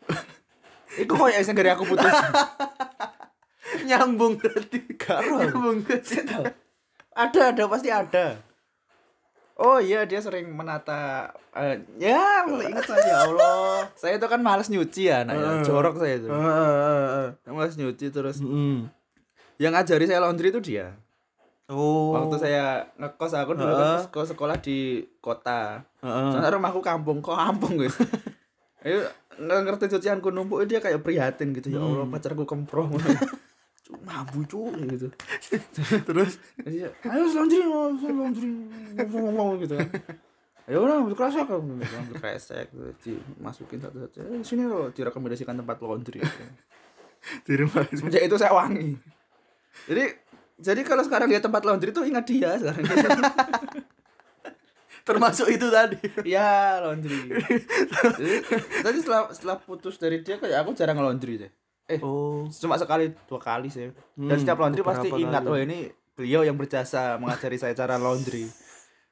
Itu 0.99 1.15
kok 1.15 1.31
ya 1.31 1.41
dari 1.41 1.69
aku 1.73 1.83
putus. 1.89 2.11
nyambung 3.87 4.39
berarti 4.39 4.79
Karo 4.95 5.43
nyambung 5.43 5.83
ke 5.83 5.99
ada 7.17 7.41
ada 7.51 7.63
pasti 7.65 7.89
ada 7.89 8.37
oh 9.57 9.81
iya 9.81 10.05
dia 10.05 10.21
sering 10.21 10.53
menata 10.53 11.33
eh, 11.57 11.81
ya 11.97 12.45
ingat 12.45 12.85
saya 12.85 13.03
ya 13.03 13.17
Allah 13.25 13.89
saya 13.97 14.13
itu 14.21 14.27
kan 14.29 14.39
males 14.39 14.69
nyuci 14.69 15.09
ya 15.09 15.25
anak 15.25 15.35
ya. 15.35 15.49
Jorok 15.65 15.97
saya 15.97 16.21
itu 16.21 16.29
Heeh. 16.29 17.25
males 17.49 17.75
nyuci 17.75 18.05
terus 18.13 18.37
Mm. 18.39 18.87
Yang 19.57 19.73
ngajari 19.73 20.05
saya 20.05 20.21
laundry 20.21 20.49
itu 20.53 20.61
dia. 20.61 20.97
Oh. 21.67 22.15
waktu 22.15 22.39
saya 22.39 22.87
ngekos 22.95 23.35
aku 23.35 23.51
dulu 23.51 23.75
kan 23.75 24.07
ke 24.07 24.19
sekolah 24.23 24.55
di 24.63 25.03
kota. 25.19 25.83
Heeh. 25.99 26.31
soalnya 26.31 26.55
rumahku 26.55 26.79
kampung 26.79 27.19
kok 27.19 27.35
kampung 27.35 27.75
guys? 27.75 27.91
Ayo 28.87 29.03
nggak 29.35 29.59
ngerti 29.67 29.85
cucianku 29.91 30.31
numpuk 30.31 30.63
dia 30.63 30.79
kayak 30.79 31.03
prihatin 31.03 31.51
gitu. 31.51 31.75
Ya 31.75 31.83
Allah 31.83 32.07
pacarku 32.07 32.47
kemproh 32.47 32.87
Cuk, 33.87 34.03
mabu 34.03 34.43
cuy 34.43 34.83
gitu. 34.95 35.07
Terus? 36.11 36.43
Jadi, 36.59 36.83
ayo 37.07 37.23
laundry, 37.31 37.63
ayo 37.63 38.11
laundry, 38.11 38.51
ngomong 38.99 39.63
gitu 39.63 39.79
kan. 39.79 39.87
Ya 40.67 40.75
udah, 40.83 40.99
ambil 40.99 41.15
kresek. 41.15 41.47
Aku 41.47 41.63
gitu, 41.63 41.95
ambil 41.95 42.15
kresek, 42.19 42.67
gitu, 42.67 42.91
dimasukin 43.39 43.79
satu-satu. 43.79 44.19
Eh, 44.27 44.43
sini 44.43 44.67
loh, 44.67 44.91
direkomendasikan 44.91 45.55
tempat 45.55 45.79
laundry. 45.79 46.19
di 47.47 47.53
rumah. 47.55 47.87
Semenjak 47.87 48.27
itu 48.27 48.35
saya 48.35 48.51
wangi. 48.51 48.99
Jadi, 49.85 50.03
jadi 50.57 50.81
kalau 50.81 51.03
sekarang 51.03 51.27
lihat 51.27 51.43
tempat 51.43 51.61
laundry 51.61 51.91
tuh 51.91 52.01
ingat 52.03 52.25
dia 52.25 52.57
sekarang. 52.57 52.81
termasuk 55.07 55.47
itu 55.47 55.67
tadi 55.69 55.95
ya 56.27 56.83
laundry. 56.83 57.31
Jadi, 58.11 58.35
tadi 58.81 58.97
setelah 58.99 59.31
setelah 59.31 59.57
putus 59.57 59.95
dari 59.95 60.19
dia 60.19 60.35
kayak 60.35 60.65
aku 60.65 60.73
jarang 60.73 60.99
laundry 60.99 61.39
deh. 61.39 61.51
Eh, 61.87 62.03
oh 62.03 62.43
cuma 62.51 62.75
sekali 62.75 63.15
dua 63.23 63.39
kali 63.39 63.71
sih. 63.71 63.87
Dan 64.13 64.27
Hmm, 64.27 64.35
setiap 64.37 64.59
laundry 64.59 64.83
pasti 64.83 65.07
ingat, 65.07 65.41
kali. 65.41 65.49
oh 65.49 65.57
ini 65.57 65.87
beliau 66.11 66.43
yang 66.43 66.53
berjasa 66.53 67.15
mengajari 67.15 67.55
saya 67.55 67.71
cara 67.71 67.95
laundry. 67.95 68.51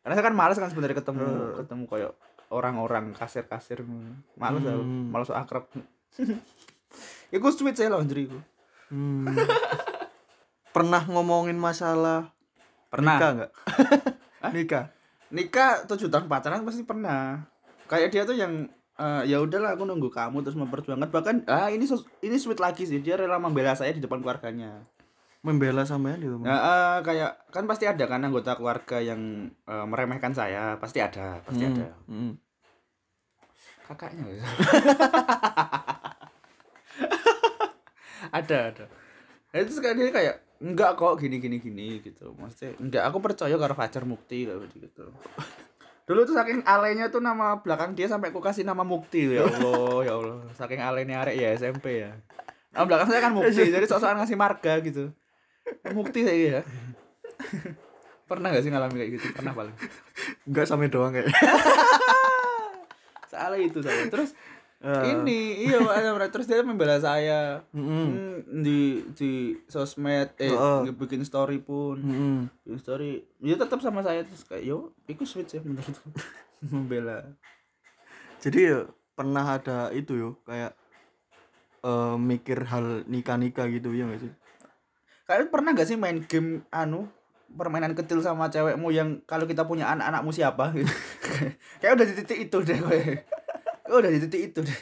Karena 0.02 0.14
saya 0.14 0.26
kan 0.26 0.36
males 0.36 0.60
kan 0.60 0.68
sebenarnya 0.68 1.00
ketemu 1.00 1.24
Hmm. 1.24 1.56
ketemu 1.56 1.84
kayak 1.88 2.12
orang-orang 2.48 3.16
kasir-kasir. 3.16 3.80
Males 4.36 4.62
aku, 4.62 4.84
Hmm. 4.84 5.08
males 5.08 5.32
akrab. 5.32 5.64
ya 7.32 7.38
gue 7.40 7.52
sweet 7.54 7.74
saya 7.74 7.88
laundry 7.90 8.28
gue. 8.28 8.44
Hmm. 8.92 9.32
Pernah 10.76 11.00
ngomongin 11.06 11.56
masalah 11.56 12.36
Pernah. 12.92 13.16
nikah 13.16 13.32
nggak 13.34 13.52
nikah 14.52 14.86
Nikah 15.26 15.72
tujuh 15.86 16.08
tahun 16.08 16.30
pacaran 16.30 16.62
pasti 16.62 16.84
pernah. 16.84 17.44
Kayak 17.88 18.10
dia 18.10 18.24
tuh 18.24 18.36
yang 18.36 18.70
eh, 18.94 19.24
ya 19.26 19.42
udahlah 19.42 19.74
aku 19.74 19.84
nunggu 19.84 20.08
kamu 20.08 20.40
terus 20.40 20.56
memperjuangkan 20.56 21.10
bahkan 21.10 21.42
ah 21.46 21.68
ini 21.68 21.84
ini 22.22 22.36
sweet 22.36 22.56
lagi 22.58 22.84
sih 22.84 23.00
dia 23.00 23.16
rela 23.16 23.36
membela 23.36 23.74
saya 23.74 23.92
di 23.92 24.00
depan 24.00 24.20
keluarganya. 24.20 24.86
membela 25.42 25.82
sampean 25.84 26.18
gitu 26.18 26.38
Nah, 26.40 26.58
eh, 26.58 26.98
kayak 27.02 27.32
kan 27.50 27.66
pasti 27.66 27.86
ada 27.86 28.06
kan 28.06 28.22
anggota 28.22 28.54
keluarga 28.54 28.98
yang 28.98 29.22
eh, 29.50 29.86
meremehkan 29.86 30.32
saya, 30.32 30.78
pasti 30.78 30.98
ada, 31.00 31.42
pasti 31.42 31.62
Hmm, 31.64 31.74
ada. 31.74 31.88
hmm. 32.06 32.32
Kakaknya. 33.84 34.24
ya? 34.32 34.46
ada, 38.32 38.58
ada. 38.72 38.86
Nah, 39.52 39.60
itu 39.60 39.72
sekali 39.74 40.00
dia 40.00 40.12
kayak 40.12 40.36
enggak 40.64 40.96
kok 40.96 41.20
gini 41.20 41.40
gini 41.40 41.58
gini 41.60 42.00
gitu. 42.00 42.32
Maksudnya 42.36 42.80
enggak 42.80 43.04
aku 43.10 43.18
percaya 43.20 43.56
karo 43.56 43.74
Fajar 43.76 44.04
Mukti 44.08 44.48
kayak 44.48 44.72
gitu. 44.72 45.12
Dulu 46.06 46.22
tuh 46.22 46.38
saking 46.38 46.62
alenya 46.70 47.10
tuh 47.10 47.18
nama 47.18 47.66
belakang 47.66 47.98
dia 47.98 48.06
sampai 48.06 48.30
aku 48.30 48.38
kasih 48.38 48.62
nama 48.62 48.86
Mukti 48.86 49.26
ya 49.26 49.46
Allah, 49.46 49.98
ya 50.06 50.14
Allah. 50.22 50.38
Saking 50.54 50.82
alenya 50.82 51.26
arek 51.26 51.36
ya 51.36 51.50
SMP 51.58 52.06
ya. 52.06 52.14
Nama 52.76 52.86
belakang 52.86 53.08
saya 53.10 53.22
kan 53.26 53.34
Mukti, 53.34 53.74
jadi 53.74 53.86
sok-sokan 53.90 54.22
ngasih 54.22 54.38
marga 54.38 54.74
gitu. 54.86 55.10
Mukti 55.98 56.22
saya 56.22 56.38
ya. 56.38 56.62
Pernah 58.30 58.54
gak 58.54 58.64
sih 58.66 58.72
ngalamin 58.74 58.98
kayak 59.02 59.12
gitu? 59.18 59.26
Pernah 59.38 59.54
paling. 59.54 59.76
nggak 60.50 60.66
sampai 60.66 60.90
doang 60.90 61.14
kayak 61.14 61.30
Soalnya 63.32 63.58
itu 63.62 63.80
saya. 63.82 64.10
Terus 64.10 64.34
Eh. 64.86 65.18
ini 65.18 65.66
iya 65.66 65.82
ada 65.82 66.30
terus 66.30 66.46
dia 66.46 66.62
membela 66.62 67.02
saya 67.02 67.66
Mm-mm. 67.74 68.06
Hmm, 68.46 68.62
di 68.62 69.02
di 69.18 69.58
sosmed 69.66 70.38
eh 70.38 70.54
Heeh. 70.54 70.94
bikin 70.94 71.26
story 71.26 71.58
pun 71.58 71.98
Mm-mm. 71.98 72.38
bikin 72.62 72.78
story 72.78 73.26
dia 73.42 73.58
tetap 73.58 73.82
sama 73.82 74.06
saya 74.06 74.22
terus 74.22 74.46
kayak 74.46 74.62
yo 74.62 74.94
ikut 75.10 75.26
switch 75.26 75.58
ya 75.58 75.62
menurutku 75.66 76.06
membela 76.70 77.34
jadi 78.46 78.60
ya 78.62 78.80
pernah 79.18 79.58
ada 79.58 79.90
itu 79.90 80.14
yo 80.14 80.30
kayak 80.46 80.78
eh, 81.82 82.16
mikir 82.22 82.70
hal 82.70 83.10
nikah-nikah 83.10 83.66
gitu 83.74 83.90
ya 83.90 84.06
gak 84.06 84.22
sih? 84.22 84.32
Kalian 85.26 85.50
pernah 85.50 85.74
gak 85.74 85.88
sih 85.90 85.98
main 85.98 86.22
game 86.30 86.62
anu 86.70 87.10
permainan 87.58 87.98
kecil 87.98 88.22
sama 88.22 88.54
cewekmu 88.54 88.94
yang 88.94 89.22
kalau 89.26 89.50
kita 89.50 89.66
punya 89.66 89.90
anak 89.90 90.14
anakmu 90.14 90.30
siapa 90.30 90.78
gitu. 90.78 90.90
kayak 91.82 91.98
udah 91.98 92.06
di 92.06 92.14
titik 92.22 92.38
itu 92.50 92.58
deh 92.62 92.78
Kayak 92.78 93.26
udah 93.88 94.10
di 94.10 94.20
titik 94.20 94.42
itu 94.50 94.60
deh. 94.62 94.80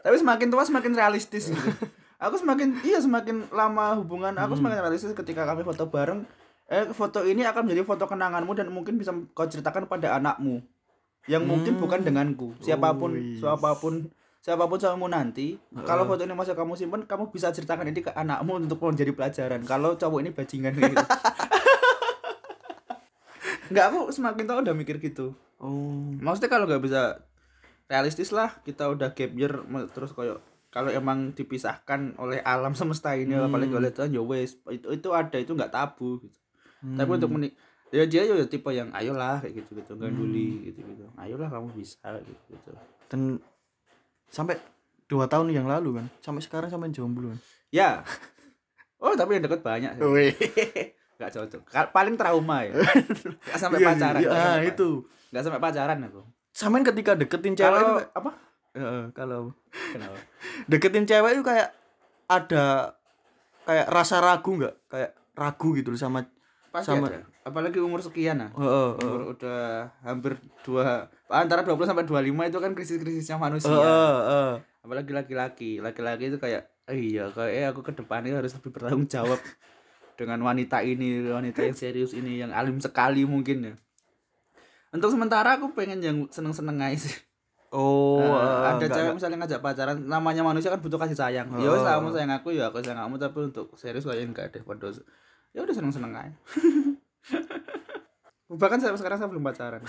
Tapi 0.00 0.16
semakin 0.16 0.48
tua 0.48 0.62
semakin 0.62 0.92
realistis 0.92 1.48
gitu. 1.48 1.70
Aku 2.16 2.36
semakin 2.36 2.84
iya 2.84 3.00
semakin 3.00 3.48
lama 3.48 3.96
hubungan 3.96 4.36
aku 4.36 4.52
semakin 4.54 4.84
realistis 4.84 5.12
ketika 5.12 5.44
kami 5.44 5.64
foto 5.64 5.88
bareng. 5.88 6.28
Eh 6.66 6.84
foto 6.92 7.24
ini 7.24 7.42
akan 7.42 7.64
menjadi 7.64 7.82
foto 7.82 8.04
kenanganmu 8.04 8.52
dan 8.52 8.68
mungkin 8.68 8.94
bisa 8.94 9.10
kau 9.32 9.44
ceritakan 9.44 9.84
pada 9.84 10.16
anakmu. 10.16 10.60
Yang 11.24 11.42
mungkin 11.44 11.72
Hmm. 11.74 11.82
bukan 11.82 12.00
denganku. 12.00 12.48
Siapa 12.58 12.92
pun 12.92 13.12
Oh, 13.12 13.16
yes. 13.16 13.40
siapa 13.40 13.70
pun 13.76 14.08
siapa 14.40 14.64
pun 14.64 14.76
kamu 14.76 15.06
nanti 15.08 15.60
kalau 15.84 16.04
foto 16.04 16.24
ini 16.24 16.32
masih 16.32 16.56
kamu 16.56 16.72
simpan 16.72 17.04
kamu 17.04 17.28
bisa 17.28 17.48
ceritakan 17.50 17.88
ini 17.88 18.00
ke 18.00 18.08
anakmu 18.10 18.56
untuk 18.58 18.80
menjadi 18.80 19.12
pelajaran. 19.12 19.60
Kalau 19.64 19.96
cowok 19.96 20.20
ini 20.20 20.30
bajingan 20.32 20.72
gitu. 20.76 20.96
Nggak 23.70 23.84
aku 23.86 23.98
semakin 24.10 24.44
tau 24.44 24.58
udah 24.60 24.74
mikir 24.74 24.98
gitu. 24.98 25.32
Oh. 25.60 26.16
maksudnya 26.24 26.48
kalau 26.48 26.64
nggak 26.64 26.80
bisa 26.80 27.20
realistis 27.90 28.30
lah 28.30 28.62
kita 28.62 28.86
udah 28.86 29.10
gap 29.10 29.34
year 29.34 29.50
terus 29.90 30.14
kayak 30.14 30.38
kalau 30.70 30.86
emang 30.88 31.34
dipisahkan 31.34 32.14
oleh 32.16 32.38
alam 32.40 32.70
semesta 32.78 33.10
ini 33.12 33.34
Hmm. 33.34 33.50
apalagi 33.50 33.74
oleh 33.74 33.90
Tuhan 33.90 34.14
ya 34.14 34.22
wes 34.22 34.54
itu 34.70 34.86
itu 34.88 35.08
ada 35.10 35.34
itu 35.34 35.50
nggak 35.50 35.68
tabu 35.68 36.22
gitu. 36.22 36.38
Tapi 36.80 37.04
Hmm. 37.04 37.18
untuk 37.18 37.30
menik 37.30 37.52
ya 37.90 38.06
dia 38.06 38.22
ya 38.22 38.38
tipe 38.46 38.70
yang 38.70 38.94
ayolah 38.94 39.42
kayak 39.42 39.60
gitu 39.60 39.74
gitu 39.76 39.98
ganduli 39.98 40.48
Hmm. 40.54 40.62
gitu 40.64 40.78
gitu 40.86 41.04
ayolah 41.18 41.50
kamu 41.50 41.74
bisa 41.74 41.98
gitu 42.22 42.54
gitu 42.54 42.70
dan 43.10 43.42
sampai 44.30 44.54
dua 45.04 45.26
tahun 45.26 45.50
yang 45.50 45.66
lalu 45.66 45.98
kan? 45.98 46.06
Sampai 46.22 46.38
sekarang 46.38 46.70
sampai 46.70 46.94
jomblo 46.94 47.34
kan? 47.34 47.38
Ya. 47.68 48.06
Oh 48.96 49.10
tapi 49.12 49.34
yang 49.34 49.42
deket 49.42 49.58
banyak 49.60 49.98
sih. 49.98 50.06
nggak 51.18 51.30
cocok. 51.34 51.62
Paling 51.90 52.14
trauma 52.14 52.62
ya. 52.62 52.78
Nggak 53.44 53.58
sampai 53.58 53.78
Iya, 53.82 53.88
pacaran 53.90 54.20
iya, 54.22 54.28
nggak 54.30 54.38
ah, 54.38 54.46
sampai, 54.54 54.70
itu. 54.70 54.88
nggak 55.34 55.42
sampai 55.42 55.60
pacaran 55.60 55.98
aku 56.06 56.22
sampean 56.60 56.84
ketika 56.84 57.16
deketin 57.16 57.56
cewek 57.56 57.72
itu 57.72 57.80
kalau 57.80 57.96
kayak- 57.96 58.12
apa? 58.14 58.30
Heeh, 58.70 59.02
kalau 59.10 59.40
kenapa 59.72 60.18
deketin 60.70 61.04
cewek 61.04 61.30
itu 61.32 61.42
kayak 61.42 61.68
ada 62.28 62.94
kayak 63.64 63.86
rasa 63.88 64.20
ragu 64.20 64.52
nggak? 64.54 64.74
Kayak 64.86 65.10
ragu 65.32 65.68
gitu 65.72 65.88
loh 65.88 65.98
sama 65.98 66.20
pasti 66.70 66.92
Sama- 66.92 67.08
ada. 67.08 67.24
Apalagi 67.40 67.80
umur 67.80 67.98
sekian 67.98 68.38
nah. 68.38 68.50
Heeh, 68.52 68.68
heeh. 68.94 69.02
umur 69.02 69.32
udah 69.32 69.88
hampir 70.02 70.36
dua 70.60 71.08
antara 71.26 71.64
20 71.64 71.82
sampai 71.82 72.04
25 72.04 72.20
itu 72.46 72.58
kan 72.58 72.70
krisis-krisisnya 72.70 73.36
manusia. 73.36 73.72
Heeh, 73.72 74.14
heeh. 74.22 74.52
apalagi 74.80 75.10
laki-laki. 75.10 75.70
Laki-laki 75.78 76.28
itu 76.28 76.36
kayak 76.36 76.68
"Eh, 76.86 77.14
iya 77.14 77.28
kayak 77.28 77.52
eh, 77.52 77.66
aku 77.66 77.80
ke 77.80 77.92
depannya 77.92 78.34
harus 78.34 78.52
lebih 78.52 78.70
bertanggung 78.70 79.06
jawab 79.06 79.38
dengan 80.18 80.36
wanita 80.42 80.82
ini 80.82 81.24
wanita 81.24 81.64
yang 81.64 81.74
serius 81.74 82.12
ini 82.12 82.38
yang 82.38 82.50
alim 82.50 82.76
sekali 82.76 83.24
mungkin 83.24 83.64
ya 83.64 83.74
untuk 84.90 85.08
sementara 85.08 85.54
aku 85.54 85.70
pengen 85.70 85.98
yang 85.98 86.16
seneng-seneng 86.26 86.78
aja 86.78 87.00
sih. 87.00 87.14
Oh 87.70 88.18
heeh, 88.18 88.66
ada 88.66 88.76
nggak- 88.76 88.88
cewek 88.88 89.02
nggak- 89.04 89.14
misalnya 89.14 89.36
ngajak 89.38 89.60
pacaran 89.60 89.96
namanya 90.02 90.40
manusia 90.42 90.68
kan 90.68 90.78
butuh 90.78 90.98
kasih 90.98 91.14
sayang. 91.14 91.46
Ya 91.54 91.68
wes 91.68 91.78
Oh. 91.78 91.84
kamu 91.84 92.06
sayang 92.10 92.32
aku 92.32 92.48
ya 92.50 92.66
aku 92.66 92.80
sayang 92.80 92.98
kamu 93.00 93.14
tapi 93.16 93.36
untuk 93.46 93.66
serius 93.74 94.02
kayaknya 94.02 94.26
enggak 94.28 94.44
deh 94.50 94.60
pada 94.60 94.88
ya 95.50 95.58
udah 95.60 95.72
seneng-seneng 95.72 96.10
aja. 96.10 96.34
Bahkan 98.50 98.78
saya 98.78 98.94
sekarang 98.94 99.16
saya 99.16 99.28
belum 99.28 99.44
pacaran. 99.44 99.80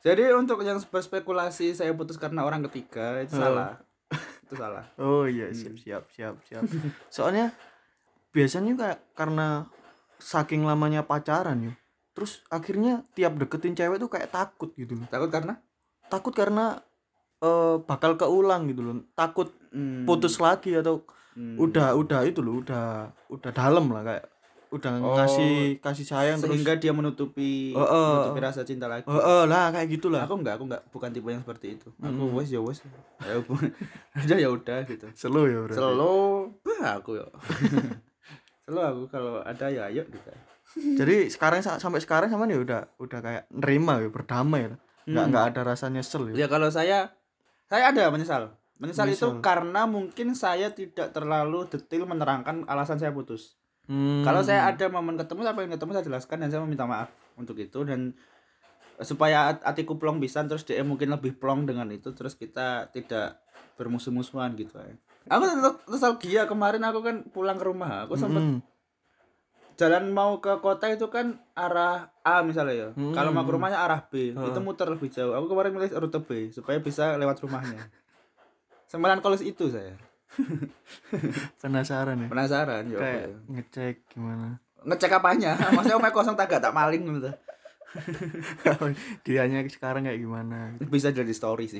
Jadi 0.00 0.20
untuk 0.32 0.60
yang 0.60 0.76
berspekulasi 0.80 1.72
saya 1.72 1.92
putus 1.92 2.16
karena 2.16 2.40
orang 2.40 2.64
ketiga 2.64 3.20
itu 3.20 3.36
Oh. 3.36 3.42
salah. 3.42 3.70
Itu 4.42 4.54
salah. 4.54 4.84
Oh 4.96 5.24
iya 5.24 5.48
Hmm. 5.48 5.54
siap 5.54 5.74
siap 5.76 6.02
siap 6.10 6.34
siap. 6.42 6.62
Soalnya 7.08 7.52
biasanya 8.30 8.72
kayak 8.74 8.98
karena 9.12 9.66
saking 10.16 10.62
lamanya 10.62 11.02
pacaran 11.02 11.58
ya 11.62 11.72
terus 12.14 12.40
akhirnya 12.48 13.02
tiap 13.12 13.34
deketin 13.34 13.74
cewek 13.74 13.98
tuh 13.98 14.08
kayak 14.08 14.30
takut 14.30 14.70
gitu 14.72 14.94
loh. 14.94 15.06
Takut 15.06 15.28
karena? 15.28 15.58
Takut 16.06 16.30
karena 16.30 16.78
eh, 17.38 17.76
bakal 17.80 18.14
keulang 18.14 18.66
gitu 18.66 18.80
loh. 18.80 19.02
Takut 19.12 19.50
Hmm, 19.68 20.06
putus 20.06 20.38
lagi 20.38 20.70
atau 20.72 21.02
hmm. 21.34 21.58
udah 21.58 21.92
udah 21.92 22.22
itu 22.22 22.38
loh 22.38 22.62
udah 22.62 23.10
udah 23.26 23.50
dalam 23.50 23.90
lah 23.90 24.06
kayak 24.06 24.30
udah 24.70 24.90
Oh, 24.96 25.14
ngasih 25.14 25.78
kasih 25.78 26.02
sayang 26.04 26.38
terus. 26.38 26.50
sehingga 26.50 26.74
dia 26.74 26.90
menutupi 26.90 27.74
Oh, 27.74 27.82
oh. 27.82 28.06
menutupi 28.22 28.38
rasa 28.38 28.62
cinta 28.62 28.86
lagi. 28.86 29.02
Eh, 29.02 29.14
eh, 29.14 29.42
lah 29.44 29.70
kayak 29.70 29.86
gitulah 29.88 30.22
aku 30.22 30.38
enggak 30.38 30.54
aku 30.54 30.64
enggak 30.66 30.82
bukan 30.90 31.10
tipe 31.10 31.26
yang 31.26 31.42
seperti 31.42 31.66
itu. 31.74 31.90
Aku 31.96 32.06
Hmm. 32.22 32.34
wes 32.34 32.48
ya 32.48 32.58
wes. 32.58 32.86
Ya 33.18 33.34
udah 34.14 34.38
ya 34.46 34.48
udah 34.48 34.78
gitu. 34.84 35.06
Slow 35.12 35.46
ya 35.46 35.58
berarti. 35.60 35.78
Selo, 35.78 36.14
bah 36.62 37.02
aku 37.02 37.10
ya. 37.18 37.26
Selo 38.64 38.80
aku 38.80 39.02
kalau 39.10 39.42
ada 39.42 39.66
ya 39.68 39.90
ayo 39.90 40.06
gitu. 40.06 40.30
Jadi 40.74 41.26
sekarang 41.26 41.60
sa- 41.60 41.76
sampai 41.76 41.98
sekarang 41.98 42.28
sama 42.28 42.46
ya 42.46 42.58
udah 42.58 42.80
udah 42.96 43.18
kayak 43.18 43.44
nerima 43.48 43.98
ya 43.98 44.08
berdamai 44.08 44.68
lah 44.68 44.78
nggak 45.04 45.20
Hmm. 45.20 45.30
nggak 45.30 45.44
ada 45.48 45.60
rasa 45.64 45.86
nyesel 45.86 46.30
ya 46.30 46.34
Ya 46.34 46.46
kalau 46.46 46.68
saya 46.68 47.12
saya 47.64 47.90
ada 47.90 48.08
menyesal. 48.08 48.52
Menyesal, 48.74 49.06
itu 49.06 49.22
Menyesal. 49.24 49.40
karena 49.40 49.82
mungkin 49.84 50.34
saya 50.34 50.68
tidak 50.70 51.10
terlalu 51.10 51.64
detail 51.66 52.04
menerangkan 52.04 52.64
alasan 52.64 52.96
saya 52.96 53.10
putus. 53.10 53.54
Hmm. 53.84 54.20
Kalau 54.20 54.40
saya 54.40 54.66
ada 54.66 54.88
momen 54.88 55.14
ketemu 55.14 55.40
saya 55.42 55.54
pengen 55.54 55.72
ketemu 55.72 55.90
saya 55.92 56.04
jelaskan 56.04 56.36
dan 56.38 56.48
saya 56.48 56.60
meminta 56.60 56.84
maaf 56.84 57.08
untuk 57.34 57.54
itu 57.56 57.80
dan 57.82 58.12
supaya 58.96 59.50
hat- 59.50 59.64
hatiku 59.64 59.94
plong 59.94 60.18
bisa 60.18 60.42
terus 60.42 60.62
dia 60.62 60.82
mungkin 60.82 61.08
lebih 61.08 61.34
plong 61.34 61.64
dengan 61.64 61.86
itu 61.88 62.10
terus 62.10 62.32
kita 62.32 62.88
tidak 62.88 63.38
bermusuh-musuhan 63.74 64.54
gitu 64.54 64.74
ya. 64.74 64.94
Aku 65.28 65.42
nostalgia 65.86 66.44
kemarin 66.44 66.82
aku 66.82 67.00
kan 67.00 67.16
pulang 67.26 67.56
ke 67.56 67.64
rumah 67.64 68.04
aku 68.04 68.14
sempat 68.14 68.42
Hmm. 68.42 68.58
Jalan 69.74 70.10
mau 70.10 70.38
ke 70.38 70.58
kota 70.62 70.90
itu 70.90 71.10
kan 71.10 71.38
arah 71.54 72.10
A 72.22 72.42
misalnya 72.46 72.74
ya. 72.74 72.88
Hmm. 72.94 73.14
Kalau 73.14 73.30
mau 73.34 73.42
ke 73.42 73.52
rumahnya 73.52 73.78
arah 73.78 74.06
B, 74.06 74.32
Heeh. 74.32 74.48
itu 74.50 74.58
muter 74.62 74.86
lebih 74.88 75.10
jauh. 75.10 75.34
Aku 75.34 75.50
kemarin 75.50 75.74
milih 75.74 75.90
rute 75.94 76.20
B 76.22 76.50
supaya 76.50 76.78
bisa 76.78 77.18
lewat 77.18 77.42
rumahnya. 77.42 77.90
Sembilan 78.86 79.18
kolis 79.18 79.42
itu 79.42 79.70
saya. 79.70 79.98
penasaran 81.62 82.18
ya 82.18 82.26
Penasaran 82.26 82.82
ya. 82.90 82.98
kayak 82.98 83.22
ya. 83.22 83.38
ngecek 83.54 83.96
gimana 84.10 84.58
Ngecek 84.82 85.22
apanya? 85.22 85.54
Maksudnya 85.78 85.94
omnya 85.94 86.10
kosong 86.10 86.34
tak 86.34 86.50
gak 86.50 86.62
tak 86.66 86.74
maling 86.74 87.06
gitu. 87.06 87.30
dianya 89.26 89.62
sekarang 89.70 90.02
kayak 90.02 90.18
gimana 90.18 90.74
Bisa 90.90 91.14
jadi 91.14 91.30
story 91.30 91.70
sih. 91.70 91.78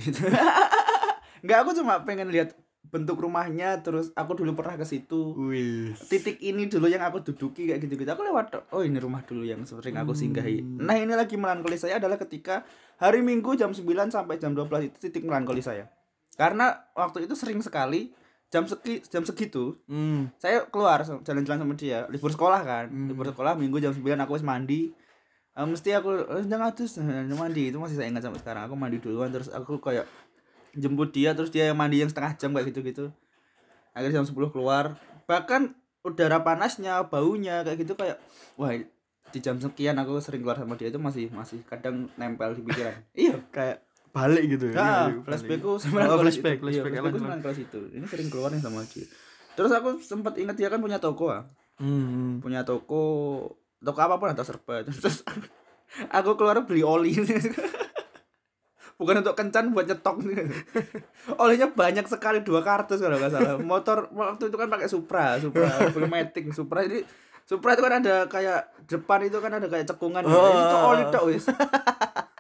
Enggak, 1.43 1.67
aku 1.67 1.75
cuma 1.77 2.01
pengen 2.07 2.31
lihat 2.31 2.55
bentuk 2.91 3.17
rumahnya 3.19 3.81
terus 3.81 4.13
aku 4.13 4.39
dulu 4.39 4.55
pernah 4.57 4.77
ke 4.77 4.87
situ. 4.87 5.35
Titik 6.09 6.41
ini 6.45 6.69
dulu 6.69 6.87
yang 6.87 7.03
aku 7.05 7.25
duduki 7.25 7.69
kayak 7.69 7.81
gitu-gitu. 7.85 8.09
Aku 8.11 8.23
lewat 8.23 8.71
oh 8.73 8.83
ini 8.85 9.01
rumah 9.01 9.25
dulu 9.25 9.45
yang 9.45 9.65
sering 9.65 9.97
aku 9.97 10.13
singgahi. 10.13 10.61
Hmm. 10.61 10.85
Nah, 10.85 10.97
ini 10.99 11.13
lagi 11.17 11.35
melankoli 11.35 11.81
saya 11.81 11.99
adalah 11.99 12.21
ketika 12.21 12.63
hari 13.01 13.25
Minggu 13.25 13.57
jam 13.57 13.73
9 13.73 13.85
sampai 14.11 14.37
jam 14.39 14.55
12 14.55 14.93
itu 14.93 14.97
titik 15.09 15.25
melankoli 15.27 15.65
saya. 15.65 15.91
Karena 16.35 16.75
waktu 16.95 17.27
itu 17.27 17.35
sering 17.39 17.63
sekali 17.63 18.11
jam 18.53 18.71
segi 18.71 19.03
jam 19.11 19.27
segitu 19.27 19.75
hmm. 19.91 20.39
saya 20.39 20.63
keluar 20.71 21.03
jalan-jalan 21.03 21.67
sama 21.67 21.75
dia 21.75 22.07
libur 22.07 22.31
sekolah 22.31 22.63
kan 22.63 22.87
Hmm. 22.87 23.11
libur 23.11 23.27
sekolah 23.27 23.59
minggu 23.59 23.83
jam 23.83 23.91
9 23.91 24.15
aku 24.15 24.39
wis 24.39 24.47
mandi 24.47 24.95
Eh, 25.55 25.63
mesti 25.63 25.95
aku 25.95 26.11
jangan 26.51 26.75
eh, 26.75 27.39
mandi 27.39 27.71
itu 27.71 27.79
masih 27.79 27.95
saya 27.95 28.11
ingat 28.11 28.27
sampai 28.27 28.43
sekarang 28.43 28.67
aku 28.67 28.75
mandi 28.75 28.99
duluan 28.99 29.31
terus 29.31 29.47
aku 29.55 29.79
kayak 29.79 30.03
jemput 30.75 31.11
dia 31.15 31.33
terus 31.33 31.51
dia 31.55 31.71
yang 31.71 31.79
mandi 31.79 32.03
yang 32.03 32.11
setengah 32.11 32.35
jam 32.39 32.51
kayak 32.55 32.75
gitu 32.75 32.81
gitu 32.83 33.05
akhirnya 33.95 34.21
jam 34.23 34.27
10 34.27 34.55
keluar 34.55 34.99
bahkan 35.25 35.73
udara 36.05 36.43
panasnya 36.43 37.01
baunya 37.09 37.65
kayak 37.65 37.87
gitu 37.87 37.95
kayak 37.97 38.19
wah 38.59 38.75
di 39.35 39.39
jam 39.43 39.59
sekian 39.59 39.99
aku 39.99 40.21
sering 40.23 40.43
keluar 40.45 40.59
sama 40.59 40.79
dia 40.79 40.93
itu 40.93 41.01
masih 41.01 41.27
masih 41.33 41.63
kadang 41.67 42.07
nempel 42.15 42.55
di 42.55 42.63
pikiran 42.63 42.95
iya 43.25 43.35
kayak 43.51 43.83
balik 44.15 44.47
gitu 44.47 44.71
ya 44.71 44.75
Nah, 44.79 45.03
Iya, 45.11 45.27
flashbackku 45.27 45.69
Oh, 45.75 45.79
sembilan 45.83 46.07
kelas 46.07 46.23
flashback, 46.23 46.59
itu. 46.63 46.67
Iya, 46.71 46.83
flashback, 46.87 46.93
flashbackku 46.95 47.03
elang, 47.03 47.15
sembilan 47.19 47.41
kelas 47.43 47.59
itu. 47.67 47.81
Ini 47.99 48.07
sering 48.07 48.29
keluar 48.31 48.49
nih 48.55 48.63
sama 48.63 48.81
dia. 48.87 49.07
Terus 49.59 49.73
aku 49.75 49.89
sempat 49.99 50.35
ingat 50.39 50.55
dia 50.55 50.71
kan 50.71 50.79
punya 50.79 51.03
toko 51.03 51.35
ah. 51.35 51.51
hmm. 51.83 52.39
Punya 52.39 52.63
toko 52.63 53.03
toko 53.83 53.99
apa 53.99 54.15
pun 54.23 54.31
atau 54.31 54.47
serba. 54.47 54.83
Terus 54.87 55.27
aku 56.15 56.31
keluar 56.39 56.63
beli 56.63 56.87
oli. 56.87 57.19
Bukan 58.95 59.27
untuk 59.27 59.35
kencan 59.35 59.75
buat 59.75 59.91
nyetok. 59.91 60.23
Olinya 61.43 61.67
banyak 61.71 62.07
sekali 62.07 62.47
dua 62.47 62.63
kartus 62.63 63.03
kalau 63.03 63.19
nggak 63.19 63.33
salah. 63.35 63.55
Motor 63.59 64.11
waktu 64.15 64.51
itu 64.51 64.57
kan 64.57 64.71
pakai 64.71 64.87
Supra, 64.87 65.39
Supra 65.43 65.67
full 65.95 66.07
matic, 66.07 66.55
Supra 66.55 66.87
jadi 66.87 67.03
Supra 67.45 67.77
itu 67.77 67.83
kan 67.85 68.01
ada 68.01 68.25
kayak 68.31 68.89
depan 68.89 69.21
itu 69.27 69.37
kan 69.43 69.53
ada 69.53 69.67
kayak 69.67 69.85
cekungan. 69.91 70.23
gitu. 70.25 70.39
Oh. 70.39 70.49
Itu 70.49 70.77
oli 70.81 71.05
tok 71.11 71.25
wis. 71.29 71.45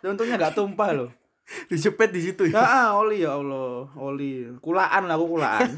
Untungnya 0.04 0.38
nggak 0.38 0.54
tumpah 0.56 0.90
loh. 0.94 1.10
dijepit 1.70 2.08
di 2.08 2.20
situ 2.24 2.48
ya 2.48 2.56
Ya 2.56 2.64
ah, 2.64 2.88
oli 2.96 3.20
ya 3.20 3.36
Allah, 3.36 3.84
oli. 4.00 4.48
Kulaan 4.64 5.04
lah 5.04 5.14
aku 5.20 5.36
kulaan. 5.36 5.68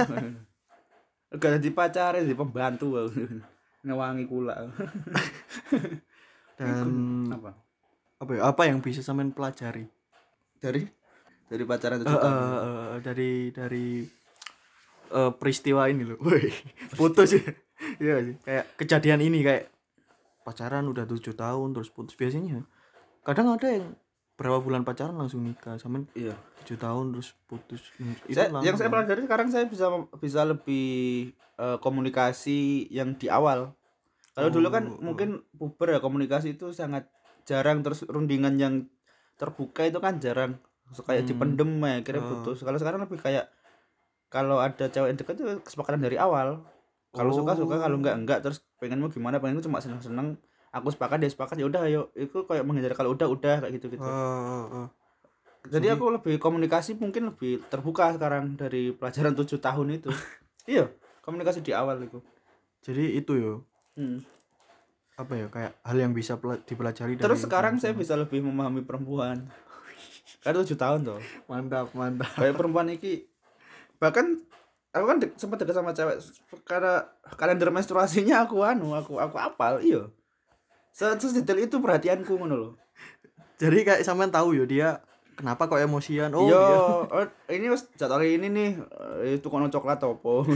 Gak 1.42 1.58
jadi 1.58 1.70
pacar, 1.74 2.14
jadi 2.22 2.38
pembantu. 2.38 3.10
Ngewangi 3.82 4.30
kula. 4.30 4.70
dan 6.56 6.86
Apa? 7.28 7.50
apa 8.16 8.32
ya 8.32 8.48
apa 8.48 8.62
yang 8.64 8.80
bisa 8.80 9.04
sampean 9.04 9.28
pelajari 9.28 9.92
Dari 10.66 10.82
dari 11.46 11.62
pacaran 11.62 12.02
tujuh 12.02 12.18
tahun. 12.18 12.34
eh, 12.34 12.58
eh, 12.58 12.94
dari 13.06 13.30
dari 13.54 13.86
eh, 15.14 15.32
peristiwa 15.38 15.86
ini 15.86 16.02
loh. 16.02 16.18
Woi, 16.18 16.50
putus 16.98 17.38
ya. 17.38 17.46
Iya 18.02 18.14
sih. 18.26 18.34
Kayak 18.42 18.64
kejadian 18.74 19.20
ini 19.22 19.46
kayak 19.46 19.70
pacaran 20.42 20.86
udah 20.90 21.06
tujuh 21.06 21.38
tahun 21.38 21.70
terus 21.74 21.90
putus 21.94 22.18
biasanya. 22.18 22.66
Kadang 23.22 23.54
ada 23.54 23.66
yang 23.70 23.94
berapa 24.36 24.60
bulan 24.60 24.84
pacaran 24.84 25.16
langsung 25.16 25.40
nikah 25.42 25.80
sama 25.80 26.04
iya 26.12 26.36
tujuh 26.60 26.76
tahun 26.76 27.16
terus 27.16 27.32
putus. 27.48 27.82
Hmm, 27.96 28.12
itu 28.28 28.36
saya, 28.36 28.52
yang 28.60 28.76
saya 28.76 28.92
banget. 28.92 29.16
pelajari 29.16 29.20
sekarang 29.24 29.48
saya 29.48 29.64
bisa 29.64 29.86
bisa 30.20 30.40
lebih 30.44 30.86
eh, 31.56 31.78
komunikasi 31.80 32.90
yang 32.92 33.16
di 33.16 33.32
awal 33.32 33.72
kalau 34.36 34.52
dulu 34.52 34.68
kan 34.68 34.84
Oh, 34.84 34.92
oh. 34.92 35.00
mungkin 35.00 35.40
puber 35.56 35.96
ya 35.96 36.00
komunikasi 36.04 36.60
itu 36.60 36.68
sangat 36.76 37.08
jarang 37.48 37.80
terus 37.80 38.04
rundingan 38.04 38.60
yang 38.60 38.74
terbuka 39.36 39.84
itu 39.84 39.98
kan 39.98 40.16
jarang 40.16 40.56
kayak 40.96 41.22
Hmm. 41.22 41.28
dipendem 41.28 41.70
ya 41.78 41.96
kira 42.00 42.18
Oh. 42.18 42.26
putus 42.40 42.60
kalau 42.60 42.76
sekarang 42.76 43.00
lebih 43.00 43.18
kayak 43.18 43.50
kalau 44.26 44.58
ada 44.58 44.86
cewek 44.86 45.08
yang 45.08 45.18
dekat 45.18 45.34
itu 45.36 45.60
kesepakatan 45.60 46.00
dari 46.00 46.16
awal 46.16 46.62
kalau 47.10 47.32
suka 47.32 47.54
suka 47.54 47.76
kalau 47.76 47.96
enggak 47.96 48.14
enggak 48.14 48.38
terus 48.40 48.60
pengenmu 48.76 49.08
gimana 49.08 49.36
pengenmu 49.36 49.60
cuma 49.60 49.78
seneng 49.78 49.98
seneng 49.98 50.36
aku 50.68 50.88
sepakat 50.88 51.18
dia 51.18 51.28
sepakat 51.28 51.56
ya 51.56 51.64
udah 51.64 51.82
ayo 51.84 52.12
itu 52.12 52.44
kayak 52.44 52.62
menghindar 52.62 52.92
kalau 52.92 53.12
udah 53.12 53.26
udah 53.26 53.56
kayak 53.60 53.72
gitu 53.74 53.88
gitu 53.90 54.04
Oh, 54.04 54.12
oh, 54.12 54.64
oh. 54.76 54.86
jadi 55.66 55.88
Jadi- 55.88 55.94
aku 55.94 56.04
lebih 56.12 56.34
komunikasi 56.36 56.94
mungkin 56.94 57.32
lebih 57.32 57.64
terbuka 57.66 58.12
sekarang 58.12 58.54
dari 58.54 58.92
pelajaran 58.92 59.34
tujuh 59.34 59.58
tahun 59.58 59.98
itu. 59.98 60.06
iya, 60.70 60.86
komunikasi 61.20 61.58
di 61.58 61.74
awal 61.74 61.98
itu. 61.98 62.22
Jadi 62.80 63.16
itu 63.16 63.32
yo 63.34 63.54
Hmm. 63.96 64.20
Apa 65.16 65.32
ya 65.32 65.46
kayak 65.48 65.72
hal 65.80 65.96
yang 65.96 66.12
bisa 66.12 66.36
pela- 66.36 66.60
dipelajari 66.60 67.16
dari 67.16 67.24
Terus 67.24 67.48
sekarang 67.48 67.80
saya 67.80 67.96
bisa 67.96 68.12
lebih 68.12 68.44
memahami 68.44 68.84
perempuan. 68.84 69.48
Karena 70.44 70.60
tujuh 70.60 70.76
tahun 70.76 71.00
tuh. 71.02 71.20
mantap 71.48 71.88
mantap 71.96 72.28
Kayak 72.36 72.54
perempuan 72.60 72.92
iki 72.92 73.24
bahkan 73.96 74.36
aku 74.92 75.04
kan 75.08 75.16
de- 75.16 75.32
sempat 75.40 75.56
dekat 75.56 75.72
sama 75.72 75.96
cewek 75.96 76.20
karena 76.68 77.08
kalender 77.40 77.72
menstruasinya 77.72 78.44
aku 78.44 78.60
anu, 78.60 78.92
aku 78.92 79.16
aku 79.16 79.36
apal. 79.40 79.80
Se- 80.92 81.16
Sedetail 81.16 81.64
itu 81.64 81.80
perhatianku 81.80 82.36
ngono 82.36 82.54
loh. 82.54 82.72
jadi 83.56 83.88
kayak 83.88 84.04
sampean 84.04 84.28
tahu 84.28 84.52
yo 84.52 84.68
dia 84.68 85.00
kenapa 85.32 85.64
kok 85.64 85.80
emosian 85.80 86.28
oh 86.36 86.44
iya, 86.44 86.60
dia 86.60 86.76
oh, 87.08 87.24
ini 87.48 87.72
jadwal 87.96 88.20
ini 88.20 88.48
nih, 88.52 88.70
eh, 89.24 89.40
itu 89.40 89.48
kono 89.48 89.72
coklat 89.72 90.00
opo. 90.04 90.44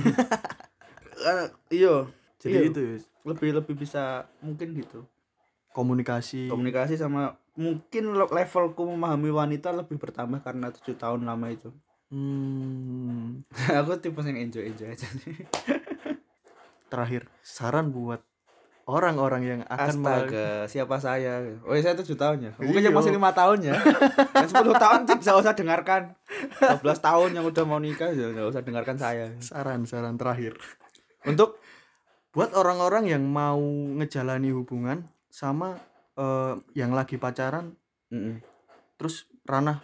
Eh, 1.21 1.49
iya, 1.77 2.09
jadi 2.41 2.57
Iya. 2.59 2.70
itu 2.72 2.80
lebih 3.22 3.51
lebih 3.55 3.74
bisa 3.76 4.03
mungkin 4.41 4.72
gitu. 4.74 5.05
komunikasi. 5.70 6.51
Komunikasi 6.51 6.97
sama 6.97 7.38
mungkin 7.55 8.11
levelku 8.11 8.82
memahami 8.82 9.30
wanita 9.30 9.70
lebih 9.70 9.97
bertambah 9.97 10.41
karena 10.41 10.72
tujuh 10.72 10.97
tahun 10.97 11.22
lama 11.22 11.47
itu. 11.47 11.70
Hmm, 12.11 13.47
aku 13.78 13.95
tipe 13.97 14.18
yang 14.20 14.41
enjoy 14.41 14.66
enjoy 14.66 14.91
aja 14.91 15.07
terakhir 16.91 17.30
saran 17.41 17.95
buat 17.95 18.18
orang-orang 18.91 19.43
yang 19.47 19.61
akan 19.62 19.88
astaga 19.95 20.66
siapa 20.66 20.99
saya? 20.99 21.38
Oh 21.62 21.70
iya, 21.70 21.86
saya 21.86 21.95
tujuh 21.95 22.18
tahun 22.18 22.51
ya? 22.51 22.53
Mungkin 22.59 22.82
Iya. 22.82 22.86
yang 22.91 22.97
masih 22.99 23.14
lima 23.14 23.30
tahun 23.30 23.59
ya? 23.62 23.74
Yang 24.34 24.49
sepuluh 24.51 24.74
tahun 24.74 25.01
tidak 25.07 25.36
usah 25.38 25.55
dengarkan. 25.55 26.03
12 26.59 26.82
tahun 26.99 27.28
yang 27.30 27.45
udah 27.47 27.64
mau 27.64 27.78
nikah 27.78 28.11
ya 28.11 28.34
nggak 28.34 28.49
usah 28.49 28.62
dengarkan 28.66 28.97
saya. 28.99 29.30
Saran 29.38 29.86
saran 29.86 30.18
terakhir. 30.18 30.59
Untuk 31.22 31.62
buat 32.31 32.55
orang-orang 32.55 33.11
yang 33.11 33.22
mau 33.26 33.59
ngejalani 33.99 34.55
hubungan 34.55 35.03
sama 35.28 35.78
eh, 36.14 36.55
yang 36.74 36.95
lagi 36.95 37.18
pacaran 37.18 37.74
Mm-mm. 38.11 38.39
terus 38.99 39.26
ranah 39.47 39.83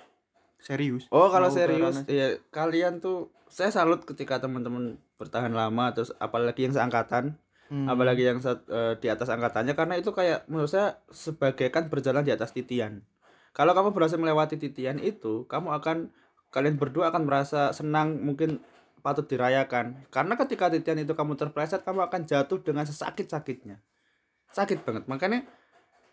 serius 0.58 1.06
oh 1.10 1.28
kalau 1.28 1.50
Mau 1.50 1.54
ke 1.54 1.58
serius 1.58 1.96
ranah- 2.02 2.08
ya 2.08 2.26
kalian 2.50 2.98
tuh 2.98 3.30
saya 3.46 3.70
salut 3.70 4.02
ketika 4.02 4.38
teman-teman 4.38 4.98
bertahan 5.16 5.50
lama 5.50 5.90
terus 5.94 6.10
apalagi 6.18 6.66
yang 6.66 6.74
seangkatan 6.74 7.38
Hmm. 7.66 7.90
apalagi 7.90 8.22
yang 8.22 8.38
eh, 8.38 8.94
di 9.02 9.10
atas 9.10 9.26
angkatannya 9.26 9.74
karena 9.74 9.98
itu 9.98 10.14
kayak 10.14 10.46
menurut 10.46 10.70
saya 10.70 11.02
sebagai 11.10 11.66
kan 11.74 11.90
berjalan 11.90 12.22
di 12.22 12.30
atas 12.30 12.54
titian 12.54 13.02
kalau 13.50 13.74
kamu 13.74 13.90
berhasil 13.90 14.14
melewati 14.14 14.54
titian 14.54 15.02
itu 15.02 15.50
kamu 15.50 15.74
akan 15.74 16.14
kalian 16.54 16.78
berdua 16.78 17.10
akan 17.10 17.26
merasa 17.26 17.74
senang 17.74 18.22
mungkin 18.22 18.62
patut 19.06 19.30
dirayakan. 19.30 20.10
Karena 20.10 20.34
ketika 20.34 20.66
titian 20.66 21.06
itu 21.06 21.14
kamu 21.14 21.38
terpleset 21.38 21.86
kamu 21.86 22.10
akan 22.10 22.26
jatuh 22.26 22.58
dengan 22.58 22.82
sesakit 22.82 23.30
sakitnya 23.30 23.78
sakit 24.56 24.88
banget. 24.88 25.04
Makanya 25.04 25.44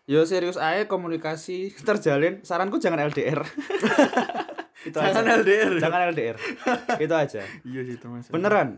yo 0.04 0.28
serius 0.28 0.60
aja 0.60 0.84
komunikasi 0.84 1.72
terjalin. 1.88 2.44
Saranku 2.44 2.76
jangan 2.76 3.00
LDR 3.08 3.40
itu 4.88 5.00
jangan 5.00 5.24
aja. 5.24 5.40
LDR 5.40 5.72
jangan 5.80 6.00
LDR 6.12 6.36
itu 7.00 7.14
aja. 7.16 7.42
Iya 7.64 7.80
sih 7.88 7.96
teman 7.96 8.20
beneran. 8.28 8.68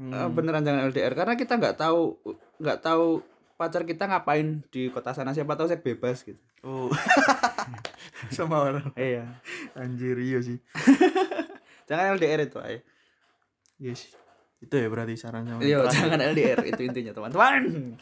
Hmm. 0.00 0.12
Eh, 0.16 0.28
beneran 0.32 0.64
jangan 0.64 0.88
LDR 0.88 1.12
karena 1.12 1.36
kita 1.36 1.60
nggak 1.60 1.76
tahu 1.76 2.16
nggak 2.56 2.80
tahu 2.80 3.20
pacar 3.60 3.84
kita 3.84 4.08
ngapain 4.08 4.64
di 4.72 4.88
kota 4.88 5.12
sana. 5.12 5.36
Siapa 5.36 5.52
tahu 5.52 5.68
saya 5.68 5.84
bebas 5.84 6.24
gitu. 6.24 6.40
Oh. 6.64 6.88
Sama 8.36 8.64
orang. 8.64 8.88
Iya. 8.96 9.28
Anjir 9.76 10.16
iya 10.16 10.40
sih. 10.40 10.56
Jangan 11.84 12.16
LDR 12.16 12.48
itu 12.48 12.56
ay 12.56 12.80
yes 13.80 14.12
itu 14.60 14.76
ya 14.76 14.86
berarti 14.92 15.16
saran 15.16 15.48
sama 15.48 15.64
iya 15.64 15.80
jangan 15.88 16.20
LDR 16.20 16.60
itu 16.68 16.80
intinya 16.84 17.16
teman-teman 17.16 17.96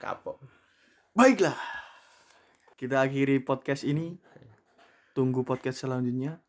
kapok 0.00 0.40
Baiklah. 1.14 1.54
Kita 2.74 2.98
akhiri 2.98 3.38
podcast 3.38 3.86
ini. 3.86 4.18
Tunggu 5.14 5.46
podcast 5.46 5.86
selanjutnya. 5.86 6.42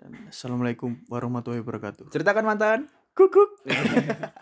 Dan 0.00 0.32
assalamualaikum 0.32 1.04
warahmatullahi 1.12 1.60
wabarakatuh. 1.60 2.08
ceritakan 2.08 2.44
mantan 2.48 2.78
Kukuk. 3.12 3.60